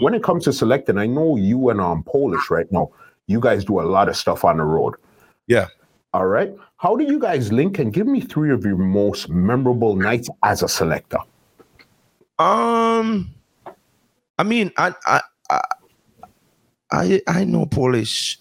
When 0.00 0.14
it 0.14 0.24
comes 0.24 0.44
to 0.44 0.52
selecting, 0.52 0.98
I 0.98 1.06
know 1.06 1.36
you 1.36 1.70
and 1.70 1.80
um 1.80 2.02
Polish 2.02 2.50
right 2.50 2.70
now. 2.72 2.90
You 3.28 3.38
guys 3.38 3.64
do 3.64 3.80
a 3.80 3.82
lot 3.82 4.08
of 4.08 4.16
stuff 4.16 4.44
on 4.44 4.56
the 4.56 4.64
road. 4.64 4.94
Yeah. 5.46 5.66
All 6.12 6.26
right. 6.26 6.52
How 6.78 6.96
do 6.96 7.04
you 7.04 7.20
guys 7.20 7.52
link? 7.52 7.78
And 7.78 7.92
give 7.92 8.06
me 8.06 8.20
three 8.20 8.50
of 8.50 8.64
your 8.64 8.76
most 8.76 9.28
memorable 9.28 9.94
nights 9.94 10.28
as 10.42 10.62
a 10.62 10.68
selector. 10.68 11.18
Um, 12.38 13.34
I 14.38 14.42
mean, 14.44 14.70
I 14.76 14.94
I 15.06 15.20
I 15.50 15.60
I, 16.90 17.22
I 17.26 17.44
know 17.44 17.66
Polish. 17.66 18.38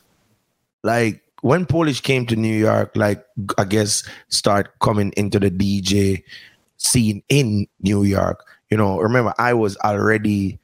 Like 0.83 1.21
when 1.41 1.65
Polish 1.65 2.01
came 2.01 2.25
to 2.27 2.35
New 2.35 2.55
York, 2.55 2.91
like 2.95 3.25
I 3.57 3.65
guess 3.65 4.03
start 4.29 4.79
coming 4.79 5.11
into 5.17 5.39
the 5.39 5.49
DJ 5.51 6.23
scene 6.77 7.23
in 7.29 7.67
New 7.81 8.03
York. 8.03 8.45
You 8.69 8.77
know, 8.77 8.99
remember 8.99 9.33
I 9.37 9.53
was 9.53 9.77
already, 9.77 10.59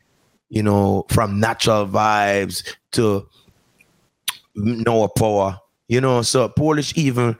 you 0.49 0.61
know, 0.63 1.05
from 1.09 1.39
Natural 1.39 1.87
Vibes 1.87 2.63
to 2.91 3.27
Noah 4.55 5.09
Power. 5.09 5.59
You 5.87 6.01
know, 6.01 6.21
so 6.21 6.47
Polish 6.49 6.93
even 6.95 7.35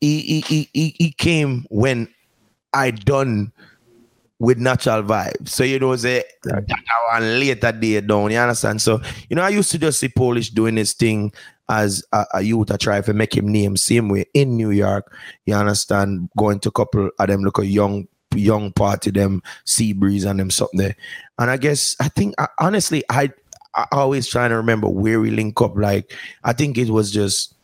he 0.00 0.20
he 0.20 0.40
he 0.40 0.68
he, 0.72 0.94
he 0.98 1.10
came 1.12 1.66
when 1.70 2.08
I 2.72 2.90
done 2.92 3.52
with 4.42 4.58
natural 4.58 5.04
vibes. 5.04 5.50
So 5.50 5.62
you 5.62 5.78
know, 5.78 5.94
say 5.94 6.24
that 6.42 6.66
one 7.12 7.38
later 7.38 7.70
day 7.70 8.00
down. 8.00 8.32
You 8.32 8.38
understand? 8.38 8.82
So 8.82 9.00
you 9.30 9.36
know, 9.36 9.42
I 9.42 9.50
used 9.50 9.70
to 9.70 9.78
just 9.78 10.00
see 10.00 10.08
Polish 10.08 10.50
doing 10.50 10.76
his 10.76 10.94
thing 10.94 11.32
as 11.68 12.02
a, 12.12 12.26
a 12.34 12.42
youth. 12.42 12.72
I 12.72 12.76
try 12.76 13.00
to 13.00 13.14
make 13.14 13.36
him 13.36 13.46
name 13.46 13.76
same 13.76 14.08
way 14.08 14.26
in 14.34 14.56
New 14.56 14.72
York. 14.72 15.16
You 15.46 15.54
understand? 15.54 16.28
Going 16.36 16.58
to 16.60 16.70
a 16.70 16.72
couple 16.72 17.10
of 17.16 17.28
them 17.28 17.42
look 17.42 17.58
a 17.58 17.64
young 17.64 18.08
young 18.34 18.72
party 18.72 19.12
them 19.12 19.42
sea 19.64 19.92
breeze 19.92 20.24
and 20.24 20.40
them 20.40 20.50
something 20.50 20.80
there. 20.80 20.96
And 21.38 21.48
I 21.48 21.56
guess 21.56 21.94
I 22.00 22.08
think 22.08 22.34
I, 22.38 22.48
honestly 22.58 23.04
I 23.08 23.30
I 23.76 23.86
always 23.92 24.26
trying 24.26 24.50
to 24.50 24.56
remember 24.56 24.88
where 24.88 25.20
we 25.20 25.30
link 25.30 25.60
up. 25.60 25.76
Like 25.76 26.12
I 26.42 26.52
think 26.52 26.78
it 26.78 26.90
was 26.90 27.12
just 27.12 27.54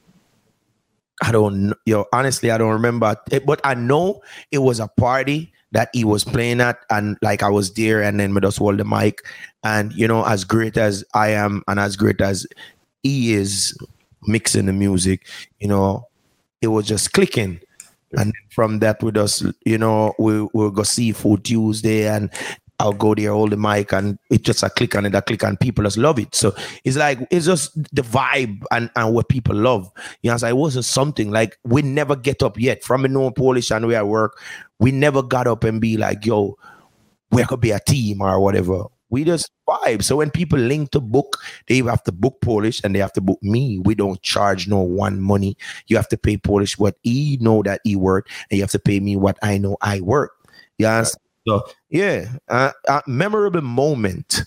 I 1.25 1.33
don't 1.33 1.75
you 1.87 1.95
know 1.95 2.07
honestly 2.13 2.53
I 2.53 2.59
don't 2.59 2.71
remember 2.71 3.17
it, 3.33 3.45
but 3.45 3.61
I 3.65 3.75
know 3.75 4.23
it 4.53 4.59
was 4.59 4.79
a 4.79 4.87
party 4.87 5.53
that 5.73 5.91
he 5.93 6.05
was 6.05 6.25
playing 6.25 6.61
at 6.61 6.79
and 6.91 7.17
like 7.23 7.43
I 7.43 7.51
was 7.51 7.73
there 7.75 8.03
and 8.03 8.19
then 8.19 8.35
we 8.35 8.41
just 8.41 8.59
hold 8.59 8.79
the 8.79 8.85
mic. 8.85 9.21
And 9.65 9.93
you 9.93 10.09
know 10.09 10.25
as 10.25 10.45
great 10.45 10.77
as 10.77 11.05
I 11.15 11.29
am 11.31 11.63
and 11.69 11.79
as 11.79 11.97
great 11.97 12.21
as 12.21 12.47
he 13.03 13.35
is 13.35 13.77
mixing 14.27 14.67
the 14.67 14.73
music 14.73 15.27
you 15.61 15.69
know 15.69 16.07
it 16.61 16.69
was 16.69 16.87
just 16.87 17.13
clicking. 17.13 17.61
And 18.13 18.33
from 18.51 18.79
that 18.79 19.03
we 19.03 19.13
just 19.13 19.45
you 19.65 19.79
know 19.79 20.15
we 20.19 20.49
we'll 20.55 20.71
go 20.71 20.83
seafood 20.83 21.45
Tuesday 21.45 22.09
and 22.09 22.31
I'll 22.81 22.93
go 22.93 23.15
there, 23.15 23.33
hold 23.33 23.51
the 23.51 23.57
mic, 23.57 23.93
and 23.93 24.19
it's 24.31 24.45
just 24.45 24.63
a 24.63 24.71
click 24.71 24.95
on 24.95 25.05
it, 25.05 25.15
a 25.15 25.23
click, 25.23 25.43
and 25.43 25.59
people 25.59 25.85
just 25.85 25.99
love 25.99 26.19
it. 26.19 26.35
So 26.35 26.55
it's 26.85 26.97
like 26.97 27.19
it's 27.31 27.47
just 27.47 27.75
the 27.95 28.03
vibe 28.03 28.63
and, 28.71 28.91
and 28.95 29.15
what 29.15 29.29
people 29.29 29.57
love. 29.57 29.91
You 30.23 30.31
know, 30.31 30.37
so 30.37 30.47
it 30.47 30.57
wasn't 30.57 30.85
something 30.85 31.31
like 31.31 31.59
we 31.65 31.83
never 31.83 32.15
get 32.15 32.43
up 32.43 32.59
yet 32.59 32.85
from 32.85 33.05
a 33.05 33.09
known 33.09 33.33
Polish 33.33 33.71
and 33.71 33.87
we 33.87 33.97
at 33.97 34.07
work. 34.07 34.41
We 34.79 34.93
never 34.93 35.23
got 35.23 35.49
up 35.49 35.65
and 35.65 35.81
be 35.81 35.97
like, 35.97 36.25
yo, 36.25 36.57
we 37.33 37.45
could 37.45 37.61
be 37.61 37.73
a 37.73 37.81
team 37.81 38.21
or 38.21 38.39
whatever. 38.41 38.85
We 39.11 39.25
just 39.25 39.51
vibe. 39.67 40.05
So 40.05 40.17
when 40.17 40.31
people 40.31 40.59
link 40.59 40.91
to 40.91 41.01
book, 41.01 41.39
they 41.67 41.79
have 41.79 42.03
to 42.05 42.13
book 42.13 42.41
Polish 42.43 42.81
and 42.85 42.95
they 42.95 42.99
have 43.01 43.13
to 43.15 43.21
book 43.21 43.43
me. 43.43 43.79
We 43.79 43.95
don't 43.95 44.21
charge 44.23 44.69
no 44.69 44.81
one 44.81 45.21
money. 45.21 45.57
You 45.87 45.97
have 45.97 46.09
to 46.09 46.19
pay 46.19 46.37
Polish 46.37 46.79
what 46.79 46.97
he 47.03 47.39
know 47.41 47.63
that 47.63 47.81
he 47.85 47.97
work, 47.97 48.29
and 48.51 48.59
you 48.59 48.63
have 48.63 48.71
to 48.73 48.79
pay 48.79 49.01
me 49.01 49.17
what 49.17 49.39
I 49.43 49.59
know 49.59 49.79
I 49.81 50.01
work. 50.01 50.33
Yes. 50.77 51.17
So 51.49 51.65
yeah, 51.89 52.29
uh, 52.49 52.73
uh, 52.87 53.01
memorable 53.07 53.63
moment. 53.63 54.45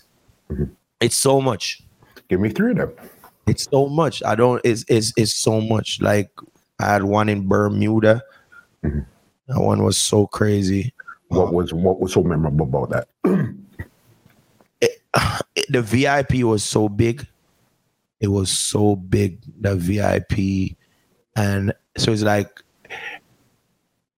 Mm-hmm. 0.48 0.64
It's 1.00 1.16
so 1.16 1.40
much. 1.40 1.82
Give 2.28 2.38
me 2.40 2.50
three 2.50 2.70
of 2.70 2.76
them. 2.76 2.92
It's 3.48 3.64
so 3.64 3.88
much. 3.88 4.22
I 4.22 4.36
don't. 4.36 4.60
It's 4.64 4.84
it's 4.88 5.12
it's 5.16 5.34
so 5.34 5.60
much. 5.60 6.00
Like 6.00 6.30
I 6.78 6.92
had 6.92 7.02
one 7.02 7.28
in 7.28 7.48
Bermuda. 7.48 8.22
Mm-hmm. 8.84 9.00
That 9.48 9.60
one 9.60 9.82
was 9.82 9.98
so 9.98 10.28
crazy. 10.28 10.94
What 11.26 11.52
was 11.52 11.74
what 11.74 11.98
was 11.98 12.12
so 12.12 12.22
memorable 12.22 12.66
about 12.66 12.90
that? 12.90 13.08
it, 14.80 15.02
it, 15.56 15.66
the 15.72 15.82
VIP 15.82 16.44
was 16.44 16.62
so 16.62 16.88
big. 16.88 17.26
It 18.20 18.28
was 18.28 18.56
so 18.56 18.94
big. 18.94 19.40
The 19.60 19.74
VIP, 19.74 20.76
and 21.34 21.74
so 21.96 22.12
it's 22.12 22.22
like 22.22 22.62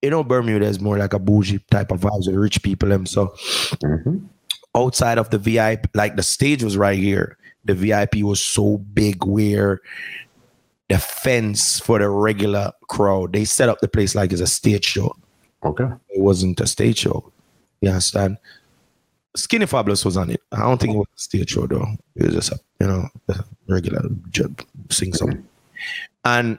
you 0.04 0.10
know, 0.10 0.22
Bermuda 0.22 0.66
is 0.66 0.80
more 0.80 0.98
like 0.98 1.14
a 1.14 1.18
bougie 1.18 1.60
type 1.70 1.90
of 1.90 2.00
vibes 2.00 2.26
with 2.26 2.36
rich 2.36 2.62
people. 2.62 2.92
And 2.92 3.08
so 3.08 3.28
mm-hmm. 3.82 4.18
outside 4.76 5.16
of 5.16 5.30
the 5.30 5.38
VIP, 5.38 5.88
like 5.94 6.16
the 6.16 6.22
stage 6.22 6.62
was 6.62 6.76
right 6.76 6.98
here. 6.98 7.38
The 7.64 7.74
VIP 7.74 8.16
was 8.16 8.38
so 8.38 8.76
big 8.76 9.24
where 9.24 9.80
the 10.90 10.98
fence 10.98 11.80
for 11.80 11.98
the 11.98 12.10
regular 12.10 12.72
crowd, 12.88 13.32
they 13.32 13.46
set 13.46 13.70
up 13.70 13.80
the 13.80 13.88
place 13.88 14.14
like 14.14 14.30
it's 14.30 14.42
a 14.42 14.46
stage 14.46 14.84
show. 14.84 15.16
Okay. 15.64 15.88
It 16.10 16.20
wasn't 16.20 16.60
a 16.60 16.66
stage 16.66 16.98
show. 16.98 17.32
You 17.80 17.88
understand? 17.88 18.36
Skinny 19.34 19.64
Fabulous 19.64 20.04
was 20.04 20.18
on 20.18 20.28
it. 20.28 20.42
I 20.52 20.60
don't 20.60 20.78
think 20.78 20.94
it 20.94 20.98
was 20.98 21.08
a 21.16 21.20
stage 21.20 21.50
show 21.52 21.66
though. 21.66 21.86
It 22.14 22.26
was 22.26 22.34
just 22.34 22.52
a, 22.52 22.60
you 22.78 22.86
know, 22.86 23.08
a 23.30 23.42
regular 23.68 24.02
sing 24.90 25.14
song. 25.14 25.48
And 26.26 26.58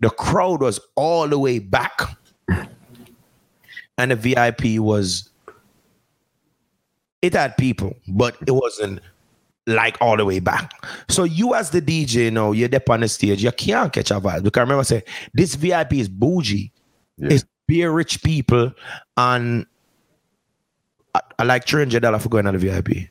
the 0.00 0.08
crowd 0.08 0.62
was 0.62 0.80
all 0.96 1.28
the 1.28 1.38
way 1.38 1.58
back 1.58 2.00
and 3.98 4.10
the 4.10 4.16
VIP 4.16 4.80
was 4.80 5.30
it 7.22 7.34
had 7.34 7.56
people, 7.56 7.96
but 8.08 8.36
it 8.46 8.50
wasn't 8.50 9.00
like 9.66 9.96
all 10.00 10.16
the 10.16 10.24
way 10.24 10.40
back. 10.40 10.72
So 11.08 11.22
you 11.22 11.54
as 11.54 11.70
the 11.70 11.80
DJ, 11.80 12.24
you 12.24 12.30
know, 12.30 12.52
you're 12.52 12.74
up 12.74 12.90
on 12.90 13.00
the 13.00 13.08
stage, 13.08 13.44
you 13.44 13.52
can't 13.52 13.92
catch 13.92 14.10
a 14.10 14.14
vibe. 14.20 14.42
Because 14.42 14.60
I 14.60 14.62
remember 14.62 14.84
say 14.84 15.04
this 15.32 15.54
VIP 15.54 15.94
is 15.94 16.08
bougie. 16.08 16.72
Yeah. 17.16 17.28
It's 17.30 17.44
beer 17.68 17.92
rich 17.92 18.22
people 18.22 18.72
and 19.16 19.66
I, 21.14 21.20
I 21.38 21.44
like 21.44 21.66
three 21.66 21.80
hundred 21.80 22.00
dollars 22.00 22.22
for 22.22 22.28
going 22.28 22.46
on 22.46 22.54
the 22.54 22.58
VIP. 22.58 23.08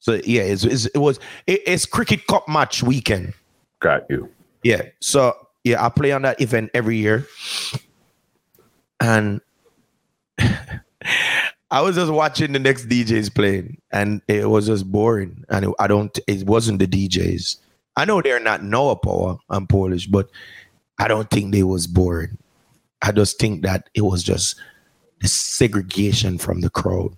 So 0.00 0.20
yeah, 0.24 0.42
it's, 0.42 0.64
it's 0.64 0.86
it 0.86 0.98
was 0.98 1.20
it, 1.46 1.60
it's 1.66 1.86
cricket 1.86 2.26
cup 2.26 2.48
match 2.48 2.82
weekend. 2.82 3.34
Got 3.78 4.10
you. 4.10 4.28
Yeah. 4.64 4.82
So 5.00 5.36
yeah, 5.62 5.84
I 5.84 5.88
play 5.88 6.10
on 6.10 6.22
that 6.22 6.40
event 6.40 6.70
every 6.74 6.96
year 6.96 7.28
and 9.02 9.40
I 11.70 11.80
was 11.80 11.96
just 11.96 12.12
watching 12.12 12.52
the 12.52 12.58
next 12.58 12.88
DJs 12.88 13.34
playing, 13.34 13.78
and 13.90 14.22
it 14.28 14.48
was 14.48 14.66
just 14.66 14.90
boring. 14.90 15.44
And 15.48 15.66
it, 15.66 15.74
I 15.78 15.88
don't, 15.88 16.16
it 16.26 16.46
wasn't 16.46 16.78
the 16.78 16.86
DJs. 16.86 17.56
I 17.96 18.04
know 18.04 18.22
they're 18.22 18.40
not 18.40 18.62
Noah 18.62 18.96
Power. 18.96 19.38
I'm 19.50 19.66
Polish, 19.66 20.06
but 20.06 20.30
I 20.98 21.08
don't 21.08 21.28
think 21.30 21.52
they 21.52 21.64
was 21.64 21.86
boring. 21.86 22.38
I 23.02 23.10
just 23.10 23.38
think 23.38 23.62
that 23.62 23.90
it 23.94 24.02
was 24.02 24.22
just 24.22 24.54
the 25.20 25.28
segregation 25.28 26.38
from 26.38 26.60
the 26.60 26.70
crowd. 26.70 27.14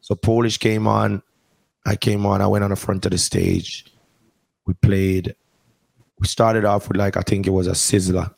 So 0.00 0.14
Polish 0.14 0.56
came 0.56 0.86
on. 0.86 1.22
I 1.84 1.96
came 1.96 2.24
on. 2.24 2.40
I 2.40 2.46
went 2.46 2.64
on 2.64 2.70
the 2.70 2.76
front 2.76 3.04
of 3.04 3.12
the 3.12 3.18
stage. 3.18 3.84
We 4.66 4.72
played. 4.74 5.36
We 6.18 6.26
started 6.26 6.64
off 6.64 6.88
with 6.88 6.96
like 6.96 7.18
I 7.18 7.20
think 7.20 7.46
it 7.46 7.50
was 7.50 7.66
a 7.66 7.72
Sizzla, 7.72 8.34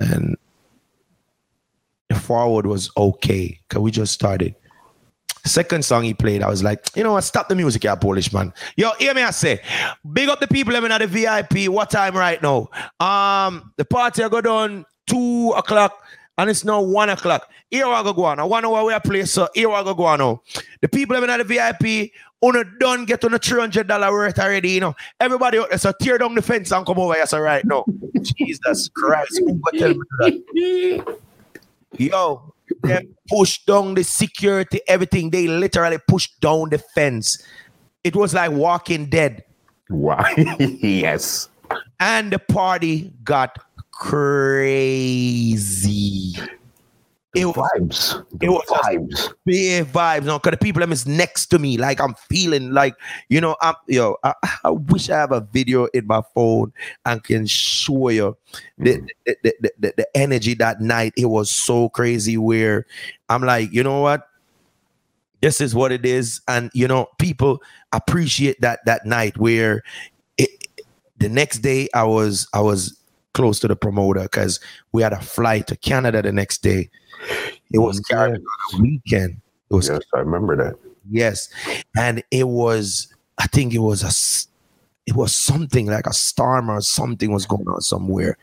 and 0.00 0.36
forward 2.24 2.66
was 2.66 2.90
okay 2.96 3.58
because 3.68 3.82
we 3.82 3.90
just 3.90 4.12
started. 4.12 4.54
Second 5.46 5.84
song 5.84 6.04
he 6.04 6.14
played, 6.14 6.42
I 6.42 6.48
was 6.48 6.62
like, 6.62 6.88
you 6.96 7.02
know 7.02 7.12
what? 7.12 7.24
Stop 7.24 7.48
the 7.48 7.54
music, 7.54 7.84
yeah, 7.84 7.94
Polish 7.94 8.32
man. 8.32 8.52
Yo, 8.76 8.92
hear 8.98 9.12
me, 9.12 9.22
I 9.22 9.30
say, 9.30 9.60
big 10.10 10.30
up 10.30 10.40
the 10.40 10.48
people 10.48 10.72
living 10.72 10.90
at 10.90 10.98
the 10.98 11.06
VIP. 11.06 11.68
What 11.70 11.90
time 11.90 12.16
right 12.16 12.42
now? 12.42 12.68
Um, 12.98 13.72
the 13.76 13.84
party 13.84 14.22
I 14.24 14.30
go 14.30 14.40
down 14.40 14.86
two 15.06 15.52
o'clock 15.54 16.02
and 16.38 16.48
it's 16.48 16.64
now 16.64 16.80
one 16.80 17.10
o'clock. 17.10 17.50
Here 17.70 17.86
I 17.86 18.02
go 18.02 18.12
go 18.12 18.24
on. 18.24 18.40
I 18.40 18.44
one 18.44 18.64
hour 18.64 18.84
we 18.84 18.98
play, 19.00 19.24
so 19.24 19.48
here 19.54 19.70
I 19.70 19.82
go 19.82 19.94
go 19.94 20.04
on 20.04 20.18
now. 20.18 20.42
The 20.80 20.88
people 20.88 21.14
living 21.14 21.30
at 21.30 21.38
the 21.38 21.44
VIP, 21.44 22.12
on 22.40 22.56
a 22.56 22.64
done 22.78 23.04
get 23.04 23.24
on 23.24 23.34
a 23.34 23.38
three 23.38 23.60
hundred 23.60 23.88
dollar 23.88 24.12
worth 24.12 24.38
already. 24.38 24.70
You 24.70 24.80
know, 24.80 24.94
everybody 25.20 25.58
out 25.58 25.70
there, 25.70 25.78
so 25.78 25.92
tear 26.00 26.18
down 26.18 26.34
the 26.34 26.42
fence 26.42 26.72
and 26.72 26.86
come 26.86 26.98
over 26.98 27.14
here, 27.14 27.26
so 27.26 27.38
right 27.40 27.64
now. 27.64 27.84
Jesus 28.22 28.88
Christ, 28.88 29.40
who 29.44 29.60
tell 29.78 29.90
me 29.90 30.00
that? 30.20 31.16
Yo, 31.98 32.54
they 32.82 33.06
pushed 33.28 33.66
down 33.66 33.94
the 33.94 34.04
security, 34.04 34.80
everything. 34.86 35.30
They 35.30 35.46
literally 35.46 35.98
pushed 36.08 36.40
down 36.40 36.70
the 36.70 36.78
fence. 36.78 37.42
It 38.02 38.16
was 38.16 38.34
like 38.34 38.50
Walking 38.52 39.06
Dead. 39.06 39.44
Wow. 39.90 40.24
yes. 40.58 41.48
And 42.00 42.32
the 42.32 42.38
party 42.38 43.12
got 43.22 43.58
crazy. 43.92 45.14
It 47.34 47.46
was 47.46 47.56
vibes. 47.56 48.26
The 48.38 48.46
it 48.46 48.48
was 48.48 48.64
vibes. 48.68 49.34
Big 49.44 49.86
vibes. 49.86 50.24
No, 50.24 50.38
because 50.38 50.52
the 50.52 50.56
people 50.58 50.80
them 50.80 50.92
is 50.92 51.06
next 51.06 51.46
to 51.46 51.58
me. 51.58 51.76
Like 51.76 52.00
I'm 52.00 52.14
feeling 52.14 52.70
like, 52.70 52.94
you 53.28 53.40
know, 53.40 53.56
I'm 53.60 53.74
yo, 53.88 54.16
I, 54.22 54.34
I 54.64 54.70
wish 54.70 55.10
I 55.10 55.18
have 55.18 55.32
a 55.32 55.40
video 55.40 55.86
in 55.86 56.06
my 56.06 56.22
phone 56.34 56.72
and 57.04 57.22
can 57.24 57.46
show 57.46 58.08
you 58.10 58.36
the, 58.78 58.98
mm. 58.98 59.08
the, 59.26 59.36
the, 59.42 59.72
the, 59.78 59.94
the 59.96 60.16
energy 60.16 60.54
that 60.54 60.80
night. 60.80 61.12
It 61.16 61.26
was 61.26 61.50
so 61.50 61.88
crazy 61.88 62.36
where 62.36 62.86
I'm 63.28 63.42
like, 63.42 63.72
you 63.72 63.82
know 63.82 64.00
what? 64.00 64.28
This 65.40 65.60
is 65.60 65.74
what 65.74 65.90
it 65.90 66.06
is. 66.06 66.40
And 66.46 66.70
you 66.72 66.86
know, 66.86 67.08
people 67.18 67.60
appreciate 67.92 68.60
that 68.60 68.84
that 68.86 69.06
night 69.06 69.36
where 69.38 69.82
it, 70.38 70.50
the 71.18 71.28
next 71.28 71.58
day 71.58 71.88
I 71.94 72.04
was 72.04 72.48
I 72.54 72.60
was 72.60 72.96
close 73.34 73.60
to 73.60 73.68
the 73.68 73.76
promoter 73.76 74.22
because 74.22 74.60
we 74.92 75.02
had 75.02 75.12
a 75.12 75.20
flight 75.20 75.66
to 75.66 75.76
Canada 75.76 76.22
the 76.22 76.32
next 76.32 76.62
day. 76.62 76.88
It 77.72 77.78
was 77.78 78.00
mm-hmm. 78.00 78.14
Caribbean 78.14 78.46
weekend. 78.80 79.40
It 79.70 79.74
was 79.74 79.88
yes, 79.88 80.00
I 80.14 80.20
remember 80.20 80.56
that. 80.56 80.76
Yes, 81.10 81.48
and 81.96 82.22
it 82.30 82.48
was. 82.48 83.12
I 83.38 83.46
think 83.48 83.74
it 83.74 83.80
was 83.80 84.02
a. 84.02 84.12
It 85.06 85.16
was 85.16 85.34
something 85.34 85.86
like 85.86 86.06
a 86.06 86.14
storm 86.14 86.70
or 86.70 86.80
something 86.80 87.30
was 87.30 87.44
going 87.44 87.68
on 87.68 87.82
somewhere. 87.82 88.38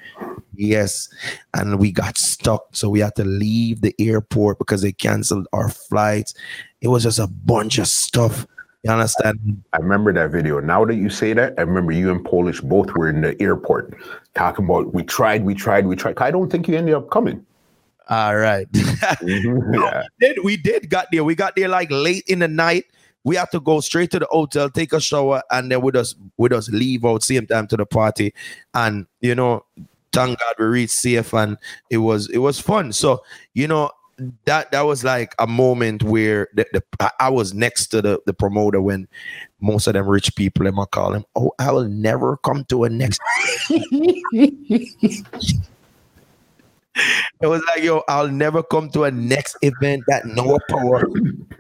Yes, 0.53 1.09
and 1.55 1.79
we 1.79 1.91
got 1.91 2.17
stuck, 2.17 2.67
so 2.75 2.89
we 2.89 2.99
had 2.99 3.15
to 3.15 3.23
leave 3.23 3.81
the 3.81 3.95
airport 3.97 4.59
because 4.59 4.81
they 4.81 4.91
canceled 4.91 5.47
our 5.53 5.69
flights. 5.69 6.35
It 6.81 6.89
was 6.89 7.03
just 7.03 7.19
a 7.19 7.27
bunch 7.27 7.79
of 7.79 7.87
stuff. 7.87 8.45
You 8.83 8.91
understand? 8.91 9.61
I 9.73 9.77
remember 9.77 10.11
that 10.13 10.31
video. 10.31 10.59
Now 10.59 10.85
that 10.85 10.95
you 10.95 11.09
say 11.09 11.33
that, 11.33 11.53
I 11.57 11.61
remember 11.61 11.91
you 11.91 12.09
and 12.09 12.25
Polish 12.25 12.61
both 12.61 12.91
were 12.95 13.09
in 13.09 13.21
the 13.21 13.39
airport 13.39 13.93
talking 14.33 14.65
about 14.65 14.93
we 14.93 15.03
tried, 15.03 15.43
we 15.43 15.53
tried, 15.53 15.85
we 15.85 15.95
tried. 15.95 16.17
I 16.17 16.31
don't 16.31 16.51
think 16.51 16.67
you 16.67 16.75
ended 16.75 16.95
up 16.95 17.09
coming. 17.11 17.45
All 18.09 18.35
right. 18.37 18.69
Mhm, 18.71 19.67
No, 19.71 19.85
yeah. 19.85 20.03
we 20.19 20.27
did 20.27 20.43
we 20.43 20.57
did 20.57 20.89
got 20.89 21.07
there. 21.11 21.23
We 21.23 21.35
got 21.35 21.55
there 21.55 21.67
like 21.67 21.91
late 21.91 22.23
in 22.27 22.39
the 22.39 22.47
night. 22.47 22.85
We 23.23 23.35
had 23.35 23.51
to 23.51 23.59
go 23.59 23.81
straight 23.81 24.09
to 24.11 24.19
the 24.19 24.27
hotel, 24.31 24.67
take 24.69 24.93
a 24.93 24.99
shower, 24.99 25.43
and 25.51 25.71
then 25.71 25.81
we 25.81 25.91
just 25.91 26.17
we 26.37 26.49
just 26.49 26.71
leave 26.73 27.05
out 27.05 27.21
same 27.21 27.45
time 27.45 27.67
to 27.67 27.77
the 27.77 27.85
party. 27.85 28.33
And 28.73 29.05
you 29.21 29.35
know, 29.35 29.63
thank 30.11 30.39
God 30.39 30.55
we 30.57 30.65
reached 30.65 30.93
safe 30.93 31.33
and 31.35 31.55
it 31.91 31.97
was 31.99 32.27
it 32.31 32.39
was 32.39 32.59
fun. 32.59 32.93
So 32.93 33.23
you 33.53 33.67
know 33.67 33.91
that 34.45 34.71
that 34.71 34.81
was 34.81 35.03
like 35.03 35.33
a 35.39 35.47
moment 35.47 36.03
where 36.03 36.47
the, 36.53 36.65
the 36.73 37.11
I- 37.19 37.29
was 37.29 37.53
next 37.53 37.87
to 37.87 38.01
the 38.01 38.19
the 38.25 38.33
promoter 38.33 38.81
when 38.81 39.07
most 39.59 39.87
of 39.87 39.93
them 39.93 40.07
rich 40.07 40.35
people 40.35 40.65
them 40.65 40.79
I 40.79 40.85
call 40.85 41.13
him. 41.13 41.25
Oh, 41.35 41.51
I 41.59 41.71
will 41.71 41.87
never 41.87 42.37
come 42.37 42.65
to 42.65 42.83
a 42.83 42.89
next. 42.89 43.21
It 47.41 47.47
was 47.47 47.63
like, 47.73 47.83
yo, 47.83 48.03
I'll 48.07 48.27
never 48.27 48.61
come 48.61 48.89
to 48.91 49.05
a 49.05 49.11
next 49.11 49.57
event 49.61 50.03
that 50.07 50.25
Noah 50.25 50.59
Power 50.69 51.07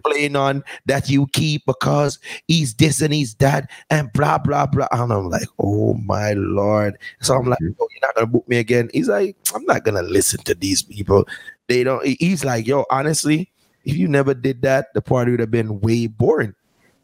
playing 0.03 0.35
on 0.35 0.63
that 0.85 1.09
you 1.09 1.27
keep 1.33 1.65
because 1.65 2.19
he's 2.47 2.73
this 2.75 3.01
and 3.01 3.13
he's 3.13 3.35
that 3.35 3.69
and 3.89 4.11
blah 4.13 4.37
blah 4.37 4.65
blah. 4.65 4.87
And 4.91 5.11
I'm 5.11 5.29
like, 5.29 5.47
oh 5.59 5.93
my 5.95 6.33
lord. 6.33 6.97
So 7.21 7.35
I'm 7.35 7.47
like, 7.47 7.59
mm-hmm. 7.59 7.81
oh, 7.81 7.87
you're 7.91 8.07
not 8.07 8.15
gonna 8.15 8.27
book 8.27 8.47
me 8.47 8.57
again. 8.57 8.89
He's 8.93 9.07
like, 9.07 9.35
I'm 9.55 9.65
not 9.65 9.83
gonna 9.83 10.03
listen 10.03 10.43
to 10.43 10.53
these 10.53 10.83
people. 10.83 11.27
They 11.71 11.85
don't. 11.85 12.05
He's 12.05 12.43
like, 12.43 12.67
yo, 12.67 12.83
honestly, 12.89 13.49
if 13.85 13.95
you 13.95 14.09
never 14.09 14.33
did 14.33 14.61
that, 14.63 14.93
the 14.93 15.01
party 15.01 15.31
would 15.31 15.39
have 15.39 15.51
been 15.51 15.79
way 15.79 16.07
boring. 16.07 16.53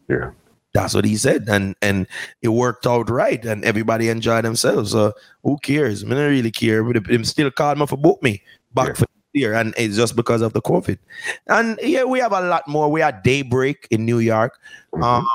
Yeah. 0.10 0.32
That's 0.74 0.94
what 0.94 1.06
he 1.06 1.16
said, 1.16 1.48
and 1.48 1.74
and 1.82 2.06
it 2.42 2.50
worked 2.50 2.86
out 2.86 3.10
right, 3.10 3.44
and 3.46 3.64
everybody 3.64 4.10
enjoyed 4.10 4.44
themselves. 4.44 4.92
So 4.92 5.14
who 5.42 5.58
cares? 5.64 6.04
I, 6.04 6.08
mean, 6.08 6.18
I 6.18 6.22
don't 6.24 6.32
really 6.32 6.52
care. 6.52 6.84
But 6.84 7.08
him 7.08 7.24
still 7.24 7.50
me 7.50 7.86
for 7.88 7.98
book 7.98 8.22
me 8.22 8.44
back 8.74 8.90
Yeah. 8.90 8.94
for 8.94 9.06
year, 9.34 9.54
and 9.54 9.74
it's 9.78 9.96
just 9.96 10.16
because 10.16 10.42
of 10.42 10.52
the 10.54 10.62
COVID. 10.62 11.00
And 11.48 11.80
yeah, 11.82 12.04
we 12.04 12.20
have 12.20 12.34
a 12.34 12.42
lot 12.42 12.68
more. 12.68 12.92
We 12.92 13.02
had 13.02 13.24
Daybreak 13.24 13.88
in 13.90 14.06
New 14.06 14.20
York. 14.20 14.60
Um, 15.02 15.26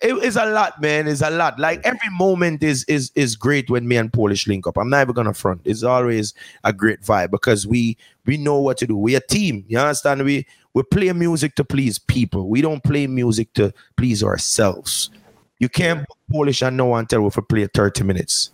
it- 0.00 0.24
it's 0.24 0.36
a 0.36 0.46
lot, 0.46 0.80
man. 0.80 1.08
It's 1.08 1.22
a 1.22 1.30
lot. 1.30 1.58
Like 1.58 1.80
every 1.84 2.10
moment 2.12 2.62
is 2.62 2.84
is 2.84 3.10
is 3.14 3.36
great 3.36 3.68
when 3.70 3.86
me 3.88 3.96
and 3.96 4.12
Polish 4.12 4.46
link 4.46 4.66
up. 4.66 4.76
I'm 4.78 4.90
not 4.90 5.02
even 5.02 5.14
gonna 5.14 5.34
front. 5.34 5.60
It's 5.64 5.82
always 5.82 6.34
a 6.64 6.72
great 6.72 7.02
vibe 7.02 7.30
because 7.30 7.66
we 7.66 7.96
we 8.26 8.36
know 8.36 8.58
what 8.60 8.78
to 8.78 8.86
do. 8.86 8.96
We're 8.96 9.18
a 9.18 9.20
team. 9.20 9.64
You 9.68 9.78
understand? 9.78 10.22
We 10.24 10.46
we 10.74 10.82
play 10.84 11.12
music 11.12 11.54
to 11.56 11.64
please 11.64 11.98
people. 11.98 12.48
We 12.48 12.60
don't 12.60 12.82
play 12.84 13.06
music 13.06 13.52
to 13.54 13.72
please 13.96 14.22
ourselves. 14.22 15.10
You 15.58 15.68
can't 15.68 16.00
book 16.06 16.18
Polish 16.30 16.62
and 16.62 16.76
no 16.76 16.86
one 16.86 17.06
tell 17.06 17.22
we 17.22 17.30
for 17.30 17.42
play 17.42 17.66
30 17.66 18.04
minutes. 18.04 18.50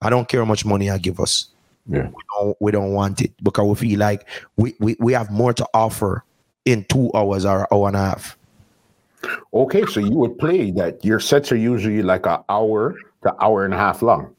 I 0.00 0.10
don't 0.10 0.28
care 0.28 0.40
how 0.40 0.44
much 0.46 0.64
money 0.64 0.88
I 0.90 0.98
give 0.98 1.18
us. 1.18 1.48
Yeah. 1.88 2.06
We 2.08 2.22
don't, 2.38 2.56
we 2.60 2.70
don't 2.70 2.92
want 2.92 3.22
it 3.22 3.32
because 3.42 3.66
we 3.66 3.88
feel 3.88 3.98
like 3.98 4.28
we, 4.56 4.74
we, 4.78 4.94
we 5.00 5.12
have 5.14 5.30
more 5.32 5.52
to 5.54 5.66
offer 5.74 6.22
in 6.64 6.84
two 6.84 7.10
hours 7.12 7.44
or 7.44 7.66
hour 7.74 7.88
and 7.88 7.96
a 7.96 8.00
half. 8.00 8.38
Okay, 9.54 9.84
so 9.86 10.00
you 10.00 10.12
would 10.12 10.38
play 10.38 10.70
that. 10.72 11.04
Your 11.04 11.20
sets 11.20 11.52
are 11.52 11.56
usually 11.56 12.02
like 12.02 12.26
an 12.26 12.38
hour 12.48 12.96
to 13.22 13.34
hour 13.42 13.64
and 13.64 13.74
a 13.74 13.76
half 13.76 14.02
long. 14.02 14.34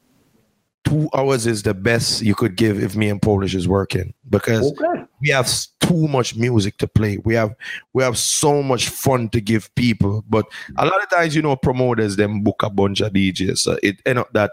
Two 0.84 1.08
hours 1.14 1.46
is 1.46 1.62
the 1.62 1.72
best 1.72 2.20
you 2.20 2.34
could 2.34 2.56
give 2.56 2.82
if 2.82 2.94
me 2.94 3.08
and 3.08 3.20
Polish 3.20 3.54
is 3.54 3.66
working 3.66 4.12
because 4.28 4.70
Okay. 4.72 5.04
we 5.22 5.30
have 5.30 5.50
too 5.80 6.06
much 6.08 6.36
music 6.36 6.76
to 6.78 6.86
play. 6.86 7.18
We 7.24 7.34
have 7.34 7.54
we 7.94 8.02
have 8.02 8.18
so 8.18 8.62
much 8.62 8.90
fun 8.90 9.30
to 9.30 9.40
give 9.40 9.74
people. 9.76 10.24
But 10.28 10.44
a 10.76 10.84
lot 10.84 11.02
of 11.02 11.08
times, 11.08 11.34
you 11.34 11.40
know, 11.40 11.56
promoters 11.56 12.16
them 12.16 12.42
book 12.42 12.62
a 12.62 12.68
bunch 12.68 13.00
of 13.00 13.12
DJs. 13.14 13.58
So 13.58 13.78
it 13.82 13.96
end 14.04 14.18
up 14.18 14.32
that 14.34 14.52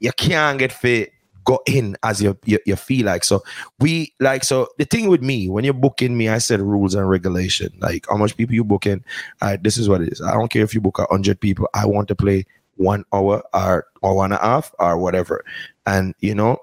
you 0.00 0.10
can't 0.12 0.58
get 0.58 0.72
fit 0.72 1.12
go 1.44 1.60
in 1.66 1.96
as 2.02 2.22
you, 2.22 2.36
you 2.44 2.58
you 2.66 2.76
feel 2.76 3.06
like. 3.06 3.24
So 3.24 3.42
we 3.78 4.12
like 4.20 4.44
so 4.44 4.68
the 4.78 4.84
thing 4.84 5.08
with 5.08 5.22
me 5.22 5.48
when 5.48 5.64
you're 5.64 5.74
booking 5.74 6.16
me, 6.16 6.28
I 6.28 6.38
said 6.38 6.60
rules 6.60 6.94
and 6.94 7.08
regulation. 7.08 7.70
Like 7.80 8.06
how 8.08 8.16
much 8.16 8.36
people 8.36 8.54
you 8.54 8.64
booking. 8.64 9.04
Right, 9.42 9.62
this 9.62 9.78
is 9.78 9.88
what 9.88 10.00
it 10.00 10.12
is. 10.12 10.20
I 10.20 10.32
don't 10.32 10.50
care 10.50 10.62
if 10.62 10.74
you 10.74 10.80
book 10.80 10.98
a 10.98 11.06
hundred 11.10 11.40
people. 11.40 11.68
I 11.74 11.86
want 11.86 12.08
to 12.08 12.14
play 12.14 12.46
one 12.76 13.04
hour 13.12 13.42
or 13.52 13.86
or 14.02 14.14
one 14.16 14.32
and 14.32 14.40
a 14.40 14.44
half 14.44 14.74
or 14.78 14.98
whatever. 14.98 15.44
And 15.86 16.14
you 16.20 16.34
know, 16.34 16.58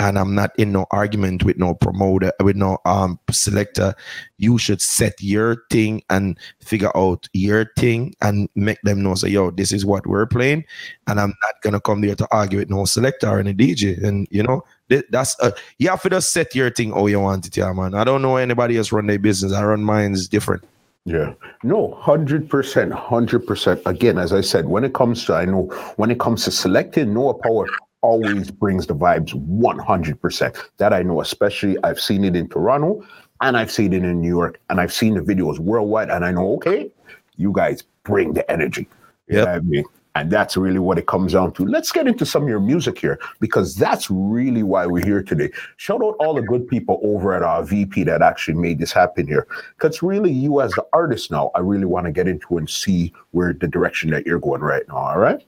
and 0.00 0.18
I'm 0.18 0.34
not 0.34 0.50
in 0.58 0.72
no 0.72 0.86
argument 0.90 1.44
with 1.44 1.58
no 1.58 1.74
promoter, 1.74 2.32
with 2.42 2.56
no 2.56 2.78
um 2.86 3.20
selector. 3.30 3.94
You 4.38 4.56
should 4.58 4.80
set 4.80 5.20
your 5.20 5.62
thing 5.70 6.02
and 6.08 6.38
figure 6.60 6.90
out 6.96 7.28
your 7.34 7.66
thing 7.76 8.14
and 8.22 8.48
make 8.54 8.80
them 8.82 9.02
know. 9.02 9.14
Say, 9.14 9.28
yo, 9.28 9.50
this 9.50 9.72
is 9.72 9.84
what 9.84 10.06
we're 10.06 10.26
playing, 10.26 10.64
and 11.06 11.20
I'm 11.20 11.34
not 11.44 11.60
gonna 11.62 11.80
come 11.80 12.00
there 12.00 12.16
to 12.16 12.26
argue 12.32 12.58
with 12.58 12.70
no 12.70 12.86
selector 12.86 13.28
or 13.28 13.38
any 13.38 13.52
DJ. 13.52 14.02
And 14.02 14.26
you 14.30 14.42
know, 14.42 14.64
th- 14.88 15.04
that's 15.10 15.38
uh, 15.40 15.52
you 15.78 15.90
have 15.90 16.02
to 16.02 16.10
just 16.10 16.32
set 16.32 16.54
your 16.54 16.70
thing 16.70 16.92
how 16.92 17.06
you 17.06 17.20
want 17.20 17.46
it, 17.46 17.56
yeah, 17.56 17.72
man. 17.72 17.94
I 17.94 18.04
don't 18.04 18.22
know 18.22 18.36
anybody 18.36 18.78
else 18.78 18.92
run 18.92 19.06
their 19.06 19.18
business. 19.18 19.52
I 19.52 19.62
run 19.62 19.84
mine 19.84 20.14
is 20.14 20.28
different. 20.28 20.64
Yeah. 21.06 21.32
No, 21.64 21.98
100%, 22.02 22.48
100%. 22.48 23.86
Again, 23.86 24.18
as 24.18 24.34
I 24.34 24.42
said, 24.42 24.66
when 24.66 24.84
it 24.84 24.92
comes 24.92 25.24
to, 25.24 25.34
I 25.34 25.46
know, 25.46 25.62
when 25.96 26.10
it 26.10 26.20
comes 26.20 26.44
to 26.44 26.50
selecting, 26.50 27.14
Noah 27.14 27.34
Power 27.34 27.66
always 28.02 28.50
brings 28.50 28.86
the 28.86 28.94
vibes 28.94 29.32
100%. 29.34 30.56
That 30.78 30.92
I 30.92 31.02
know, 31.02 31.20
especially 31.20 31.76
I've 31.84 32.00
seen 32.00 32.24
it 32.24 32.36
in 32.36 32.48
Toronto 32.48 33.06
and 33.40 33.56
I've 33.56 33.70
seen 33.70 33.92
it 33.92 34.04
in 34.04 34.20
New 34.20 34.28
York 34.28 34.60
and 34.70 34.80
I've 34.80 34.92
seen 34.92 35.14
the 35.14 35.20
videos 35.20 35.58
worldwide 35.58 36.10
and 36.10 36.24
I 36.24 36.30
know, 36.32 36.52
okay, 36.54 36.90
you 37.36 37.52
guys 37.52 37.84
bring 38.04 38.32
the 38.32 38.48
energy. 38.50 38.88
You 39.28 39.36
Yep. 39.38 39.44
know 39.46 39.52
what 39.52 39.56
I 39.56 39.60
mean? 39.60 39.84
And 40.16 40.28
that's 40.30 40.56
really 40.56 40.80
what 40.80 40.98
it 40.98 41.06
comes 41.06 41.34
down 41.34 41.52
to. 41.52 41.64
Let's 41.64 41.92
get 41.92 42.08
into 42.08 42.26
some 42.26 42.42
of 42.42 42.48
your 42.48 42.58
music 42.58 42.98
here 42.98 43.20
because 43.38 43.76
that's 43.76 44.10
really 44.10 44.64
why 44.64 44.84
we're 44.84 45.04
here 45.04 45.22
today. 45.22 45.50
Shout 45.76 46.02
out 46.02 46.16
all 46.18 46.34
the 46.34 46.42
good 46.42 46.66
people 46.66 47.00
over 47.04 47.32
at 47.32 47.44
our 47.44 47.62
VP 47.62 48.02
that 48.04 48.20
actually 48.20 48.54
made 48.54 48.80
this 48.80 48.92
happen 48.92 49.28
here. 49.28 49.46
Because 49.76 50.02
really, 50.02 50.32
you 50.32 50.60
as 50.62 50.72
the 50.72 50.84
artist 50.92 51.30
now, 51.30 51.52
I 51.54 51.60
really 51.60 51.84
want 51.84 52.06
to 52.06 52.12
get 52.12 52.26
into 52.26 52.58
and 52.58 52.68
see 52.68 53.12
where 53.30 53.52
the 53.52 53.68
direction 53.68 54.10
that 54.10 54.26
you're 54.26 54.40
going 54.40 54.62
right 54.62 54.82
now. 54.88 54.96
All 54.96 55.18
right. 55.18 55.40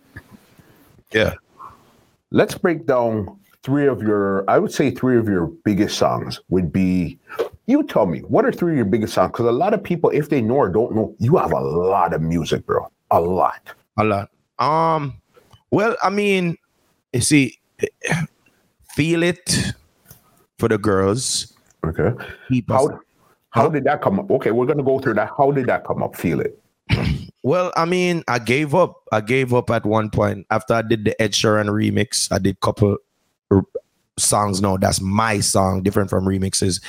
Yeah. 1.10 1.34
Let's 2.32 2.56
break 2.56 2.86
down 2.86 3.38
three 3.62 3.86
of 3.86 4.00
your, 4.02 4.48
I 4.48 4.58
would 4.58 4.72
say 4.72 4.90
three 4.90 5.18
of 5.18 5.28
your 5.28 5.46
biggest 5.64 5.98
songs 5.98 6.40
would 6.48 6.72
be, 6.72 7.18
you 7.66 7.82
tell 7.84 8.06
me, 8.06 8.20
what 8.20 8.46
are 8.46 8.52
three 8.52 8.72
of 8.72 8.76
your 8.76 8.86
biggest 8.86 9.12
songs? 9.12 9.32
Because 9.32 9.46
a 9.46 9.52
lot 9.52 9.74
of 9.74 9.84
people, 9.84 10.08
if 10.10 10.30
they 10.30 10.40
know 10.40 10.54
or 10.54 10.70
don't 10.70 10.94
know, 10.94 11.14
you 11.18 11.36
have 11.36 11.52
a 11.52 11.60
lot 11.60 12.14
of 12.14 12.22
music, 12.22 12.64
bro. 12.64 12.90
A 13.10 13.20
lot. 13.20 13.60
A 13.98 14.04
lot. 14.04 14.30
Um, 14.58 15.20
well, 15.70 15.94
I 16.02 16.08
mean, 16.08 16.56
you 17.12 17.20
see, 17.20 17.60
feel 18.94 19.22
it 19.22 19.74
for 20.58 20.68
the 20.68 20.78
girls. 20.78 21.52
Okay. 21.84 22.12
How, 22.68 23.00
how 23.50 23.68
did 23.68 23.84
that 23.84 24.00
come 24.00 24.18
up? 24.18 24.30
Okay, 24.30 24.52
we're 24.52 24.66
going 24.66 24.78
to 24.78 24.84
go 24.84 24.98
through 24.98 25.14
that. 25.14 25.30
How 25.36 25.50
did 25.52 25.66
that 25.66 25.84
come 25.84 26.02
up? 26.02 26.16
Feel 26.16 26.40
it. 26.40 26.58
Well, 27.44 27.72
I 27.76 27.86
mean, 27.86 28.22
I 28.28 28.38
gave 28.38 28.74
up. 28.74 29.02
I 29.10 29.20
gave 29.20 29.52
up 29.52 29.68
at 29.70 29.84
one 29.84 30.10
point 30.10 30.46
after 30.50 30.74
I 30.74 30.82
did 30.82 31.04
the 31.04 31.20
Ed 31.20 31.32
Sheeran 31.32 31.68
remix. 31.68 32.30
I 32.30 32.38
did 32.38 32.60
couple 32.60 32.98
r- 33.50 33.66
songs. 34.16 34.62
No, 34.62 34.76
that's 34.78 35.00
my 35.00 35.40
song, 35.40 35.82
different 35.82 36.08
from 36.08 36.24
remixes. 36.24 36.80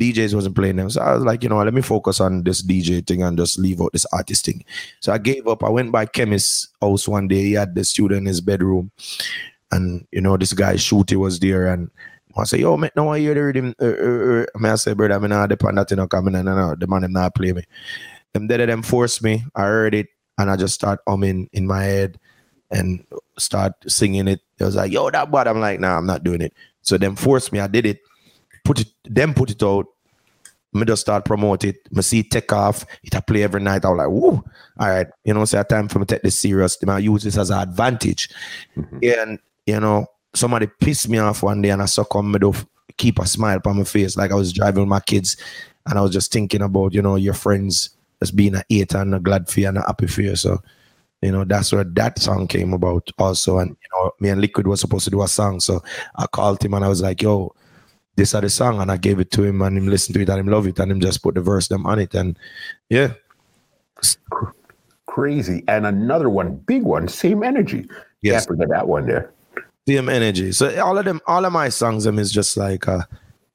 DJs 0.00 0.34
wasn't 0.34 0.54
playing 0.54 0.76
them, 0.76 0.88
so 0.88 1.02
I 1.02 1.12
was 1.14 1.24
like, 1.24 1.42
you 1.42 1.50
know, 1.50 1.62
let 1.62 1.74
me 1.74 1.82
focus 1.82 2.20
on 2.20 2.42
this 2.44 2.62
DJ 2.62 3.06
thing 3.06 3.22
and 3.22 3.36
just 3.36 3.58
leave 3.58 3.82
out 3.82 3.92
this 3.92 4.06
artist 4.10 4.46
thing. 4.46 4.64
So 5.00 5.12
I 5.12 5.18
gave 5.18 5.46
up. 5.46 5.62
I 5.62 5.68
went 5.68 5.92
by 5.92 6.06
chemist's 6.06 6.68
house 6.80 7.06
one 7.06 7.28
day. 7.28 7.42
He 7.42 7.52
had 7.52 7.74
the 7.74 7.84
studio 7.84 8.16
in 8.16 8.24
his 8.24 8.40
bedroom, 8.40 8.90
and 9.70 10.06
you 10.10 10.22
know, 10.22 10.38
this 10.38 10.54
guy 10.54 10.74
Shooty 10.76 11.16
was 11.16 11.38
there, 11.38 11.66
and 11.66 11.90
I 12.34 12.44
say, 12.44 12.60
yo, 12.60 12.78
man, 12.78 12.92
no, 12.96 13.10
I 13.12 13.18
hear 13.18 13.34
the 13.34 13.42
rhythm. 13.42 13.74
Uh, 13.78 13.84
uh, 13.84 13.88
uh. 13.88 14.46
I 14.54 14.58
mean, 14.58 14.72
I 14.72 14.76
say, 14.76 14.94
brother, 14.94 15.14
I'm 15.16 15.28
not 15.28 15.50
depend 15.50 15.76
that, 15.76 15.90
you 15.90 15.98
know, 15.98 16.06
coming 16.06 16.34
in, 16.34 16.46
no, 16.46 16.54
no, 16.54 16.74
the 16.76 16.86
man, 16.86 17.02
them 17.02 17.12
not 17.12 17.34
play 17.34 17.52
me 17.52 17.64
them 18.32 18.46
dead 18.46 18.60
of 18.60 18.68
them 18.68 18.82
forced 18.82 19.22
me. 19.22 19.44
I 19.54 19.62
heard 19.62 19.94
it 19.94 20.08
and 20.38 20.50
I 20.50 20.56
just 20.56 20.74
start 20.74 21.00
humming 21.06 21.48
in 21.52 21.66
my 21.66 21.82
head 21.82 22.18
and 22.70 23.04
start 23.38 23.72
singing 23.86 24.28
it. 24.28 24.40
It 24.58 24.64
was 24.64 24.76
like, 24.76 24.92
yo, 24.92 25.10
that 25.10 25.30
bad. 25.30 25.48
I'm 25.48 25.60
like, 25.60 25.80
nah, 25.80 25.96
I'm 25.96 26.06
not 26.06 26.24
doing 26.24 26.40
it. 26.40 26.52
So 26.82 26.98
them 26.98 27.16
forced 27.16 27.52
me. 27.52 27.60
I 27.60 27.66
did 27.66 27.86
it. 27.86 28.00
Put 28.64 28.80
it, 28.80 28.88
them 29.04 29.34
put 29.34 29.50
it 29.50 29.62
out. 29.62 29.86
Me 30.72 30.84
just 30.84 31.00
start 31.00 31.24
promote 31.24 31.64
it. 31.64 31.76
Me 31.90 32.02
see 32.02 32.20
it 32.20 32.30
take 32.30 32.52
off. 32.52 32.84
It 33.02 33.14
I 33.14 33.20
play 33.20 33.42
every 33.42 33.62
night. 33.62 33.84
I 33.84 33.88
was 33.88 33.98
like, 33.98 34.08
woo. 34.08 34.44
All 34.78 34.88
right. 34.88 35.06
You 35.24 35.32
know, 35.32 35.44
say 35.46 35.62
time 35.68 35.88
for 35.88 35.98
me 35.98 36.04
to 36.04 36.14
take 36.14 36.22
this 36.22 36.38
serious. 36.38 36.76
Then 36.76 36.90
I 36.90 36.98
use 36.98 37.22
this 37.22 37.38
as 37.38 37.50
an 37.50 37.58
advantage. 37.58 38.28
Mm-hmm. 38.76 38.98
And, 39.02 39.38
you 39.66 39.80
know, 39.80 40.06
somebody 40.34 40.66
pissed 40.66 41.08
me 41.08 41.18
off 41.18 41.42
one 41.42 41.62
day 41.62 41.70
and 41.70 41.80
I 41.80 41.86
succumb 41.86 42.30
me 42.30 42.38
to 42.40 42.52
keep 42.98 43.18
a 43.18 43.26
smile 43.26 43.60
on 43.64 43.78
my 43.78 43.84
face. 43.84 44.16
Like 44.16 44.30
I 44.30 44.34
was 44.34 44.52
driving 44.52 44.88
my 44.88 45.00
kids 45.00 45.38
and 45.86 45.98
I 45.98 46.02
was 46.02 46.12
just 46.12 46.30
thinking 46.30 46.60
about, 46.60 46.92
you 46.92 47.00
know, 47.00 47.16
your 47.16 47.34
friends 47.34 47.90
as 48.20 48.30
being 48.30 48.54
a 48.54 48.64
hater 48.68 48.98
and 48.98 49.14
a 49.14 49.20
glad 49.20 49.48
for 49.48 49.60
you 49.60 49.68
and 49.68 49.78
a 49.78 49.82
happy 49.82 50.06
for 50.06 50.22
you. 50.22 50.36
So, 50.36 50.60
you 51.22 51.32
know, 51.32 51.44
that's 51.44 51.72
where 51.72 51.84
that 51.84 52.18
song 52.18 52.46
came 52.46 52.72
about 52.72 53.10
also. 53.18 53.58
And, 53.58 53.70
you 53.70 53.88
know, 53.92 54.12
me 54.20 54.28
and 54.28 54.40
Liquid 54.40 54.66
was 54.66 54.80
supposed 54.80 55.04
to 55.04 55.10
do 55.10 55.22
a 55.22 55.28
song. 55.28 55.60
So 55.60 55.82
I 56.16 56.26
called 56.26 56.62
him 56.62 56.74
and 56.74 56.84
I 56.84 56.88
was 56.88 57.02
like, 57.02 57.22
yo, 57.22 57.54
this 58.16 58.34
is 58.34 58.40
the 58.40 58.50
song. 58.50 58.80
And 58.80 58.90
I 58.90 58.96
gave 58.96 59.20
it 59.20 59.30
to 59.32 59.44
him 59.44 59.62
and 59.62 59.76
him 59.76 59.88
listened 59.88 60.14
to 60.14 60.22
it 60.22 60.28
and 60.28 60.40
him 60.40 60.48
love 60.48 60.66
it. 60.66 60.78
And 60.78 60.92
him 60.92 61.00
just 61.00 61.22
put 61.22 61.34
the 61.34 61.40
verse 61.40 61.68
them 61.68 61.86
on 61.86 61.98
it. 61.98 62.14
And 62.14 62.38
yeah, 62.88 63.14
Crazy. 65.06 65.64
And 65.66 65.86
another 65.86 66.30
one, 66.30 66.56
big 66.56 66.82
one, 66.82 67.08
same 67.08 67.42
energy. 67.42 67.88
Yes. 68.22 68.46
Can't 68.46 68.58
forget 68.58 68.68
that 68.70 68.88
one 68.88 69.06
there. 69.06 69.32
same 69.88 70.08
energy. 70.08 70.52
So 70.52 70.80
all 70.80 70.98
of 70.98 71.04
them, 71.04 71.20
all 71.26 71.44
of 71.44 71.52
my 71.52 71.68
songs, 71.68 72.04
them 72.04 72.18
is 72.18 72.30
just 72.30 72.56
like 72.56 72.86
a, 72.86 73.08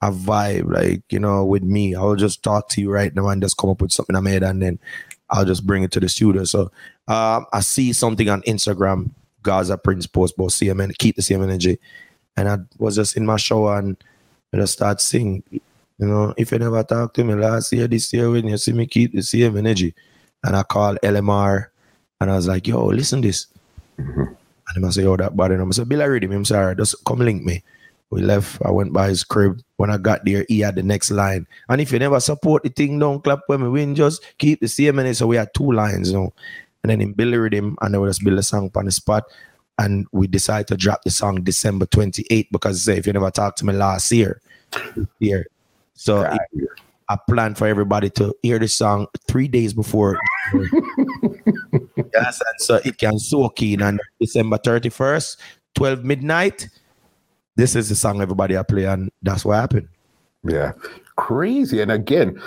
a 0.03 0.11
vibe, 0.11 0.69
like 0.69 1.01
you 1.09 1.19
know, 1.19 1.45
with 1.45 1.63
me. 1.63 1.95
I'll 1.95 2.15
just 2.15 2.43
talk 2.43 2.67
to 2.69 2.81
you 2.81 2.91
right 2.91 3.15
now 3.15 3.29
and 3.29 3.41
just 3.41 3.57
come 3.57 3.69
up 3.69 3.81
with 3.81 3.93
something 3.93 4.15
I 4.15 4.19
made, 4.19 4.43
and 4.43 4.61
then 4.61 4.79
I'll 5.29 5.45
just 5.45 5.65
bring 5.65 5.83
it 5.83 5.91
to 5.93 5.99
the 6.01 6.09
studio. 6.09 6.43
So 6.43 6.71
um, 7.07 7.45
I 7.53 7.61
see 7.61 7.93
something 7.93 8.29
on 8.29 8.41
Instagram, 8.41 9.11
Gaza 9.41 9.77
Prince 9.77 10.05
post 10.05 10.35
about 10.37 10.49
CM 10.49 10.95
keep 10.97 11.15
the 11.15 11.21
same 11.21 11.41
energy, 11.41 11.79
and 12.35 12.49
I 12.49 12.57
was 12.77 12.97
just 12.97 13.15
in 13.15 13.25
my 13.25 13.37
shower 13.37 13.79
and 13.79 13.95
I 14.53 14.57
just 14.57 14.73
start 14.73 14.99
singing. 14.99 15.41
You 15.51 16.07
know, 16.07 16.33
if 16.37 16.51
you 16.51 16.59
never 16.59 16.83
talk 16.83 17.13
to 17.13 17.23
me 17.23 17.35
last 17.35 17.71
year, 17.71 17.87
this 17.87 18.11
year, 18.11 18.29
when 18.29 18.47
you 18.47 18.57
see 18.57 18.73
me 18.73 18.87
keep 18.87 19.13
the 19.13 19.21
same 19.21 19.55
energy, 19.55 19.95
and 20.43 20.55
I 20.55 20.63
called 20.63 20.99
LMR, 21.01 21.67
and 22.19 22.29
I 22.29 22.35
was 22.35 22.47
like, 22.47 22.67
"Yo, 22.67 22.87
listen 22.87 23.21
this," 23.21 23.47
mm-hmm. 23.97 24.33
and 24.75 24.85
he 24.85 24.91
say, 24.91 25.03
"Yo, 25.03 25.15
that 25.15 25.37
bad," 25.37 25.51
and 25.51 25.61
I 25.61 25.69
said, 25.71 25.87
"Bill, 25.87 26.01
I 26.01 26.05
read 26.05 26.25
him. 26.25 26.33
I'm 26.33 26.43
sorry, 26.43 26.75
just 26.75 26.95
come 27.05 27.19
link 27.19 27.43
me." 27.43 27.63
We 28.13 28.21
left. 28.21 28.61
I 28.63 28.69
went 28.69 28.93
by 28.93 29.09
his 29.09 29.23
crib. 29.23 29.59
When 29.77 29.89
I 29.89 29.97
got 29.97 30.23
there, 30.23 30.45
he 30.47 30.59
had 30.59 30.75
the 30.75 30.83
next 30.83 31.09
line. 31.09 31.47
And 31.67 31.81
if 31.81 31.91
you 31.91 31.97
never 31.97 32.19
support 32.19 32.61
the 32.61 32.69
thing, 32.69 32.99
don't 32.99 33.23
clap 33.23 33.39
when 33.47 33.63
we 33.63 33.69
win. 33.69 33.95
Just 33.95 34.23
keep 34.37 34.59
the 34.59 34.67
same 34.67 34.97
minute. 34.97 35.15
So 35.15 35.25
we 35.25 35.35
had 35.35 35.49
two 35.55 35.71
lines, 35.71 36.11
you 36.11 36.17
know. 36.17 36.33
And 36.83 36.91
then 36.91 37.01
in 37.01 37.13
Billy 37.13 37.57
him, 37.57 37.75
and 37.81 37.91
then 37.91 38.01
we 38.01 38.07
just 38.07 38.23
build 38.23 38.37
a 38.37 38.43
song 38.43 38.69
on 38.75 38.85
the 38.85 38.91
spot. 38.91 39.23
And 39.79 40.05
we 40.11 40.27
decided 40.27 40.67
to 40.67 40.77
drop 40.77 41.01
the 41.03 41.09
song 41.09 41.41
December 41.41 41.87
28th 41.87 42.49
because 42.51 42.83
say 42.83 42.97
if 42.97 43.07
you 43.07 43.13
never 43.13 43.31
talked 43.31 43.57
to 43.59 43.65
me 43.65 43.73
last 43.73 44.11
year, 44.11 44.39
year. 45.17 45.47
So 45.95 46.21
right. 46.21 46.39
it, 46.53 46.69
I 47.09 47.17
planned 47.27 47.57
for 47.57 47.65
everybody 47.65 48.11
to 48.11 48.35
hear 48.43 48.59
the 48.59 48.67
song 48.67 49.07
three 49.27 49.47
days 49.47 49.73
before. 49.73 50.19
yes, 50.53 52.41
and 52.41 52.59
so 52.59 52.79
it 52.85 52.99
can 52.99 53.17
soak 53.17 53.63
in 53.63 53.81
on 53.81 53.99
December 54.19 54.59
31st, 54.59 55.37
12 55.73 56.03
midnight 56.03 56.69
this 57.55 57.75
is 57.75 57.89
the 57.89 57.95
song 57.95 58.21
everybody 58.21 58.57
I 58.57 58.63
play, 58.63 58.85
and 58.85 59.11
that's 59.21 59.45
what 59.45 59.55
happened. 59.55 59.87
Yeah, 60.43 60.73
crazy. 61.15 61.81
And 61.81 61.91
again, 61.91 62.41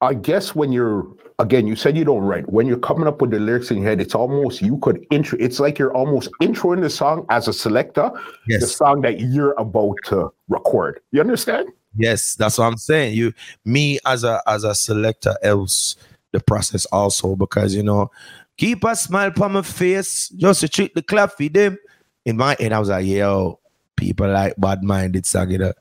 I 0.00 0.14
guess 0.14 0.54
when 0.54 0.72
you're 0.72 1.06
again, 1.38 1.66
you 1.66 1.76
said 1.76 1.96
you 1.96 2.04
don't 2.04 2.22
write. 2.22 2.48
When 2.48 2.66
you're 2.66 2.78
coming 2.78 3.06
up 3.06 3.20
with 3.20 3.30
the 3.30 3.38
lyrics 3.38 3.70
in 3.70 3.78
your 3.78 3.86
head, 3.86 4.00
it's 4.00 4.14
almost 4.14 4.62
you 4.62 4.78
could 4.78 5.06
intro. 5.10 5.38
It's 5.40 5.60
like 5.60 5.78
you're 5.78 5.94
almost 5.94 6.30
introing 6.42 6.80
the 6.80 6.90
song 6.90 7.26
as 7.30 7.48
a 7.48 7.52
selector, 7.52 8.10
yes. 8.46 8.60
the 8.60 8.66
song 8.66 9.02
that 9.02 9.20
you're 9.20 9.54
about 9.58 9.96
to 10.06 10.30
record. 10.48 11.00
You 11.12 11.20
understand? 11.20 11.68
Yes, 11.96 12.34
that's 12.34 12.58
what 12.58 12.64
I'm 12.64 12.76
saying. 12.76 13.14
You, 13.14 13.32
me 13.64 13.98
as 14.06 14.24
a 14.24 14.42
as 14.46 14.64
a 14.64 14.74
selector, 14.74 15.36
else 15.42 15.96
the 16.32 16.40
process 16.40 16.84
also 16.86 17.36
because 17.36 17.74
you 17.74 17.82
know, 17.82 18.10
keep 18.56 18.84
a 18.84 18.94
smile 18.94 19.32
on 19.40 19.52
my 19.52 19.62
face, 19.62 20.28
just 20.30 20.60
to 20.60 20.68
treat 20.68 20.94
the 20.94 21.02
clap 21.02 21.36
for 21.36 21.48
them. 21.48 21.78
In 22.24 22.36
my 22.36 22.56
head, 22.58 22.72
I 22.72 22.78
was 22.78 22.90
like, 22.90 23.06
yo, 23.06 23.58
people 23.98 24.28
like 24.28 24.54
bad 24.56 24.82
minded 24.82 25.26
song, 25.26 25.50
you 25.50 25.58
know. 25.58 25.72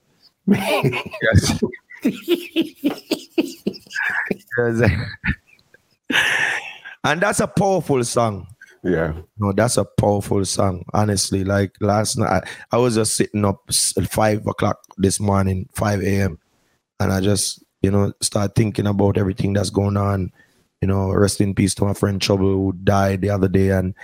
and 7.03 7.21
that's 7.21 7.39
a 7.39 7.47
powerful 7.47 8.03
song. 8.03 8.47
Yeah. 8.83 9.13
No, 9.37 9.53
that's 9.53 9.77
a 9.77 9.85
powerful 9.85 10.43
song. 10.45 10.83
Honestly, 10.93 11.43
like 11.43 11.71
last 11.79 12.17
night, 12.17 12.43
I 12.71 12.77
was 12.77 12.95
just 12.95 13.15
sitting 13.15 13.45
up 13.45 13.63
at 13.97 14.09
five 14.09 14.45
o'clock 14.47 14.79
this 14.97 15.19
morning, 15.19 15.69
five 15.73 16.01
a.m., 16.01 16.39
and 16.99 17.13
I 17.13 17.21
just, 17.21 17.63
you 17.81 17.91
know, 17.91 18.13
start 18.21 18.55
thinking 18.55 18.87
about 18.87 19.17
everything 19.17 19.53
that's 19.53 19.69
going 19.69 19.97
on 19.97 20.31
you 20.81 20.87
know, 20.87 21.11
rest 21.11 21.41
in 21.41 21.55
peace 21.55 21.73
to 21.75 21.85
my 21.85 21.93
friend 21.93 22.21
Trouble 22.21 22.45
who 22.45 22.73
died 22.83 23.21
the 23.21 23.29
other 23.29 23.47
day, 23.47 23.71
and 23.71 23.95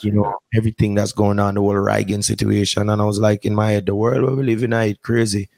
you 0.00 0.12
know 0.12 0.36
everything 0.54 0.94
that's 0.94 1.12
going 1.12 1.38
on, 1.38 1.54
the 1.54 1.60
whole 1.60 1.74
Reagan 1.74 2.22
situation. 2.22 2.88
And 2.88 3.00
I 3.00 3.04
was 3.04 3.20
like, 3.20 3.44
in 3.44 3.54
my 3.54 3.72
head, 3.72 3.86
the 3.86 3.94
world 3.94 4.24
where 4.24 4.34
we 4.34 4.42
live 4.42 4.62
in, 4.62 4.72
I 4.72 4.94
crazy. 4.94 5.48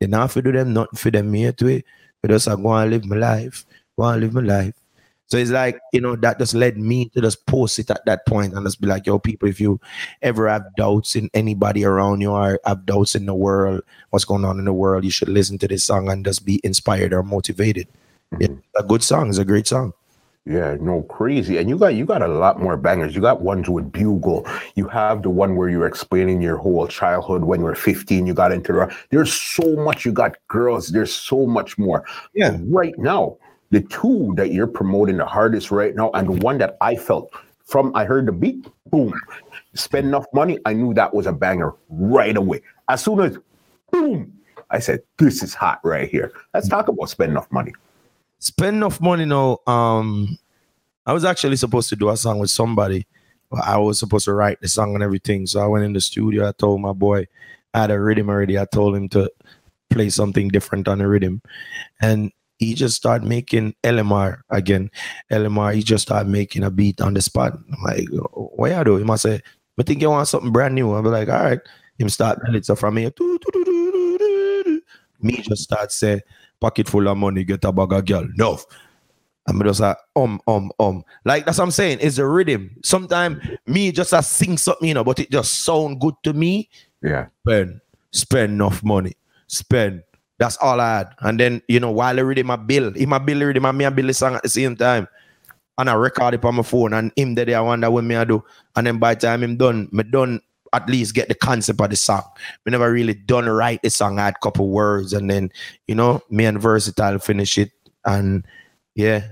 They 0.00 0.06
not 0.06 0.30
for 0.30 0.42
do 0.42 0.52
them, 0.52 0.72
nothing 0.72 0.96
for 0.96 1.10
them 1.10 1.32
here 1.32 1.52
to 1.52 1.66
it. 1.66 1.84
But 2.20 2.30
just 2.30 2.48
I 2.48 2.56
go 2.56 2.72
and 2.72 2.90
live 2.90 3.04
my 3.04 3.16
life, 3.16 3.64
go 3.96 4.04
and 4.04 4.20
live 4.20 4.34
my 4.34 4.40
life. 4.40 4.74
So 5.28 5.36
it's 5.36 5.50
like, 5.50 5.78
you 5.92 6.00
know, 6.00 6.16
that 6.16 6.38
just 6.38 6.54
led 6.54 6.78
me 6.78 7.10
to 7.10 7.20
just 7.20 7.44
post 7.44 7.78
it 7.78 7.90
at 7.90 8.04
that 8.06 8.24
point 8.26 8.54
and 8.54 8.64
just 8.64 8.80
be 8.80 8.86
like, 8.86 9.06
yo, 9.06 9.18
people, 9.18 9.46
if 9.46 9.60
you 9.60 9.78
ever 10.22 10.48
have 10.48 10.64
doubts 10.76 11.16
in 11.16 11.28
anybody 11.34 11.84
around 11.84 12.22
you 12.22 12.30
or 12.30 12.58
have 12.64 12.86
doubts 12.86 13.14
in 13.14 13.26
the 13.26 13.34
world, 13.34 13.82
what's 14.08 14.24
going 14.24 14.46
on 14.46 14.58
in 14.58 14.64
the 14.64 14.72
world, 14.72 15.04
you 15.04 15.10
should 15.10 15.28
listen 15.28 15.58
to 15.58 15.68
this 15.68 15.84
song 15.84 16.08
and 16.08 16.24
just 16.24 16.46
be 16.46 16.62
inspired 16.64 17.12
or 17.12 17.22
motivated. 17.22 17.88
Mm-hmm. 18.32 18.54
It's 18.54 18.66
a 18.78 18.82
good 18.82 19.02
song. 19.02 19.28
It's 19.28 19.36
a 19.36 19.44
great 19.44 19.66
song. 19.66 19.92
Yeah, 20.48 20.78
no, 20.80 21.02
crazy. 21.02 21.58
And 21.58 21.68
you 21.68 21.76
got 21.76 21.94
you 21.94 22.06
got 22.06 22.22
a 22.22 22.26
lot 22.26 22.58
more 22.58 22.78
bangers. 22.78 23.14
You 23.14 23.20
got 23.20 23.42
ones 23.42 23.68
with 23.68 23.92
Bugle. 23.92 24.46
You 24.76 24.88
have 24.88 25.22
the 25.22 25.28
one 25.28 25.56
where 25.56 25.68
you're 25.68 25.86
explaining 25.86 26.40
your 26.40 26.56
whole 26.56 26.88
childhood 26.88 27.44
when 27.44 27.60
you 27.60 27.66
were 27.66 27.74
15. 27.74 28.26
You 28.26 28.32
got 28.32 28.50
into 28.50 28.72
the 28.72 28.96
there's 29.10 29.30
so 29.30 29.76
much. 29.76 30.06
You 30.06 30.12
got 30.12 30.36
girls. 30.48 30.88
There's 30.88 31.12
so 31.12 31.44
much 31.44 31.76
more. 31.76 32.06
Yeah. 32.32 32.56
right 32.62 32.98
now, 32.98 33.36
the 33.70 33.82
two 33.82 34.32
that 34.36 34.50
you're 34.50 34.66
promoting 34.66 35.18
the 35.18 35.26
hardest 35.26 35.70
right 35.70 35.94
now, 35.94 36.10
and 36.14 36.28
the 36.28 36.42
one 36.42 36.56
that 36.58 36.78
I 36.80 36.96
felt 36.96 37.30
from 37.66 37.94
I 37.94 38.06
heard 38.06 38.24
the 38.24 38.32
beat, 38.32 38.66
boom, 38.86 39.12
spend 39.74 40.06
enough 40.06 40.24
money. 40.32 40.58
I 40.64 40.72
knew 40.72 40.94
that 40.94 41.12
was 41.12 41.26
a 41.26 41.32
banger 41.32 41.74
right 41.90 42.34
away. 42.34 42.62
As 42.88 43.04
soon 43.04 43.20
as 43.20 43.36
boom, 43.92 44.32
I 44.70 44.78
said, 44.78 45.02
this 45.18 45.42
is 45.42 45.52
hot 45.52 45.80
right 45.84 46.08
here. 46.08 46.32
Let's 46.54 46.68
talk 46.68 46.88
about 46.88 47.10
spend 47.10 47.32
enough 47.32 47.52
money 47.52 47.74
spend 48.38 48.76
enough 48.76 49.00
money 49.00 49.24
now. 49.24 49.58
Um, 49.66 50.38
I 51.06 51.12
was 51.12 51.24
actually 51.24 51.56
supposed 51.56 51.88
to 51.90 51.96
do 51.96 52.10
a 52.10 52.16
song 52.16 52.38
with 52.38 52.50
somebody. 52.50 53.06
I 53.52 53.78
was 53.78 53.98
supposed 53.98 54.26
to 54.26 54.34
write 54.34 54.60
the 54.60 54.68
song 54.68 54.94
and 54.94 55.02
everything. 55.02 55.46
So 55.46 55.60
I 55.60 55.66
went 55.66 55.84
in 55.84 55.94
the 55.94 56.00
studio. 56.00 56.46
I 56.48 56.52
told 56.52 56.80
my 56.80 56.92
boy 56.92 57.26
I 57.72 57.80
had 57.80 57.90
a 57.90 57.98
rhythm 57.98 58.28
already. 58.28 58.58
I 58.58 58.66
told 58.66 58.94
him 58.94 59.08
to 59.10 59.30
play 59.90 60.10
something 60.10 60.48
different 60.48 60.86
on 60.86 60.98
the 60.98 61.08
rhythm, 61.08 61.40
and 62.00 62.30
he 62.58 62.74
just 62.74 62.96
started 62.96 63.26
making 63.26 63.74
LMR 63.84 64.40
again. 64.50 64.90
LMR. 65.30 65.74
He 65.74 65.82
just 65.82 66.02
started 66.02 66.28
making 66.28 66.64
a 66.64 66.70
beat 66.70 67.00
on 67.00 67.14
the 67.14 67.22
spot. 67.22 67.54
I'm 67.54 67.82
like, 67.84 68.06
what 68.32 68.70
you 68.70 68.84
do? 68.84 68.96
He 68.96 69.04
must 69.04 69.22
say, 69.22 69.40
I 69.78 69.82
think 69.84 70.02
you 70.02 70.10
want 70.10 70.28
something 70.28 70.52
brand 70.52 70.74
new. 70.74 70.92
I'll 70.92 71.02
be 71.02 71.08
like, 71.08 71.28
all 71.28 71.42
right. 71.42 71.60
Him 71.98 72.08
start 72.08 72.40
building 72.44 72.62
stuff 72.62 72.80
from 72.80 72.94
me. 72.94 73.10
Me 75.20 75.32
just 75.42 75.62
start 75.62 75.90
say 75.90 76.20
pocket 76.60 76.88
full 76.88 77.08
of 77.08 77.16
money, 77.16 77.44
get 77.44 77.64
a 77.64 77.72
bag 77.72 77.92
of 77.92 78.04
girl. 78.04 78.28
No. 78.36 78.58
I'm 79.46 79.62
just 79.62 79.80
like, 79.80 79.96
um, 80.14 80.40
um, 80.46 80.70
um. 80.78 81.04
Like 81.24 81.46
that's 81.46 81.56
what 81.56 81.64
I'm 81.64 81.70
saying. 81.70 81.98
It's 82.02 82.18
a 82.18 82.26
rhythm. 82.26 82.76
Sometimes 82.84 83.42
me 83.66 83.90
just 83.92 84.12
a 84.12 84.22
sing 84.22 84.58
something, 84.58 84.86
you 84.86 84.94
know, 84.94 85.04
but 85.04 85.18
it 85.20 85.30
just 85.30 85.64
sound 85.64 86.00
good 86.00 86.14
to 86.24 86.34
me. 86.34 86.68
Yeah. 87.02 87.28
Spend, 87.46 87.80
spend 88.10 88.52
enough 88.52 88.84
money. 88.84 89.14
Spend. 89.46 90.02
That's 90.38 90.58
all 90.58 90.80
I 90.80 90.98
had. 90.98 91.14
And 91.20 91.40
then, 91.40 91.62
you 91.66 91.80
know, 91.80 91.90
while 91.90 92.18
I 92.18 92.22
read 92.22 92.44
my 92.44 92.56
bill, 92.56 92.94
in 92.94 93.08
my 93.08 93.18
bill 93.18 93.40
reading 93.40 93.62
my 93.62 93.72
me 93.72 93.86
and 93.86 93.96
Billy 93.96 94.12
song 94.12 94.34
at 94.34 94.42
the 94.42 94.48
same 94.50 94.76
time. 94.76 95.08
And 95.78 95.88
I 95.88 95.94
record 95.94 96.34
it 96.34 96.44
on 96.44 96.56
my 96.56 96.62
phone 96.62 96.92
and 96.92 97.12
him 97.16 97.34
the 97.34 97.46
day 97.46 97.54
I 97.54 97.60
wonder 97.60 97.90
what 97.90 98.04
me 98.04 98.16
I 98.16 98.24
do. 98.24 98.44
And 98.76 98.86
then 98.86 98.98
by 98.98 99.14
the 99.14 99.20
time 99.20 99.44
I'm 99.44 99.56
done, 99.56 99.88
me 99.92 100.02
done 100.02 100.40
at 100.72 100.88
least 100.88 101.14
get 101.14 101.28
the 101.28 101.34
concept 101.34 101.80
of 101.80 101.90
the 101.90 101.96
song. 101.96 102.22
We 102.64 102.70
never 102.70 102.90
really 102.90 103.14
done 103.14 103.48
write 103.48 103.82
the 103.82 103.90
song. 103.90 104.18
I 104.18 104.26
had 104.26 104.34
a 104.34 104.38
couple 104.38 104.68
words 104.68 105.12
and 105.12 105.30
then, 105.30 105.50
you 105.86 105.94
know, 105.94 106.22
me 106.30 106.44
and 106.44 106.60
Versatile 106.60 107.18
finish 107.18 107.58
it. 107.58 107.70
And 108.04 108.44
yeah, 108.94 109.26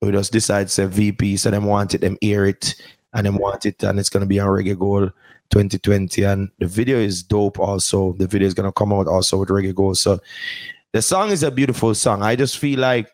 we 0.00 0.12
just 0.12 0.32
decide 0.32 0.68
to 0.68 0.88
VP. 0.88 1.36
So 1.36 1.50
them 1.50 1.64
wanted 1.64 2.00
them 2.02 2.18
hear 2.20 2.46
it 2.46 2.74
and 3.12 3.26
them 3.26 3.36
want 3.38 3.66
it 3.66 3.82
and 3.82 3.98
it's 3.98 4.10
gonna 4.10 4.26
be 4.26 4.40
on 4.40 4.48
Reggae 4.48 4.78
Gold 4.78 5.12
2020. 5.50 6.22
And 6.22 6.50
the 6.58 6.66
video 6.66 6.98
is 6.98 7.22
dope 7.22 7.58
also. 7.58 8.12
The 8.14 8.26
video 8.26 8.46
is 8.46 8.54
gonna 8.54 8.72
come 8.72 8.92
out 8.92 9.08
also 9.08 9.38
with 9.38 9.48
Reggae 9.48 9.74
Gold. 9.74 9.98
So 9.98 10.20
the 10.92 11.02
song 11.02 11.30
is 11.30 11.42
a 11.42 11.50
beautiful 11.50 11.94
song. 11.94 12.22
I 12.22 12.36
just 12.36 12.58
feel 12.58 12.80
like 12.80 13.10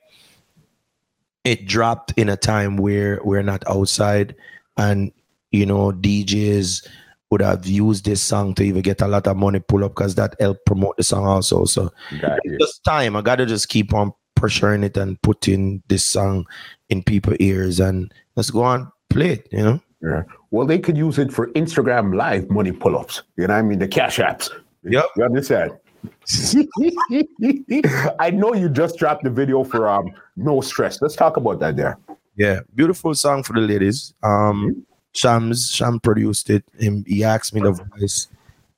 it 1.45 1.67
dropped 1.67 2.13
in 2.17 2.29
a 2.29 2.37
time 2.37 2.77
where 2.77 3.21
we're 3.25 3.43
not 3.43 3.65
outside 3.69 4.35
and 4.77 5.13
you 5.51 5.67
know 5.67 5.93
DJs 5.93 6.87
would 7.33 7.41
have 7.41 7.67
used 7.67 8.05
this 8.05 8.23
song 8.23 8.55
to 8.55 8.63
even 8.63 8.83
get 8.83 9.01
a 9.01 9.09
lot 9.09 9.27
of 9.27 9.39
money 9.39 9.59
pull 9.59 9.85
up 9.85 9.93
because 9.93 10.15
that 10.17 10.37
helped 10.39 10.67
promote 10.67 10.95
the 10.99 11.03
song 11.03 11.25
also. 11.25 11.65
So 11.65 11.91
it's 12.11 12.59
just 12.61 12.85
time. 12.85 13.17
I 13.17 13.23
gotta 13.23 13.47
just 13.47 13.71
keep 13.71 13.95
on 13.95 14.13
pressuring 14.39 14.85
it 14.85 14.99
and 14.99 15.21
putting 15.23 15.83
this 15.89 16.05
song 16.05 16.47
in 16.91 17.03
people's 17.03 17.39
ears 17.41 17.81
and 17.81 18.13
let's 18.37 18.51
go 18.51 18.63
on 18.63 18.93
play 19.09 19.31
it, 19.31 19.49
you 19.51 19.63
know? 19.63 19.81
Yeah. 20.03 20.25
Well, 20.51 20.67
they 20.67 20.79
could 20.79 20.99
use 20.99 21.19
it 21.19 21.33
for 21.33 21.47
Instagram 21.53 22.15
live 22.15 22.51
money 22.51 22.73
pull 22.73 22.99
ups. 22.99 23.23
You 23.39 23.47
know 23.47 23.55
I 23.55 23.63
mean? 23.63 23.79
The 23.79 23.89
cash 23.89 24.19
apps. 24.19 24.51
Yep. 24.85 25.07
You 25.17 25.25
understand? 25.25 25.73
I 28.21 28.31
know 28.31 28.53
you 28.53 28.69
just 28.69 28.99
dropped 28.99 29.25
the 29.25 29.31
video 29.31 29.65
for 29.65 29.89
um 29.89 30.13
No 30.37 30.61
Stress. 30.61 31.01
Let's 31.01 31.17
talk 31.17 31.39
about 31.39 31.61
that 31.61 31.77
there. 31.77 31.97
Yeah, 32.37 32.61
beautiful 32.75 33.15
song 33.15 33.43
for 33.43 33.55
the 33.55 33.61
ladies. 33.61 34.13
Um 34.23 34.31
mm-hmm 34.31 34.81
Shams 35.13 35.71
Sham 35.71 36.01
produced 36.01 36.51
it. 36.51 36.65
Him, 36.79 37.05
he 37.07 37.25
asked 37.25 37.55
me 37.55 37.61
the 37.61 37.73
voice 37.73 38.29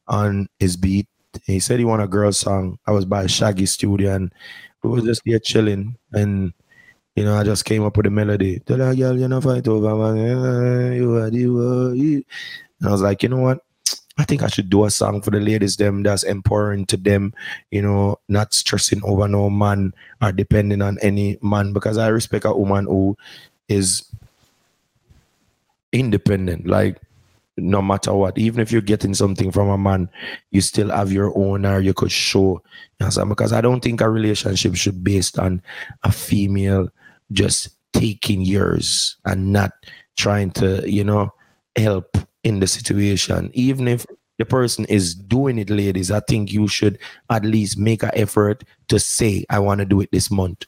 on 0.09 0.49
his 0.59 0.77
beat. 0.77 1.07
He 1.45 1.61
said 1.61 1.79
he 1.79 1.85
want 1.85 2.03
a 2.03 2.09
girl 2.09 2.33
song. 2.33 2.79
I 2.87 2.93
was 2.93 3.05
by 3.05 3.27
Shaggy 3.27 3.67
Studio 3.67 4.15
and 4.15 4.33
we 4.83 4.91
was 4.91 5.05
just 5.05 5.23
there 5.25 5.39
chilling. 5.39 5.97
And 6.13 6.53
you 7.17 7.25
know, 7.25 7.37
I 7.37 7.45
just 7.45 7.65
came 7.65 7.85
up 7.85 7.97
with 7.97 8.07
a 8.07 8.11
melody. 8.11 8.59
Tell 8.61 8.81
a 8.81 8.95
girl 8.95 9.19
you 9.19 9.29
know 9.29 9.41
fight 9.41 9.69
over 9.69 10.15
man. 10.15 10.93
You 10.95 11.17
are 11.17 11.31
the 11.31 12.25
And 12.81 12.89
I 12.89 12.91
was 12.91 13.03
like, 13.03 13.23
you 13.23 13.29
know 13.29 13.39
what? 13.41 13.61
I 14.17 14.25
think 14.25 14.43
I 14.43 14.49
should 14.49 14.71
do 14.71 14.85
a 14.85 14.91
song 14.91 15.23
for 15.23 15.31
the 15.31 15.41
ladies, 15.41 15.77
them 15.77 16.05
that's 16.05 16.23
empowering 16.23 16.87
to 16.87 16.97
them, 16.97 17.35
you 17.73 17.83
know, 17.83 18.21
not 18.29 18.55
stressing 18.55 19.03
over 19.03 19.27
no 19.27 19.51
man 19.51 19.93
or 20.23 20.31
depending 20.31 20.83
on 20.83 20.99
any 21.03 21.37
man 21.43 21.73
because 21.73 21.99
I 21.99 22.09
respect 22.09 22.45
a 22.45 22.53
woman 22.53 22.87
who 22.87 23.17
is 23.69 24.05
independent. 25.95 26.67
Like 26.67 27.01
no 27.57 27.81
matter 27.81 28.13
what, 28.13 28.37
even 28.37 28.61
if 28.61 28.73
you're 28.73 28.83
getting 28.83 29.15
something 29.15 29.51
from 29.51 29.69
a 29.69 29.79
man, 29.79 30.11
you 30.51 30.61
still 30.61 30.91
have 30.91 31.13
your 31.13 31.37
own 31.39 31.65
or 31.65 31.81
you 31.81 31.95
could 31.95 32.13
show. 32.13 32.61
You 33.01 33.09
know, 33.17 33.25
because 33.25 33.53
I 33.53 33.61
don't 33.61 33.81
think 33.81 34.01
a 34.01 34.11
relationship 34.11 34.75
should 34.75 35.03
be 35.03 35.15
based 35.15 35.39
on 35.39 35.63
a 36.03 36.13
female 36.13 36.89
just 37.33 37.69
taking 37.93 38.43
yours 38.43 39.17
and 39.25 39.53
not 39.53 39.73
trying 40.17 40.51
to, 40.51 40.83
you 40.91 41.05
know, 41.05 41.33
help 41.77 42.19
in 42.43 42.61
the 42.61 42.67
situation. 42.67 43.51
Even 43.55 43.89
if 43.89 44.05
the 44.39 44.45
person 44.45 44.85
is 44.87 45.15
doing 45.15 45.59
it, 45.59 45.71
ladies, 45.71 46.11
I 46.11 46.21
think 46.21 46.53
you 46.53 46.67
should 46.67 46.99
at 47.31 47.45
least 47.45 47.79
make 47.79 48.03
an 48.03 48.11
effort 48.15 48.65
to 48.89 48.99
say, 48.99 49.45
I 49.49 49.61
want 49.61 49.79
to 49.79 49.85
do 49.85 50.01
it 50.01 50.11
this 50.11 50.31
month. 50.31 50.65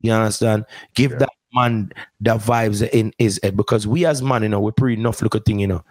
You 0.00 0.12
understand? 0.12 0.66
Give 0.94 1.10
yeah. 1.12 1.18
that 1.18 1.30
man 1.52 1.92
that 2.20 2.40
vibes 2.40 2.88
in 2.90 3.12
his 3.18 3.40
head 3.42 3.56
because 3.56 3.86
we 3.86 4.06
as 4.06 4.22
man, 4.22 4.42
you 4.42 4.48
know, 4.48 4.60
we're 4.60 4.72
pretty 4.72 5.00
enough 5.00 5.22
look 5.22 5.34
at 5.34 5.44
thing, 5.44 5.60
you 5.60 5.66
know. 5.66 5.84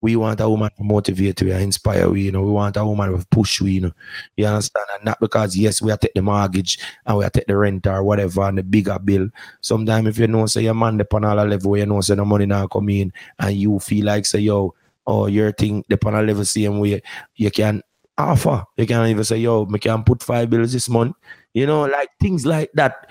We 0.00 0.14
want 0.14 0.40
a 0.40 0.48
woman 0.48 0.70
to 0.76 0.84
motivate 0.84 1.42
we, 1.42 1.50
inspire 1.50 2.08
we, 2.08 2.22
you 2.22 2.32
know. 2.32 2.42
We 2.42 2.52
want 2.52 2.76
a 2.76 2.84
woman 2.84 3.18
to 3.18 3.26
push 3.32 3.60
we, 3.60 3.72
you 3.72 3.80
know. 3.80 3.92
You 4.36 4.46
understand? 4.46 4.86
And 4.94 5.04
not 5.04 5.18
because 5.18 5.56
yes, 5.56 5.82
we 5.82 5.90
to 5.90 5.96
take 5.96 6.14
the 6.14 6.22
mortgage 6.22 6.78
and 7.04 7.18
we 7.18 7.24
to 7.24 7.30
take 7.30 7.46
the 7.48 7.56
rent 7.56 7.84
or 7.86 8.04
whatever 8.04 8.42
and 8.42 8.58
the 8.58 8.62
bigger 8.62 8.98
bill. 9.00 9.28
Sometimes 9.60 10.06
if 10.06 10.18
you 10.18 10.28
know 10.28 10.46
say 10.46 10.62
your 10.62 10.74
man 10.74 10.98
depend 10.98 11.24
on 11.24 11.38
a 11.38 11.44
level 11.44 11.76
you 11.76 11.86
know 11.86 12.00
say 12.00 12.14
the 12.14 12.24
money 12.24 12.46
now 12.46 12.68
come 12.68 12.88
in 12.90 13.12
and 13.40 13.56
you 13.56 13.80
feel 13.80 14.06
like 14.06 14.24
say 14.24 14.38
yo, 14.38 14.72
oh 15.06 15.26
your 15.26 15.50
thing 15.50 15.84
depend 15.88 16.14
on 16.14 16.22
a 16.22 16.26
level 16.26 16.44
same 16.44 16.78
way, 16.78 17.02
you 17.34 17.50
can 17.50 17.82
offer. 18.18 18.64
You 18.76 18.86
can 18.86 19.06
even 19.06 19.24
say, 19.24 19.38
yo, 19.38 19.64
me 19.66 19.78
can 19.78 20.02
put 20.02 20.22
five 20.22 20.50
bills 20.50 20.72
this 20.72 20.88
month. 20.88 21.16
You 21.54 21.66
know, 21.66 21.86
like 21.86 22.10
things 22.20 22.44
like 22.44 22.70
that 22.74 23.10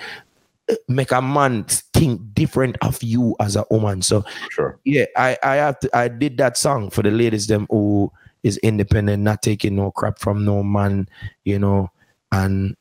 make 0.88 1.11
a 1.11 1.22
man 1.22 1.63
think 1.93 2.22
different 2.34 2.78
of 2.82 3.01
you 3.01 3.36
as 3.39 3.55
a 3.55 3.65
woman. 3.70 4.01
So 4.01 4.24
sure. 4.51 4.80
Yeah, 4.84 5.05
I 5.15 5.38
I 5.43 5.55
have 5.55 5.80
to, 5.80 5.97
I 5.97 6.07
did 6.07 6.38
that 6.38 6.57
song 6.57 6.89
for 6.89 7.01
the 7.01 7.11
ladies 7.11 7.47
them 7.47 7.68
who 7.70 8.11
is 8.43 8.57
independent, 8.59 9.24
not 9.24 9.41
taking 9.41 9.76
no 9.76 9.91
crap 9.91 10.20
from 10.20 10.45
no 10.45 10.63
man, 10.63 11.09
you 11.43 11.59
know, 11.59 11.91
and 12.32 12.76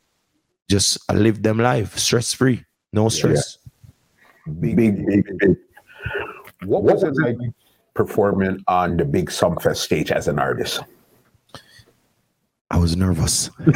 just 0.68 0.98
live 1.12 1.42
them 1.42 1.58
life 1.58 1.98
stress 1.98 2.32
free, 2.32 2.64
no 2.92 3.08
stress. 3.08 3.58
Yeah. 4.46 4.52
Big, 4.60 4.76
big, 4.76 5.06
big, 5.06 5.38
big. 5.38 5.56
What 6.64 6.84
was 6.84 7.02
it 7.02 7.14
like 7.16 7.36
performing 7.94 8.62
on 8.68 8.96
the 8.96 9.04
big 9.04 9.30
Sumfest 9.30 9.78
stage 9.78 10.12
as 10.12 10.28
an 10.28 10.38
artist? 10.38 10.80
I 12.70 12.78
was 12.78 12.96
nervous. 12.96 13.50
no, 13.66 13.68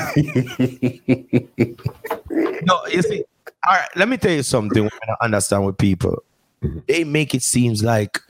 you 2.88 3.02
see, 3.02 3.24
all 3.66 3.74
right, 3.74 3.88
let 3.96 4.08
me 4.08 4.16
tell 4.16 4.32
you 4.32 4.42
something. 4.42 4.88
I 5.08 5.24
understand 5.24 5.66
with 5.66 5.78
people, 5.78 6.22
mm-hmm. 6.62 6.78
they 6.88 7.04
make 7.04 7.34
it 7.34 7.42
seems 7.42 7.82
like 7.82 8.20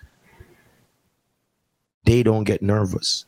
they 2.05 2.23
don't 2.23 2.45
get 2.45 2.63
nervous. 2.63 3.27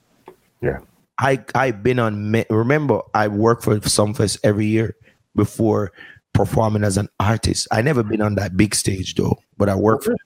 Yeah, 0.60 0.80
I 1.18 1.44
I've 1.54 1.82
been 1.82 1.98
on. 1.98 2.44
Remember, 2.50 3.00
I 3.14 3.28
work 3.28 3.62
for 3.62 3.78
Sumfest 3.80 4.38
every 4.42 4.66
year 4.66 4.96
before 5.36 5.92
performing 6.32 6.84
as 6.84 6.96
an 6.96 7.08
artist. 7.20 7.68
I 7.70 7.82
never 7.82 8.02
been 8.02 8.22
on 8.22 8.34
that 8.36 8.56
big 8.56 8.74
stage 8.74 9.14
though, 9.14 9.38
but 9.56 9.68
I 9.68 9.74
work 9.74 10.02
for 10.02 10.16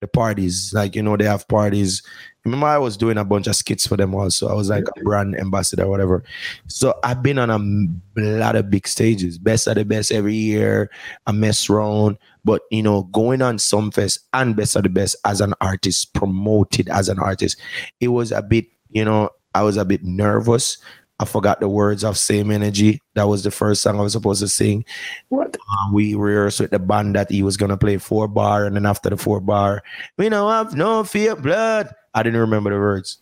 the 0.00 0.08
parties. 0.08 0.72
Like 0.72 0.94
you 0.94 1.02
know, 1.02 1.16
they 1.16 1.24
have 1.24 1.46
parties 1.48 2.02
Remember, 2.48 2.66
I 2.66 2.78
was 2.78 2.96
doing 2.96 3.18
a 3.18 3.24
bunch 3.24 3.46
of 3.46 3.56
skits 3.56 3.86
for 3.86 3.96
them 3.96 4.14
also. 4.14 4.48
I 4.48 4.54
was 4.54 4.70
like 4.70 4.84
a 4.96 5.04
brand 5.04 5.38
ambassador, 5.38 5.86
whatever. 5.86 6.24
So 6.66 6.98
I've 7.04 7.22
been 7.22 7.38
on 7.38 7.50
a 7.50 8.20
lot 8.20 8.56
of 8.56 8.70
big 8.70 8.88
stages, 8.88 9.36
best 9.36 9.66
of 9.66 9.74
the 9.74 9.84
best 9.84 10.10
every 10.10 10.34
year, 10.34 10.90
a 11.26 11.32
mess 11.32 11.68
round. 11.68 12.16
But 12.44 12.62
you 12.70 12.82
know, 12.82 13.02
going 13.04 13.42
on 13.42 13.58
Sumfest 13.58 14.20
and 14.32 14.56
best 14.56 14.76
of 14.76 14.84
the 14.84 14.88
best 14.88 15.16
as 15.26 15.42
an 15.42 15.52
artist, 15.60 16.14
promoted 16.14 16.88
as 16.88 17.10
an 17.10 17.18
artist, 17.18 17.60
it 18.00 18.08
was 18.08 18.32
a 18.32 18.40
bit, 18.40 18.66
you 18.88 19.04
know, 19.04 19.28
I 19.54 19.62
was 19.62 19.76
a 19.76 19.84
bit 19.84 20.02
nervous. 20.02 20.78
I 21.20 21.24
forgot 21.24 21.58
the 21.58 21.68
words 21.68 22.04
of 22.04 22.16
Same 22.16 22.50
Energy. 22.52 23.00
That 23.14 23.26
was 23.26 23.42
the 23.42 23.50
first 23.50 23.82
song 23.82 23.98
I 23.98 24.02
was 24.02 24.12
supposed 24.12 24.40
to 24.40 24.48
sing. 24.48 24.84
What? 25.30 25.56
Uh, 25.56 25.92
we 25.92 26.14
rehearsed 26.14 26.60
with 26.60 26.70
the 26.70 26.78
band 26.78 27.16
that 27.16 27.30
he 27.30 27.42
was 27.42 27.56
gonna 27.56 27.76
play 27.76 27.98
four 27.98 28.28
bar, 28.28 28.64
and 28.64 28.76
then 28.76 28.86
after 28.86 29.10
the 29.10 29.16
four 29.16 29.40
bar, 29.40 29.82
we 30.16 30.28
don't 30.28 30.50
have 30.50 30.76
no 30.76 31.02
fear 31.02 31.34
blood. 31.34 31.92
I 32.18 32.24
didn't 32.24 32.40
remember 32.40 32.70
the 32.70 32.80
words. 32.80 33.18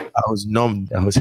I 0.00 0.22
was 0.28 0.46
numb. 0.46 0.88
I 0.94 1.00
was. 1.00 1.20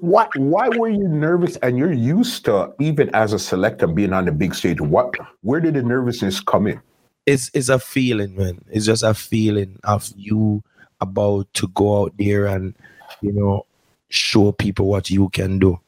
why? 0.00 0.28
Why 0.36 0.68
were 0.68 0.90
you 0.90 1.08
nervous? 1.08 1.56
And 1.56 1.78
you're 1.78 1.94
used 1.94 2.44
to 2.44 2.74
even 2.78 3.08
as 3.14 3.32
a 3.32 3.38
selector 3.38 3.86
being 3.86 4.12
on 4.12 4.26
the 4.26 4.32
big 4.32 4.54
stage. 4.54 4.82
What? 4.82 5.14
Where 5.40 5.60
did 5.60 5.74
the 5.74 5.82
nervousness 5.82 6.40
come 6.40 6.66
in? 6.66 6.82
It's 7.24 7.50
it's 7.54 7.70
a 7.70 7.78
feeling, 7.78 8.36
man. 8.36 8.62
It's 8.70 8.84
just 8.84 9.02
a 9.02 9.14
feeling 9.14 9.78
of 9.84 10.12
you 10.14 10.62
about 11.00 11.52
to 11.54 11.68
go 11.68 12.02
out 12.02 12.12
there 12.18 12.44
and 12.44 12.74
you 13.22 13.32
know 13.32 13.64
show 14.10 14.52
people 14.52 14.88
what 14.88 15.08
you 15.08 15.30
can 15.30 15.58
do. 15.58 15.80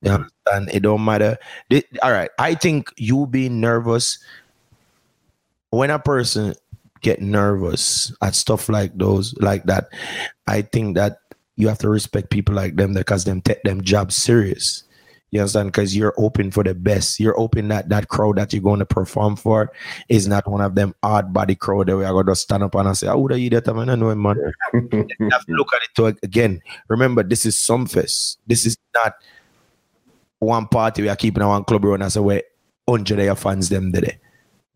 Yeah, 0.00 0.24
and 0.50 0.70
it 0.70 0.80
don't 0.80 1.04
matter. 1.04 1.36
all 2.02 2.10
right, 2.10 2.30
I 2.38 2.54
think 2.54 2.88
you 2.96 3.26
being 3.26 3.60
nervous 3.60 4.18
when 5.68 5.90
a 5.90 5.98
person 5.98 6.54
get 7.02 7.20
nervous 7.20 8.12
at 8.22 8.34
stuff 8.34 8.68
like 8.68 8.96
those, 8.96 9.34
like 9.38 9.64
that, 9.64 9.88
I 10.46 10.62
think 10.62 10.96
that 10.96 11.18
you 11.56 11.68
have 11.68 11.78
to 11.78 11.88
respect 11.88 12.30
people 12.30 12.54
like 12.54 12.76
them 12.76 12.94
because 12.94 13.24
them 13.24 13.40
take 13.40 13.62
them 13.62 13.82
job 13.82 14.12
serious. 14.12 14.84
You 15.30 15.40
understand? 15.40 15.72
Because 15.72 15.96
you're 15.96 16.14
open 16.18 16.50
for 16.50 16.62
the 16.62 16.74
best. 16.74 17.18
You're 17.18 17.38
open 17.40 17.68
that 17.68 17.88
that 17.88 18.08
crowd 18.08 18.36
that 18.36 18.52
you're 18.52 18.62
going 18.62 18.80
to 18.80 18.86
perform 18.86 19.36
for 19.36 19.72
is 20.10 20.28
not 20.28 20.46
one 20.46 20.60
of 20.60 20.74
them 20.74 20.94
odd 21.02 21.32
body 21.32 21.54
crowd 21.54 21.88
that 21.88 21.96
we 21.96 22.04
are 22.04 22.12
going 22.12 22.26
to 22.26 22.36
stand 22.36 22.62
up 22.62 22.74
and 22.74 22.96
say, 22.96 23.06
ah, 23.06 23.12
"How 23.12 23.18
would 23.18 23.38
you 23.38 23.48
that 23.48 23.66
man? 23.74 23.88
I 23.88 23.94
know 23.94 24.10
him, 24.10 24.20
man." 24.20 24.36
you 24.74 25.30
have 25.30 25.46
to 25.46 25.52
look 25.52 25.72
at 25.72 25.80
it 25.82 25.94
to, 25.96 26.06
again. 26.22 26.60
Remember, 26.88 27.22
this 27.22 27.46
is 27.46 27.56
Sumfest. 27.56 28.36
This 28.46 28.66
is 28.66 28.76
not 28.94 29.14
one 30.38 30.68
party 30.68 31.00
we 31.00 31.08
are 31.08 31.16
keeping 31.16 31.46
one 31.46 31.64
club 31.64 31.84
run 31.84 32.02
as 32.02 32.16
a 32.16 32.22
way 32.22 32.42
hundred 32.86 33.20
of 33.20 33.24
your 33.24 33.36
fans 33.36 33.70
them 33.70 33.90
today. 33.90 34.18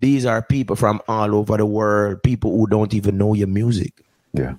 These 0.00 0.26
are 0.26 0.42
people 0.42 0.76
from 0.76 1.00
all 1.08 1.34
over 1.34 1.56
the 1.56 1.66
world, 1.66 2.22
people 2.22 2.56
who 2.56 2.66
don't 2.66 2.92
even 2.92 3.16
know 3.16 3.34
your 3.34 3.48
music. 3.48 4.04
Yeah. 4.32 4.54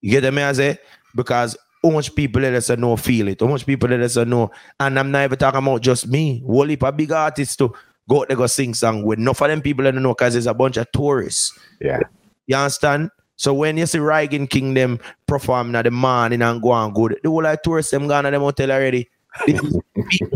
You 0.00 0.20
get 0.20 0.32
me, 0.32 0.42
I 0.42 0.52
say? 0.52 0.78
Because 1.14 1.56
how 1.82 1.90
much 1.90 2.14
people 2.14 2.42
let 2.42 2.54
us 2.54 2.70
know 2.70 2.96
feel 2.96 3.28
it, 3.28 3.40
how 3.40 3.46
much 3.46 3.66
people 3.66 3.88
let 3.88 4.00
us 4.00 4.16
know. 4.16 4.50
And 4.78 4.98
I'm 4.98 5.10
not 5.10 5.24
even 5.24 5.38
talking 5.38 5.58
about 5.58 5.82
just 5.82 6.08
me. 6.08 6.42
Whole 6.46 6.66
heap 6.66 6.82
of 6.82 6.96
big 6.96 7.12
artists 7.12 7.56
to 7.56 7.72
go 8.08 8.22
out 8.22 8.28
there 8.28 8.36
go 8.36 8.46
sing 8.46 8.74
song 8.74 9.02
with. 9.02 9.18
Enough 9.18 9.40
of 9.42 9.48
them 9.48 9.62
people 9.62 9.84
don't 9.84 10.02
know 10.02 10.14
because 10.14 10.34
there's 10.34 10.46
a 10.46 10.54
bunch 10.54 10.76
of 10.76 10.90
tourists. 10.92 11.58
Yeah. 11.80 12.00
You 12.46 12.56
understand? 12.56 13.10
So 13.36 13.54
when 13.54 13.78
you 13.78 13.86
see 13.86 13.98
Ryan 13.98 14.46
Kingdom 14.46 14.98
performing 15.26 15.74
at 15.74 15.84
the 15.84 15.90
morning 15.90 16.42
and 16.42 16.60
go 16.60 16.70
on 16.70 16.92
good, 16.92 17.18
the 17.22 17.30
whole 17.30 17.42
like 17.42 17.62
tourists 17.62 17.90
them 17.90 18.06
gone 18.06 18.24
to 18.24 18.30
them 18.30 18.42
hotel 18.42 18.70
already. 18.70 19.08
people 19.46 19.80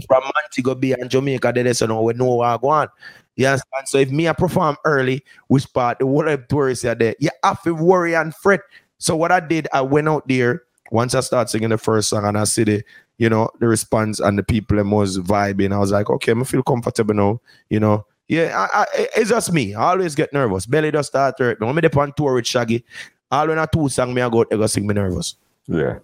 from 0.07 0.23
Montego 0.23 0.75
Bay 0.75 0.93
and 0.93 1.11
Jamaica, 1.11 1.53
they 1.55 1.73
say 1.73 1.87
no, 1.87 2.01
we 2.03 2.15
know 2.15 2.37
what 2.37 2.61
go 2.61 2.69
on. 2.69 2.89
You 3.37 3.47
understand? 3.47 3.89
So 3.89 3.99
if 3.99 4.11
me 4.11 4.29
I 4.29 4.33
perform 4.33 4.77
early, 4.85 5.25
which 5.49 5.73
part 5.73 5.99
the 5.99 6.07
whole 6.07 6.37
tourists 6.49 6.85
are 6.85 6.95
there, 6.95 7.15
you 7.19 7.31
have 7.43 7.63
to 7.63 7.75
worry 7.75 8.15
and 8.15 8.35
fret. 8.35 8.61
So 8.99 9.17
what 9.17 9.33
I 9.33 9.41
did, 9.41 9.69
I 9.73 9.83
went 9.83 10.09
out 10.09 10.27
there 10.29 10.63
once 10.91 11.15
I 11.15 11.21
start 11.21 11.51
singing 11.51 11.71
the 11.71 11.79
first 11.79 12.09
song 12.09 12.25
and 12.25 12.39
I 12.39 12.45
see 12.45 12.65
the, 12.65 12.85
you 13.19 13.29
know, 13.29 13.51
the 13.61 13.69
response 13.69 14.21
and 14.21 14.39
the 14.39 14.43
people 14.43 14.77
them 14.77 14.91
was 14.91 15.19
vibing. 15.19 15.73
I 15.73 15.79
was 15.79 15.91
like, 15.91 16.11
okay, 16.11 16.33
I'm 16.33 16.45
feel 16.45 16.63
comfortable 16.63 17.15
now, 17.15 17.41
you 17.71 17.81
know. 17.81 18.07
Yeah, 18.29 18.67
I, 18.73 18.81
I, 18.81 18.87
it's 19.17 19.29
just 19.31 19.53
me. 19.53 19.75
I 19.75 19.91
always 19.91 20.15
get 20.15 20.33
nervous. 20.33 20.65
Belly 20.65 20.91
does 20.91 21.09
start 21.09 21.39
hurt. 21.39 21.61
When 21.61 21.69
I'm 21.69 21.99
on 21.99 22.13
tour 22.17 22.35
with 22.35 22.47
Shaggy, 22.47 22.85
all 23.31 23.49
when 23.49 23.59
I 23.59 23.67
two 23.67 23.89
song 23.89 24.15
me 24.15 24.23
I 24.23 24.31
go, 24.31 24.43
I 24.51 24.57
go 24.57 24.67
sing 24.67 24.87
me 24.87 24.95
nervous. 24.95 25.37
Yeah, 25.67 25.99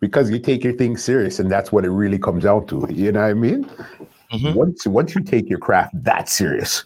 because 0.00 0.30
you 0.30 0.38
take 0.38 0.62
your 0.62 0.74
thing 0.74 0.96
serious, 0.96 1.38
and 1.38 1.50
that's 1.50 1.72
what 1.72 1.84
it 1.84 1.90
really 1.90 2.18
comes 2.18 2.46
out 2.46 2.68
to. 2.68 2.86
You 2.90 3.12
know 3.12 3.20
what 3.22 3.30
I 3.30 3.34
mean? 3.34 3.68
Mm-hmm. 4.32 4.54
Once 4.54 4.86
once 4.86 5.14
you 5.14 5.22
take 5.22 5.48
your 5.48 5.58
craft 5.58 5.94
that 6.02 6.28
serious, 6.28 6.84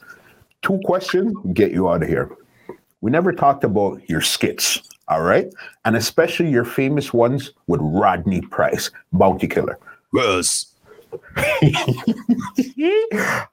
two 0.62 0.80
questions 0.84 1.34
get 1.55 1.72
you 1.72 1.88
out 1.88 2.03
of 2.03 2.09
here. 2.09 2.30
We 3.01 3.11
never 3.11 3.32
talked 3.32 3.64
about 3.64 4.09
your 4.09 4.20
skits, 4.20 4.82
all 5.09 5.22
right, 5.22 5.53
and 5.84 5.97
especially 5.97 6.51
your 6.51 6.64
famous 6.64 7.14
ones 7.14 7.53
with 7.66 7.80
Rodney 7.82 8.43
Price, 8.43 8.91
Bounty 9.12 9.49
Killer. 9.49 9.78
Yes. 10.12 10.66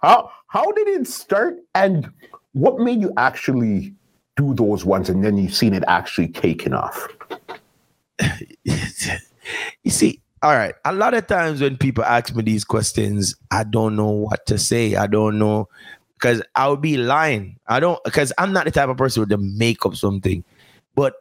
how 0.02 0.32
how 0.48 0.72
did 0.74 0.88
it 0.88 1.08
start, 1.08 1.58
and 1.76 2.12
what 2.54 2.80
made 2.80 3.02
you 3.02 3.12
actually 3.18 3.94
do 4.36 4.54
those 4.54 4.86
ones, 4.86 5.10
and 5.10 5.24
then 5.24 5.38
you've 5.38 5.56
seen 5.56 5.74
it 5.74 5.84
actually 5.88 6.28
taken 6.28 6.74
off? 6.74 7.08
you 8.64 9.92
see, 9.92 10.22
all 10.44 10.56
right. 10.56 10.76
A 10.86 10.94
lot 10.94 11.14
of 11.14 11.28
times 11.28 11.62
when 11.62 11.78
people 11.78 12.04
ask 12.04 12.36
me 12.36 12.44
these 12.44 12.64
questions, 12.64 13.36
I 13.52 13.64
don't 13.64 13.96
know 13.96 14.10
what 14.10 14.46
to 14.48 14.58
say. 14.58 14.96
I 14.96 15.08
don't 15.08 15.40
know 15.40 15.68
because 16.14 16.42
I 16.56 16.68
would 16.68 16.82
be 16.82 16.98
lying. 16.98 17.58
I 17.68 17.80
don't 17.80 18.04
because 18.04 18.32
I'm 18.38 18.54
not 18.54 18.66
the 18.66 18.72
type 18.72 18.90
of 18.90 18.98
person 18.98 19.28
to 19.28 19.38
make 19.38 19.86
up 19.86 19.96
something. 19.96 20.44
But 20.96 21.16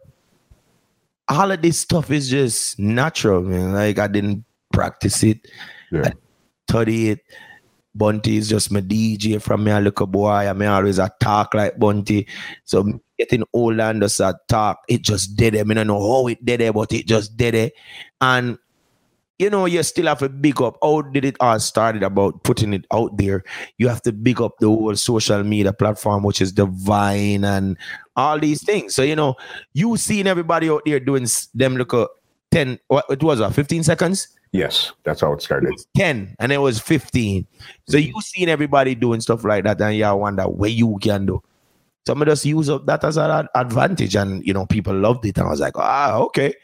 all 1.29 1.51
of 1.51 1.63
this 1.63 1.79
stuff 1.79 2.11
is 2.11 2.29
just 2.29 2.79
natural, 2.79 3.43
man. 3.43 3.73
Like 3.73 3.99
I 3.99 4.07
didn't 4.07 4.45
practice 4.73 5.23
it. 5.23 5.49
Yeah. 5.91 6.03
I 6.09 6.13
study 6.69 7.11
it. 7.11 7.21
Bounty 7.95 8.37
is 8.37 8.51
just 8.51 8.71
my 8.71 8.83
DJ 8.83 9.41
from 9.41 9.65
me 9.65 9.73
I 9.73 9.81
look 9.81 10.01
a 10.01 10.07
boy. 10.07 10.29
I 10.29 10.53
mean, 10.53 10.69
always 10.69 10.99
a 10.99 11.11
talk 11.21 11.55
like 11.55 11.79
Bounty. 11.79 12.27
So 12.65 13.01
getting 13.19 13.45
older 13.55 13.85
and 13.85 14.03
just 14.03 14.21
a 14.21 14.39
talk, 14.49 14.81
it 14.89 15.01
just 15.01 15.35
did 15.37 15.55
it. 15.55 15.61
I 15.61 15.65
mean, 15.65 15.79
I 15.79 15.85
know 15.85 16.01
how 16.01 16.27
it 16.27 16.45
did 16.45 16.61
it, 16.61 16.75
but 16.75 16.93
it 16.93 17.07
just 17.07 17.39
did 17.39 17.55
it. 17.55 17.73
And 18.21 18.59
you 19.39 19.51
know, 19.51 19.67
you 19.67 19.83
still 19.83 20.07
have 20.07 20.21
to 20.21 20.29
big 20.29 20.61
up. 20.63 20.79
How 20.83 21.03
did 21.03 21.25
it 21.25 21.37
all 21.41 21.61
started 21.61 22.03
about 22.03 22.43
putting 22.43 22.73
it 22.73 22.87
out 22.93 23.17
there? 23.19 23.45
You 23.79 23.89
have 23.89 24.03
to 24.03 24.13
big 24.13 24.41
up 24.41 24.59
the 24.59 24.69
whole 24.69 24.97
social 24.97 25.43
media 25.45 25.73
platform, 25.73 26.23
which 26.23 26.41
is 26.41 26.53
divine 26.53 27.45
and 27.45 27.77
all 28.17 28.39
these 28.39 28.65
things. 28.65 28.95
So, 28.95 29.03
you 29.03 29.17
know, 29.17 29.37
you 29.75 29.97
seeing 29.97 30.27
everybody 30.27 30.71
out 30.71 30.83
there 30.87 31.01
doing 31.01 31.27
them 31.55 31.77
look 31.77 31.93
at 31.93 32.09
10, 32.53 32.79
what 32.89 33.05
it 33.11 33.23
was, 33.23 33.41
uh, 33.41 33.51
15 33.51 33.83
seconds? 33.83 34.29
Yes, 34.53 34.93
that's 35.05 35.21
how 35.21 35.35
it 35.35 35.43
started. 35.43 35.75
10 35.97 36.37
and 36.39 36.53
it 36.53 36.59
was 36.59 36.79
15. 36.79 37.47
So 37.89 37.99
you 37.99 38.15
seen 38.23 38.49
everybody 38.49 38.95
doing 38.95 39.21
stuff 39.21 39.45
like 39.45 39.65
that 39.65 39.81
and 39.83 39.97
you 39.97 40.17
wonder 40.17 40.45
where 40.45 40.71
you 40.71 40.97
can 41.03 41.27
do. 41.27 41.43
Some 42.07 42.23
of 42.23 42.29
us 42.29 42.47
use 42.47 42.71
up 42.71 42.87
that 42.87 43.05
as 43.05 43.19
an 43.19 43.49
advantage 43.55 44.15
and 44.15 44.47
you 44.47 44.55
know 44.55 44.65
people 44.65 44.95
loved 44.95 45.27
it 45.27 45.37
and 45.37 45.49
I 45.49 45.51
was 45.51 45.61
like, 45.61 45.77
ah, 45.77 46.17
okay. 46.19 46.55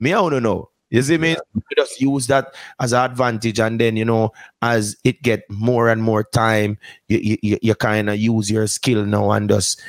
Me, 0.00 0.12
I 0.12 0.20
want 0.20 0.34
to 0.34 0.40
know. 0.40 0.70
You 0.92 1.00
see 1.00 1.16
me? 1.16 1.36
We 1.54 1.62
just 1.74 2.00
use 2.02 2.26
that 2.26 2.54
as 2.78 2.92
an 2.92 3.10
advantage 3.10 3.58
and 3.58 3.80
then 3.80 3.96
you 3.96 4.04
know 4.04 4.32
as 4.60 4.94
it 5.04 5.22
get 5.22 5.50
more 5.50 5.88
and 5.88 6.02
more 6.02 6.22
time, 6.22 6.76
you 7.08 7.38
you, 7.42 7.58
you, 7.62 7.74
kind 7.74 8.10
of 8.10 8.18
use 8.18 8.50
your 8.50 8.66
skill 8.66 9.06
now 9.06 9.30
and 9.30 9.48
just 9.48 9.80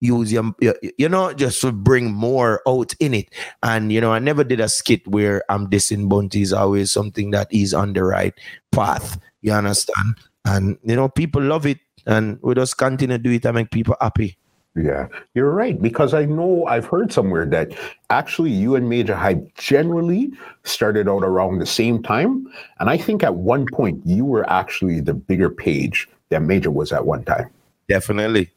use 0.00 0.30
your, 0.30 0.54
your 0.60 0.74
you 0.98 1.08
know 1.08 1.32
just 1.32 1.62
to 1.62 1.72
bring 1.72 2.12
more 2.12 2.60
out 2.68 2.92
in 3.00 3.14
it? 3.14 3.32
And 3.62 3.90
you 3.90 4.02
know 4.02 4.12
i 4.12 4.18
never 4.18 4.44
did 4.44 4.60
a 4.60 4.68
skit 4.68 5.08
where 5.08 5.42
i'm 5.48 5.70
dissing 5.70 6.06
bounty. 6.06 6.42
Is 6.42 6.52
always 6.52 6.92
something 6.92 7.30
that 7.30 7.48
is 7.50 7.72
on 7.72 7.94
the 7.94 8.04
right 8.04 8.34
path. 8.72 9.18
You 9.40 9.52
understand? 9.52 10.16
And 10.44 10.76
you 10.84 10.96
know 10.96 11.08
people 11.08 11.40
love 11.40 11.64
it 11.64 11.78
and 12.04 12.38
we 12.42 12.54
just 12.54 12.76
continue 12.76 13.16
to 13.16 13.22
do 13.22 13.30
it 13.30 13.46
and 13.46 13.54
make 13.54 13.70
people 13.70 13.96
happy 14.02 14.36
Yeah, 14.74 15.08
you're 15.34 15.50
right. 15.50 15.80
Because 15.80 16.14
I 16.14 16.24
know 16.24 16.64
I've 16.66 16.86
heard 16.86 17.12
somewhere 17.12 17.44
that 17.46 17.72
actually 18.08 18.50
you 18.50 18.74
and 18.74 18.88
Major 18.88 19.14
Hype 19.14 19.54
generally 19.54 20.30
started 20.64 21.08
out 21.08 21.24
around 21.24 21.58
the 21.58 21.66
same 21.66 22.02
time. 22.02 22.50
And 22.80 22.88
I 22.88 22.96
think 22.96 23.22
at 23.22 23.34
one 23.34 23.66
point 23.72 24.00
you 24.06 24.24
were 24.24 24.48
actually 24.48 25.00
the 25.00 25.14
bigger 25.14 25.50
page 25.50 26.08
than 26.30 26.46
Major 26.46 26.70
was 26.70 26.92
at 26.92 27.04
one 27.04 27.24
time. 27.24 27.50
definitely 27.88 28.50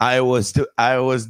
i 0.00 0.20
was 0.20 0.52
the, 0.52 0.68
i 0.78 0.98
was 0.98 1.28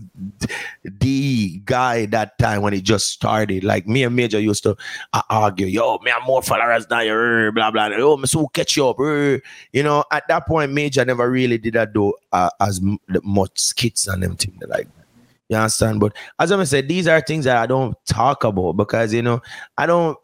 the 0.85 1.61
guy 1.65 2.07
that 2.07 2.39
time 2.39 2.63
when 2.63 2.75
it 2.75 2.83
just 2.83 3.11
started. 3.11 3.65
Like 3.65 3.87
me 3.87 4.05
and 4.05 4.15
major 4.15 4.41
used 4.41 4.63
to 4.65 4.77
uh, 5.13 5.23
argue 5.29 5.67
yo 5.67 5.99
me 5.99 6.11
have 6.11 6.23
more 6.27 6.43
followers 6.43 6.87
than 6.87 7.07
you 7.07 7.15
uh, 7.15 7.51
blah 7.51 7.71
blah. 7.71 7.91
Oh 7.95 8.17
me 8.17 8.27
so 8.27 8.47
catch 8.49 8.77
you 8.77 8.89
up 8.89 8.99
uh. 9.01 9.39
you 9.73 9.83
know 9.83 10.05
at 10.11 10.27
that 10.29 10.47
point 10.47 10.73
major 10.73 11.05
never 11.05 11.31
really 11.31 11.59
did 11.59 11.75
that 11.75 11.93
do 11.93 12.15
uh, 12.33 12.51
as 12.61 12.81
much 13.23 13.59
skits 13.59 14.07
and 14.07 14.23
them 14.23 14.37
things 14.37 14.57
like 14.69 14.89
you 15.49 15.57
understand? 15.57 16.01
But 16.01 16.17
as 16.39 16.53
i 16.53 16.65
said 16.65 16.89
these 16.89 17.09
are 17.09 17.21
things 17.21 17.45
that 17.45 17.57
i 17.57 17.67
don't 17.67 17.97
talk 18.07 18.45
about 18.45 18.77
because 18.77 19.13
you 19.13 19.23
know 19.23 19.43
i 19.77 19.85
don't 19.85 20.17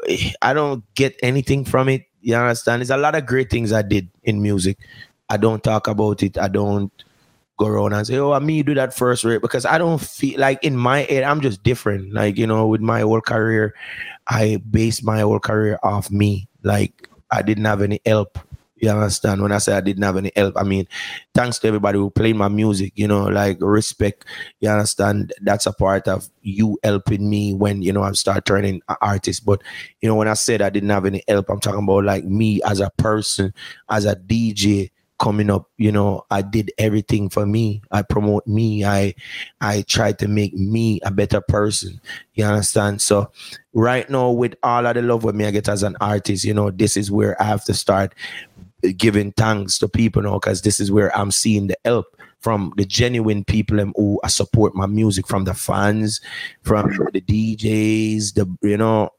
i 0.42 0.52
don't 0.52 0.84
get 0.94 1.16
anything 1.22 1.64
from 1.64 1.88
it. 1.88 2.04
You 2.20 2.36
understand? 2.36 2.80
There's 2.80 2.90
a 2.90 2.96
lot 2.96 3.14
of 3.14 3.26
great 3.26 3.50
things 3.50 3.72
i 3.72 3.82
did 3.82 4.08
in 4.24 4.42
music. 4.42 4.78
I 5.28 5.36
don't 5.36 5.62
talk 5.62 5.88
about 5.88 6.22
it. 6.22 6.38
I 6.38 6.48
don't 6.48 6.92
go 7.56 7.66
around 7.66 7.92
and 7.92 8.06
say, 8.06 8.18
"Oh, 8.18 8.32
I 8.32 8.38
me 8.38 8.62
do 8.62 8.74
that 8.74 8.94
first 8.94 9.24
rate," 9.24 9.42
because 9.42 9.64
I 9.64 9.78
don't 9.78 10.00
feel 10.00 10.38
like 10.40 10.62
in 10.62 10.76
my 10.76 11.02
head 11.02 11.24
I'm 11.24 11.40
just 11.40 11.62
different. 11.62 12.12
Like 12.12 12.36
you 12.36 12.46
know, 12.46 12.66
with 12.66 12.80
my 12.80 13.00
whole 13.00 13.20
career, 13.20 13.74
I 14.28 14.62
based 14.70 15.04
my 15.04 15.20
whole 15.20 15.40
career 15.40 15.78
off 15.82 16.10
me. 16.10 16.48
Like 16.62 17.08
I 17.30 17.42
didn't 17.42 17.64
have 17.64 17.82
any 17.82 18.00
help. 18.04 18.38
You 18.78 18.90
understand? 18.90 19.40
When 19.40 19.52
I 19.52 19.58
say 19.58 19.74
I 19.74 19.80
didn't 19.80 20.02
have 20.02 20.18
any 20.18 20.30
help, 20.36 20.54
I 20.56 20.62
mean 20.62 20.86
thanks 21.34 21.58
to 21.60 21.68
everybody 21.68 21.98
who 21.98 22.10
played 22.10 22.36
my 22.36 22.48
music. 22.48 22.92
You 22.94 23.08
know, 23.08 23.24
like 23.24 23.56
respect. 23.60 24.26
You 24.60 24.68
understand? 24.68 25.32
That's 25.40 25.66
a 25.66 25.72
part 25.72 26.06
of 26.08 26.28
you 26.42 26.78
helping 26.82 27.28
me 27.30 27.54
when 27.54 27.80
you 27.80 27.92
know 27.92 28.02
I 28.02 28.12
start 28.12 28.44
turning 28.44 28.82
an 28.88 28.96
artist. 29.00 29.46
But 29.46 29.62
you 30.02 30.08
know, 30.08 30.14
when 30.14 30.28
I 30.28 30.34
said 30.34 30.60
I 30.60 30.68
didn't 30.68 30.90
have 30.90 31.06
any 31.06 31.22
help, 31.26 31.48
I'm 31.48 31.60
talking 31.60 31.84
about 31.84 32.04
like 32.04 32.24
me 32.24 32.60
as 32.64 32.80
a 32.80 32.90
person, 32.98 33.54
as 33.88 34.04
a 34.04 34.14
DJ 34.14 34.90
coming 35.18 35.50
up 35.50 35.70
you 35.78 35.90
know 35.90 36.24
i 36.30 36.42
did 36.42 36.70
everything 36.78 37.28
for 37.28 37.46
me. 37.46 37.80
I 37.90 38.02
promote 38.02 38.46
me. 38.46 38.84
I 38.84 39.14
i 39.60 39.82
try 39.82 40.12
to 40.12 40.28
make 40.28 40.54
me 40.54 41.00
a 41.04 41.10
better 41.10 41.40
person. 41.40 42.00
You 42.34 42.44
understand? 42.44 43.00
So 43.00 43.30
right 43.76 44.08
now 44.08 44.30
with 44.30 44.54
all 44.62 44.86
of 44.86 44.94
the 44.94 45.02
love 45.02 45.22
with 45.22 45.34
me 45.34 45.44
i 45.44 45.50
get 45.50 45.68
as 45.68 45.82
an 45.82 45.96
artist 46.00 46.44
you 46.44 46.54
know 46.54 46.70
this 46.70 46.96
is 46.96 47.10
where 47.10 47.40
i 47.40 47.44
have 47.44 47.62
to 47.62 47.74
start 47.74 48.14
giving 48.96 49.32
thanks 49.32 49.78
to 49.78 49.86
people 49.86 50.22
now 50.22 50.34
because 50.34 50.62
this 50.62 50.80
is 50.80 50.90
where 50.90 51.14
i'm 51.16 51.30
seeing 51.30 51.66
the 51.66 51.76
help 51.84 52.06
from 52.40 52.72
the 52.76 52.86
genuine 52.86 53.44
people 53.44 53.78
who 53.96 54.18
uh, 54.24 54.28
support 54.28 54.74
my 54.74 54.86
music 54.86 55.26
from 55.26 55.44
the 55.44 55.52
fans 55.52 56.22
from 56.62 56.88
the 57.12 57.20
djs 57.20 58.32
the 58.32 58.46
you 58.62 58.78
know 58.78 59.10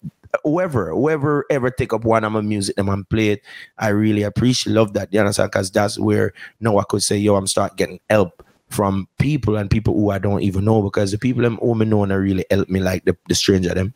whoever 0.43 0.91
whoever 0.91 1.45
ever 1.49 1.69
take 1.69 1.93
up 1.93 2.03
one 2.03 2.23
of 2.23 2.31
my 2.31 2.41
music 2.41 2.75
them 2.75 2.89
and 2.89 3.07
play 3.09 3.29
it 3.29 3.43
I 3.77 3.89
really 3.89 4.23
appreciate 4.23 4.73
love 4.73 4.93
that. 4.93 5.13
You 5.13 5.19
understand? 5.19 5.51
Because 5.51 5.71
that's 5.71 5.99
where 5.99 6.33
now 6.59 6.77
I 6.77 6.83
could 6.83 7.03
say, 7.03 7.17
yo, 7.17 7.35
I'm 7.35 7.47
start 7.47 7.77
getting 7.77 7.99
help 8.09 8.43
from 8.69 9.07
people 9.17 9.55
and 9.55 9.69
people 9.69 9.93
who 9.93 10.11
I 10.11 10.19
don't 10.19 10.41
even 10.41 10.65
know 10.65 10.81
because 10.81 11.11
the 11.11 11.17
people 11.17 11.43
them 11.43 11.57
who 11.61 11.75
me 11.75 11.85
know 11.85 12.03
and 12.03 12.11
really 12.11 12.45
help 12.49 12.69
me 12.69 12.79
like 12.79 13.05
the, 13.05 13.15
the 13.27 13.35
stranger 13.35 13.73
them. 13.73 13.93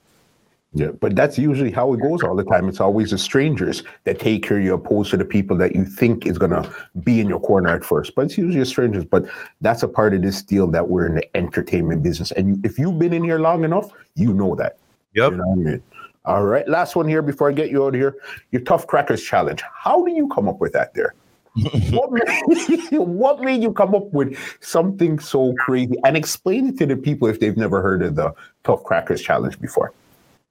Yeah, 0.73 0.91
but 0.91 1.17
that's 1.17 1.37
usually 1.37 1.71
how 1.71 1.91
it 1.93 2.01
goes 2.01 2.23
all 2.23 2.33
the 2.33 2.45
time. 2.45 2.69
It's 2.69 2.79
always 2.79 3.11
the 3.11 3.17
strangers 3.17 3.83
that 4.05 4.19
take 4.19 4.43
care 4.43 4.57
of 4.57 4.63
you 4.63 4.73
opposed 4.73 5.11
to 5.11 5.17
the 5.17 5.25
people 5.25 5.57
that 5.57 5.75
you 5.75 5.83
think 5.83 6.25
is 6.25 6.37
gonna 6.37 6.73
be 7.03 7.19
in 7.19 7.27
your 7.27 7.41
corner 7.41 7.67
at 7.69 7.83
first. 7.83 8.15
But 8.15 8.25
it's 8.25 8.37
usually 8.37 8.61
the 8.61 8.65
strangers. 8.65 9.03
But 9.03 9.25
that's 9.59 9.83
a 9.83 9.87
part 9.89 10.13
of 10.13 10.21
this 10.21 10.41
deal 10.41 10.67
that 10.67 10.87
we're 10.87 11.07
in 11.07 11.15
the 11.15 11.37
entertainment 11.37 12.03
business. 12.03 12.31
And 12.31 12.47
you, 12.47 12.61
if 12.63 12.79
you've 12.79 12.97
been 12.97 13.11
in 13.11 13.23
here 13.23 13.39
long 13.39 13.65
enough, 13.65 13.91
you 14.15 14.33
know 14.33 14.55
that. 14.55 14.77
Yep. 15.13 15.31
You 15.31 15.37
know 15.37 15.43
what 15.47 15.67
I 15.67 15.71
mean? 15.71 15.83
All 16.25 16.43
right. 16.45 16.67
Last 16.67 16.95
one 16.95 17.07
here 17.07 17.21
before 17.21 17.49
I 17.49 17.53
get 17.53 17.71
you 17.71 17.83
out 17.83 17.95
of 17.95 17.95
here. 17.95 18.15
Your 18.51 18.61
Tough 18.61 18.85
Crackers 18.85 19.23
Challenge. 19.23 19.61
How 19.73 20.03
do 20.03 20.11
you 20.11 20.27
come 20.27 20.47
up 20.47 20.59
with 20.59 20.73
that 20.73 20.93
there? 20.93 21.15
what, 21.91 22.11
made, 22.11 22.89
what 22.91 23.41
made 23.41 23.61
you 23.61 23.73
come 23.73 23.95
up 23.95 24.11
with 24.13 24.37
something 24.61 25.19
so 25.19 25.53
crazy? 25.59 25.95
And 26.05 26.15
explain 26.15 26.69
it 26.69 26.77
to 26.77 26.85
the 26.85 26.95
people 26.95 27.27
if 27.27 27.39
they've 27.39 27.57
never 27.57 27.81
heard 27.81 28.03
of 28.03 28.15
the 28.15 28.33
Tough 28.63 28.83
Crackers 28.83 29.21
Challenge 29.21 29.59
before. 29.59 29.93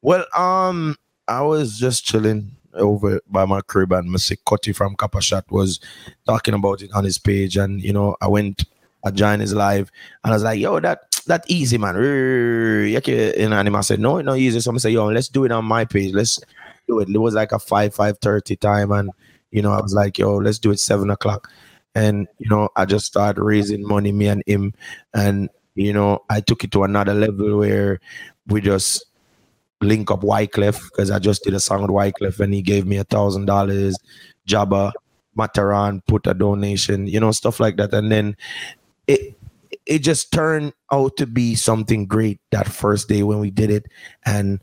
Well, 0.03 0.27
um, 0.37 0.97
I 1.29 1.43
was 1.43 1.79
just 1.79 2.05
chilling 2.05 2.57
over 2.75 3.21
by 3.29 3.45
my 3.45 3.61
crib 3.61 3.93
and 3.93 4.11
Mr. 4.11 4.37
Cutty 4.49 4.73
from 4.73 4.97
Kappa 4.97 5.21
Shot 5.21 5.51
was 5.51 5.81
talking 6.27 6.55
about 6.55 6.83
it 6.83 6.91
on 6.93 7.05
his 7.05 7.19
page. 7.19 7.57
And, 7.57 7.81
you 7.81 7.93
know, 7.93 8.17
I 8.21 8.29
went, 8.29 8.65
I 9.05 9.11
joined 9.11 9.43
his 9.43 9.55
live 9.55 9.91
and 10.25 10.33
I 10.33 10.37
was 10.37 10.43
like, 10.43 10.59
yo, 10.59 10.81
that 10.81 11.10
that 11.31 11.45
easy, 11.49 11.79
man. 11.79 11.97
And 11.97 13.77
I 13.77 13.81
said, 13.81 14.01
no, 14.01 14.19
it's 14.19 14.27
not 14.27 14.39
easy. 14.39 14.61
So 14.61 14.75
I 14.75 14.77
said, 14.77 14.93
yo, 14.93 15.07
let's 15.07 15.29
do 15.29 15.45
it 15.45 15.53
on 15.53 15.65
my 15.65 15.85
page. 15.85 16.13
Let's 16.13 16.41
do 16.87 17.01
it. 17.01 17.09
It 17.09 17.19
was 17.19 17.35
like 17.35 17.53
a 17.53 17.59
5, 17.59 17.95
5.30 17.95 18.59
time. 18.61 18.93
And, 18.93 19.11
you 19.51 19.63
know, 19.63 19.73
I 19.73 19.81
was 19.81 19.95
like, 19.95 20.19
yo, 20.19 20.37
let's 20.37 20.59
do 20.59 20.71
it 20.71 20.81
7 20.81 21.09
o'clock. 21.11 21.51
And, 21.95 22.29
you 22.39 22.51
know, 22.51 22.69
I 22.77 22.85
just 22.85 23.07
started 23.07 23.43
raising 23.43 23.87
money, 23.87 24.13
me 24.13 24.29
and 24.29 24.43
him. 24.47 24.75
And, 25.15 25.49
you 25.75 25.93
know, 25.93 26.21
I 26.29 26.41
took 26.41 26.65
it 26.65 26.73
to 26.73 26.85
another 26.85 27.15
level 27.15 27.59
where 27.59 28.01
we 28.47 28.61
just 28.61 29.07
link 29.81 30.11
up 30.11 30.21
Wyclef 30.21 30.83
because 30.91 31.11
I 31.11 31.19
just 31.19 31.43
did 31.43 31.55
a 31.55 31.61
song 31.61 31.83
with 31.83 31.91
Wyclef 31.91 32.39
and 32.41 32.53
he 32.53 32.63
gave 32.63 32.87
me 32.87 32.99
a 32.99 33.05
thousand 33.05 33.47
dollars. 33.47 33.97
Jabba, 34.47 34.93
Mataran 35.37 36.03
put 36.07 36.27
a 36.27 36.35
donation, 36.35 37.07
you 37.07 37.21
know, 37.21 37.33
stuff 37.33 37.61
like 37.61 37.77
that. 37.77 37.95
And 37.95 38.13
then 38.13 38.37
it 39.07 39.40
it 39.91 39.99
just 39.99 40.33
turned 40.33 40.73
out 40.93 41.17
to 41.17 41.27
be 41.27 41.57
something 41.57 42.07
great 42.07 42.41
that 42.53 42.69
first 42.69 43.09
day 43.09 43.25
when 43.25 43.41
we 43.41 43.51
did 43.51 43.71
it. 43.71 43.87
And 44.25 44.61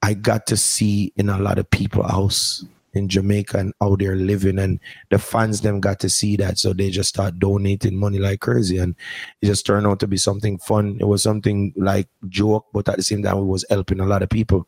I 0.00 0.14
got 0.14 0.46
to 0.46 0.56
see 0.56 1.12
in 1.16 1.28
a 1.28 1.38
lot 1.38 1.58
of 1.58 1.70
people 1.70 2.02
house 2.02 2.64
in 2.94 3.06
Jamaica 3.06 3.58
and 3.58 3.74
how 3.80 3.96
they're 3.96 4.16
living 4.16 4.58
and 4.58 4.80
the 5.10 5.18
fans 5.18 5.60
them 5.60 5.78
got 5.78 6.00
to 6.00 6.08
see 6.08 6.36
that 6.36 6.58
so 6.58 6.72
they 6.72 6.88
just 6.90 7.10
start 7.10 7.38
donating 7.38 7.96
money 7.96 8.18
like 8.18 8.40
crazy 8.40 8.78
and 8.78 8.94
it 9.42 9.46
just 9.46 9.64
turned 9.66 9.86
out 9.86 10.00
to 10.00 10.06
be 10.06 10.18
something 10.18 10.58
fun 10.58 10.98
it 11.00 11.04
was 11.04 11.22
something 11.22 11.72
like 11.76 12.06
joke 12.28 12.66
but 12.74 12.86
at 12.90 12.96
the 12.96 13.02
same 13.02 13.22
time 13.22 13.38
it 13.38 13.44
was 13.44 13.64
helping 13.70 13.98
a 13.98 14.04
lot 14.04 14.22
of 14.22 14.28
people 14.28 14.66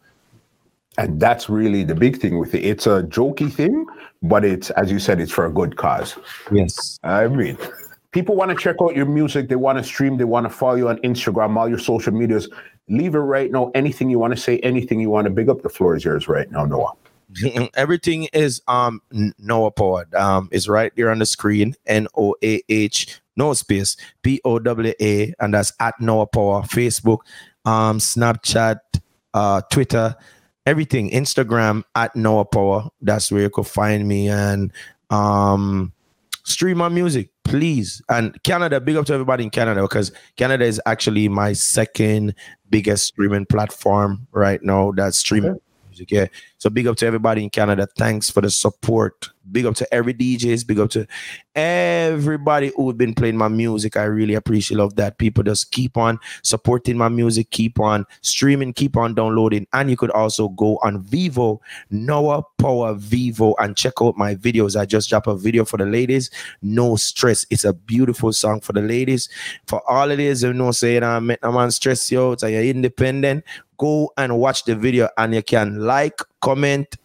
And 0.97 1.21
that's 1.21 1.49
really 1.51 1.83
the 1.85 1.95
big 1.95 2.21
thing 2.21 2.39
with 2.39 2.55
it. 2.55 2.65
It's 2.65 2.87
a 2.87 3.03
jokey 3.03 3.53
thing, 3.53 3.85
but 4.23 4.45
it's, 4.45 4.71
as 4.71 4.93
you 4.93 5.01
said, 5.01 5.21
it's 5.21 5.33
for 5.33 5.45
a 5.45 5.53
good 5.53 5.77
cause. 5.77 6.17
yes 6.53 6.99
I 7.03 7.27
mean, 7.29 7.59
people 8.15 8.37
want 8.37 8.51
to 8.51 8.57
check 8.57 8.77
out 8.81 8.97
your 8.97 9.05
music. 9.05 9.49
They 9.49 9.57
want 9.57 9.77
to 9.77 9.85
stream. 9.85 10.17
They 10.17 10.25
want 10.25 10.45
to 10.47 10.51
follow 10.51 10.77
you 10.77 10.89
on 10.89 10.99
Instagram, 10.99 11.57
all 11.57 11.69
your 11.69 11.79
social 11.79 12.13
medias. 12.13 12.49
Leave 12.89 13.15
it 13.15 13.19
right 13.19 13.51
now. 13.51 13.71
Anything 13.75 14.09
you 14.09 14.19
want 14.19 14.33
to 14.35 14.41
say, 14.41 14.59
anything 14.61 15.01
you 15.01 15.11
want 15.11 15.27
to 15.27 15.31
big 15.31 15.49
up, 15.51 15.63
the 15.63 15.69
floor 15.69 15.97
is 15.97 16.05
yours 16.05 16.29
right 16.29 16.51
now, 16.51 16.65
Noah. 16.65 16.93
everything 17.75 18.29
is 18.33 18.63
um 18.69 19.03
Noah 19.39 19.73
Powered. 19.73 20.15
Um, 20.15 20.49
is 20.53 20.69
right 20.69 20.93
there 20.97 21.11
on 21.11 21.19
the 21.19 21.27
screen. 21.27 21.75
N 21.87 22.07
O 22.17 22.35
A 22.43 22.63
H 22.69 23.21
no 23.37 23.53
space 23.53 23.97
P 24.23 24.41
O 24.45 24.59
W 24.59 24.95
A, 25.01 25.35
and 25.41 25.53
that's 25.53 25.73
at 25.81 26.01
Noah 26.01 26.27
Power. 26.27 26.63
Facebook, 26.63 27.19
um, 27.65 27.99
Snapchat, 27.99 28.79
uh, 29.33 29.61
Twitter, 29.73 30.15
everything. 30.67 31.11
Instagram 31.11 31.83
at 31.97 32.15
Noah 32.15 32.45
Power. 32.45 32.89
That's 33.01 33.33
where 33.33 33.43
you 33.43 33.51
could 33.51 33.67
find 33.67 34.07
me 34.07 34.29
and 34.29 34.73
um 35.11 35.93
stream 36.45 36.79
my 36.79 36.89
music, 36.89 37.31
please. 37.45 38.03
And 38.09 38.43
Canada, 38.43 38.81
big 38.81 38.97
up 38.97 39.07
to 39.07 39.13
everybody 39.13 39.45
in 39.45 39.51
Canada 39.51 39.83
because 39.83 40.13
Canada 40.37 40.65
is 40.65 40.81
actually 40.87 41.29
my 41.29 41.53
second 41.53 42.35
biggest 42.71 43.05
streaming 43.05 43.47
platform 43.47 44.27
right 44.33 44.63
now. 44.63 44.93
That's 44.93 45.19
streaming 45.19 45.53
okay. 45.53 45.61
music. 45.89 46.11
Yeah. 46.11 46.27
So 46.65 46.71
big 46.71 46.87
up 46.87 46.97
to 46.97 47.07
everybody 47.07 47.45
in 47.45 47.51
Canada. 47.51 47.87
Thanks 47.99 48.31
for 48.31 48.41
the 48.41 48.51
support. 48.51 49.29
Big 49.53 49.67
up 49.67 49.75
to 49.75 49.95
every 49.95 50.15
DJs. 50.15 50.67
Big 50.67 50.81
up 50.81 50.89
to 50.93 51.07
everybody 51.55 52.73
who've 52.75 52.97
been 52.97 53.13
playing 53.13 53.37
my 53.37 53.49
music. 53.49 53.99
I 53.99 54.05
really 54.05 54.33
appreciate 54.33 54.79
love 54.79 54.97
that. 54.97 55.19
People 55.19 55.43
just 55.43 55.73
keep 55.73 55.99
on 55.99 56.19
supporting 56.43 56.97
my 56.97 57.11
music, 57.11 57.51
keep 57.51 57.79
on 57.79 58.07
streaming, 58.23 58.73
keep 58.73 58.97
on 58.97 59.15
downloading. 59.15 59.67
And 59.75 59.91
you 59.91 59.99
could 59.99 60.11
also 60.13 60.49
go 60.49 60.79
on 60.83 61.05
Vevo, 61.05 61.59
Noah 61.91 62.45
Power 62.57 62.95
Vevo, 62.95 63.55
and 63.59 63.77
check 63.77 63.93
out 64.01 64.17
my 64.17 64.35
videos. 64.35 64.75
I 64.75 64.87
just 64.87 65.11
dropped 65.11 65.27
a 65.27 65.35
video 65.35 65.67
for 65.67 65.77
the 65.77 65.85
ladies. 65.85 66.31
No 66.63 66.97
stress. 66.97 67.45
It's 67.51 67.65
a 67.65 67.75
beautiful 67.75 68.33
song 68.33 68.63
for 68.63 68.73
the 68.73 68.81
ladies. 68.81 69.29
For 69.67 69.83
all 69.87 70.11
it 70.11 70.19
is, 70.19 70.43
you 70.43 70.55
know, 70.55 70.71
saying 70.71 71.03
I'm 71.03 71.27
man 71.27 71.71
stress 71.73 72.11
you 72.11 72.23
out, 72.23 72.41
you're 72.41 72.63
independent. 72.63 73.45
Go 73.77 74.13
and 74.17 74.39
watch 74.39 74.65
the 74.65 74.77
video 74.77 75.09
and 75.19 75.35
you 75.35 75.43
can 75.43 75.81
like, 75.81 76.21
comment, 76.45 76.97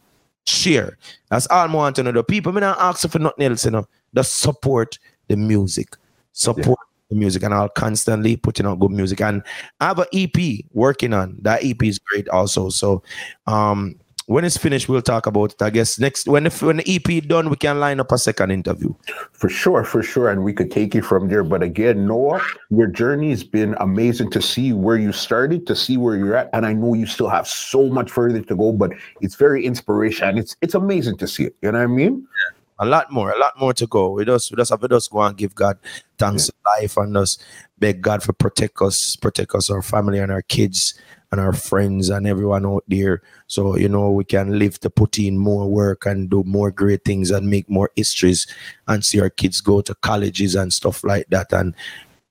share. 0.45 0.97
That's 1.29 1.47
all 1.47 1.67
I 1.67 1.73
want 1.73 1.95
to 1.97 2.03
know. 2.03 2.11
The 2.11 2.23
people, 2.23 2.51
me 2.51 2.61
not 2.61 2.79
ask 2.79 3.07
for 3.07 3.19
nothing 3.19 3.45
else, 3.45 3.65
you 3.65 3.71
know. 3.71 3.87
Just 4.13 4.37
support 4.39 4.99
the 5.27 5.37
music. 5.37 5.95
Support 6.33 6.79
yeah. 6.79 7.05
the 7.09 7.15
music. 7.15 7.43
And 7.43 7.53
I'll 7.53 7.69
constantly 7.69 8.35
putting 8.35 8.65
out 8.65 8.79
good 8.79 8.91
music. 8.91 9.21
And 9.21 9.43
I 9.79 9.87
have 9.87 9.99
an 9.99 10.07
EP 10.13 10.65
working 10.73 11.13
on. 11.13 11.37
That 11.41 11.63
EP 11.63 11.81
is 11.83 11.99
great 11.99 12.27
also. 12.29 12.69
So 12.69 13.03
um 13.47 13.95
when 14.29 14.45
it's 14.45 14.57
finished, 14.57 14.87
we'll 14.87 15.01
talk 15.01 15.25
about 15.25 15.53
it. 15.53 15.61
I 15.63 15.71
guess 15.71 15.97
next 15.97 16.27
when 16.27 16.43
the, 16.43 16.51
when 16.63 16.77
the 16.77 16.85
EP 16.87 17.23
done, 17.23 17.49
we 17.49 17.55
can 17.55 17.79
line 17.79 17.99
up 17.99 18.11
a 18.11 18.17
second 18.19 18.51
interview. 18.51 18.93
For 19.33 19.49
sure, 19.49 19.83
for 19.83 20.03
sure, 20.03 20.29
and 20.29 20.43
we 20.43 20.53
could 20.53 20.69
take 20.69 20.93
it 20.93 21.03
from 21.03 21.29
there. 21.29 21.43
But 21.43 21.63
again, 21.63 22.05
Noah, 22.05 22.39
your 22.69 22.85
journey 22.85 23.31
has 23.31 23.43
been 23.43 23.75
amazing 23.79 24.29
to 24.29 24.39
see 24.39 24.71
where 24.71 24.97
you 24.97 25.11
started, 25.11 25.65
to 25.65 25.75
see 25.75 25.97
where 25.97 26.15
you're 26.15 26.35
at, 26.35 26.51
and 26.53 26.67
I 26.67 26.73
know 26.73 26.93
you 26.93 27.07
still 27.07 27.27
have 27.27 27.47
so 27.47 27.89
much 27.89 28.11
further 28.11 28.39
to 28.39 28.55
go. 28.55 28.71
But 28.71 28.91
it's 29.19 29.33
very 29.33 29.65
inspirational. 29.65 30.37
It's 30.37 30.55
it's 30.61 30.75
amazing 30.75 31.17
to 31.17 31.27
see 31.27 31.45
it. 31.45 31.55
You 31.63 31.71
know 31.71 31.79
what 31.79 31.85
I 31.85 31.87
mean? 31.87 32.21
Yeah. 32.21 32.55
A 32.81 32.85
lot 32.85 33.11
more, 33.11 33.31
a 33.31 33.39
lot 33.39 33.59
more 33.59 33.73
to 33.73 33.87
go. 33.87 34.11
We 34.11 34.25
just 34.25 34.51
we 34.51 34.57
just 34.57 34.69
have 34.69 34.81
to 34.81 34.87
just 34.87 35.09
go 35.09 35.21
and 35.23 35.35
give 35.35 35.55
God 35.55 35.79
thanks 36.19 36.51
yeah. 36.53 36.71
life 36.73 36.97
and 36.97 37.17
us 37.17 37.39
beg 37.79 38.03
God 38.03 38.21
for 38.21 38.33
protect 38.33 38.79
us, 38.79 39.15
protect 39.15 39.55
us, 39.55 39.71
our 39.71 39.81
family 39.81 40.19
and 40.19 40.31
our 40.31 40.43
kids 40.43 40.93
and 41.31 41.39
our 41.39 41.53
friends 41.53 42.09
and 42.09 42.27
everyone 42.27 42.65
out 42.65 42.83
there. 42.87 43.21
So, 43.47 43.75
you 43.77 43.89
know, 43.89 44.11
we 44.11 44.23
can 44.23 44.57
live 44.57 44.79
to 44.81 44.89
put 44.89 45.19
in 45.19 45.37
more 45.37 45.67
work 45.67 46.05
and 46.05 46.29
do 46.29 46.43
more 46.43 46.71
great 46.71 47.05
things 47.05 47.31
and 47.31 47.49
make 47.49 47.69
more 47.69 47.91
histories 47.95 48.47
and 48.87 49.05
see 49.05 49.19
our 49.21 49.29
kids 49.29 49.61
go 49.61 49.81
to 49.81 49.93
colleges 49.95 50.55
and 50.55 50.73
stuff 50.73 51.03
like 51.03 51.27
that. 51.29 51.53
And, 51.53 51.75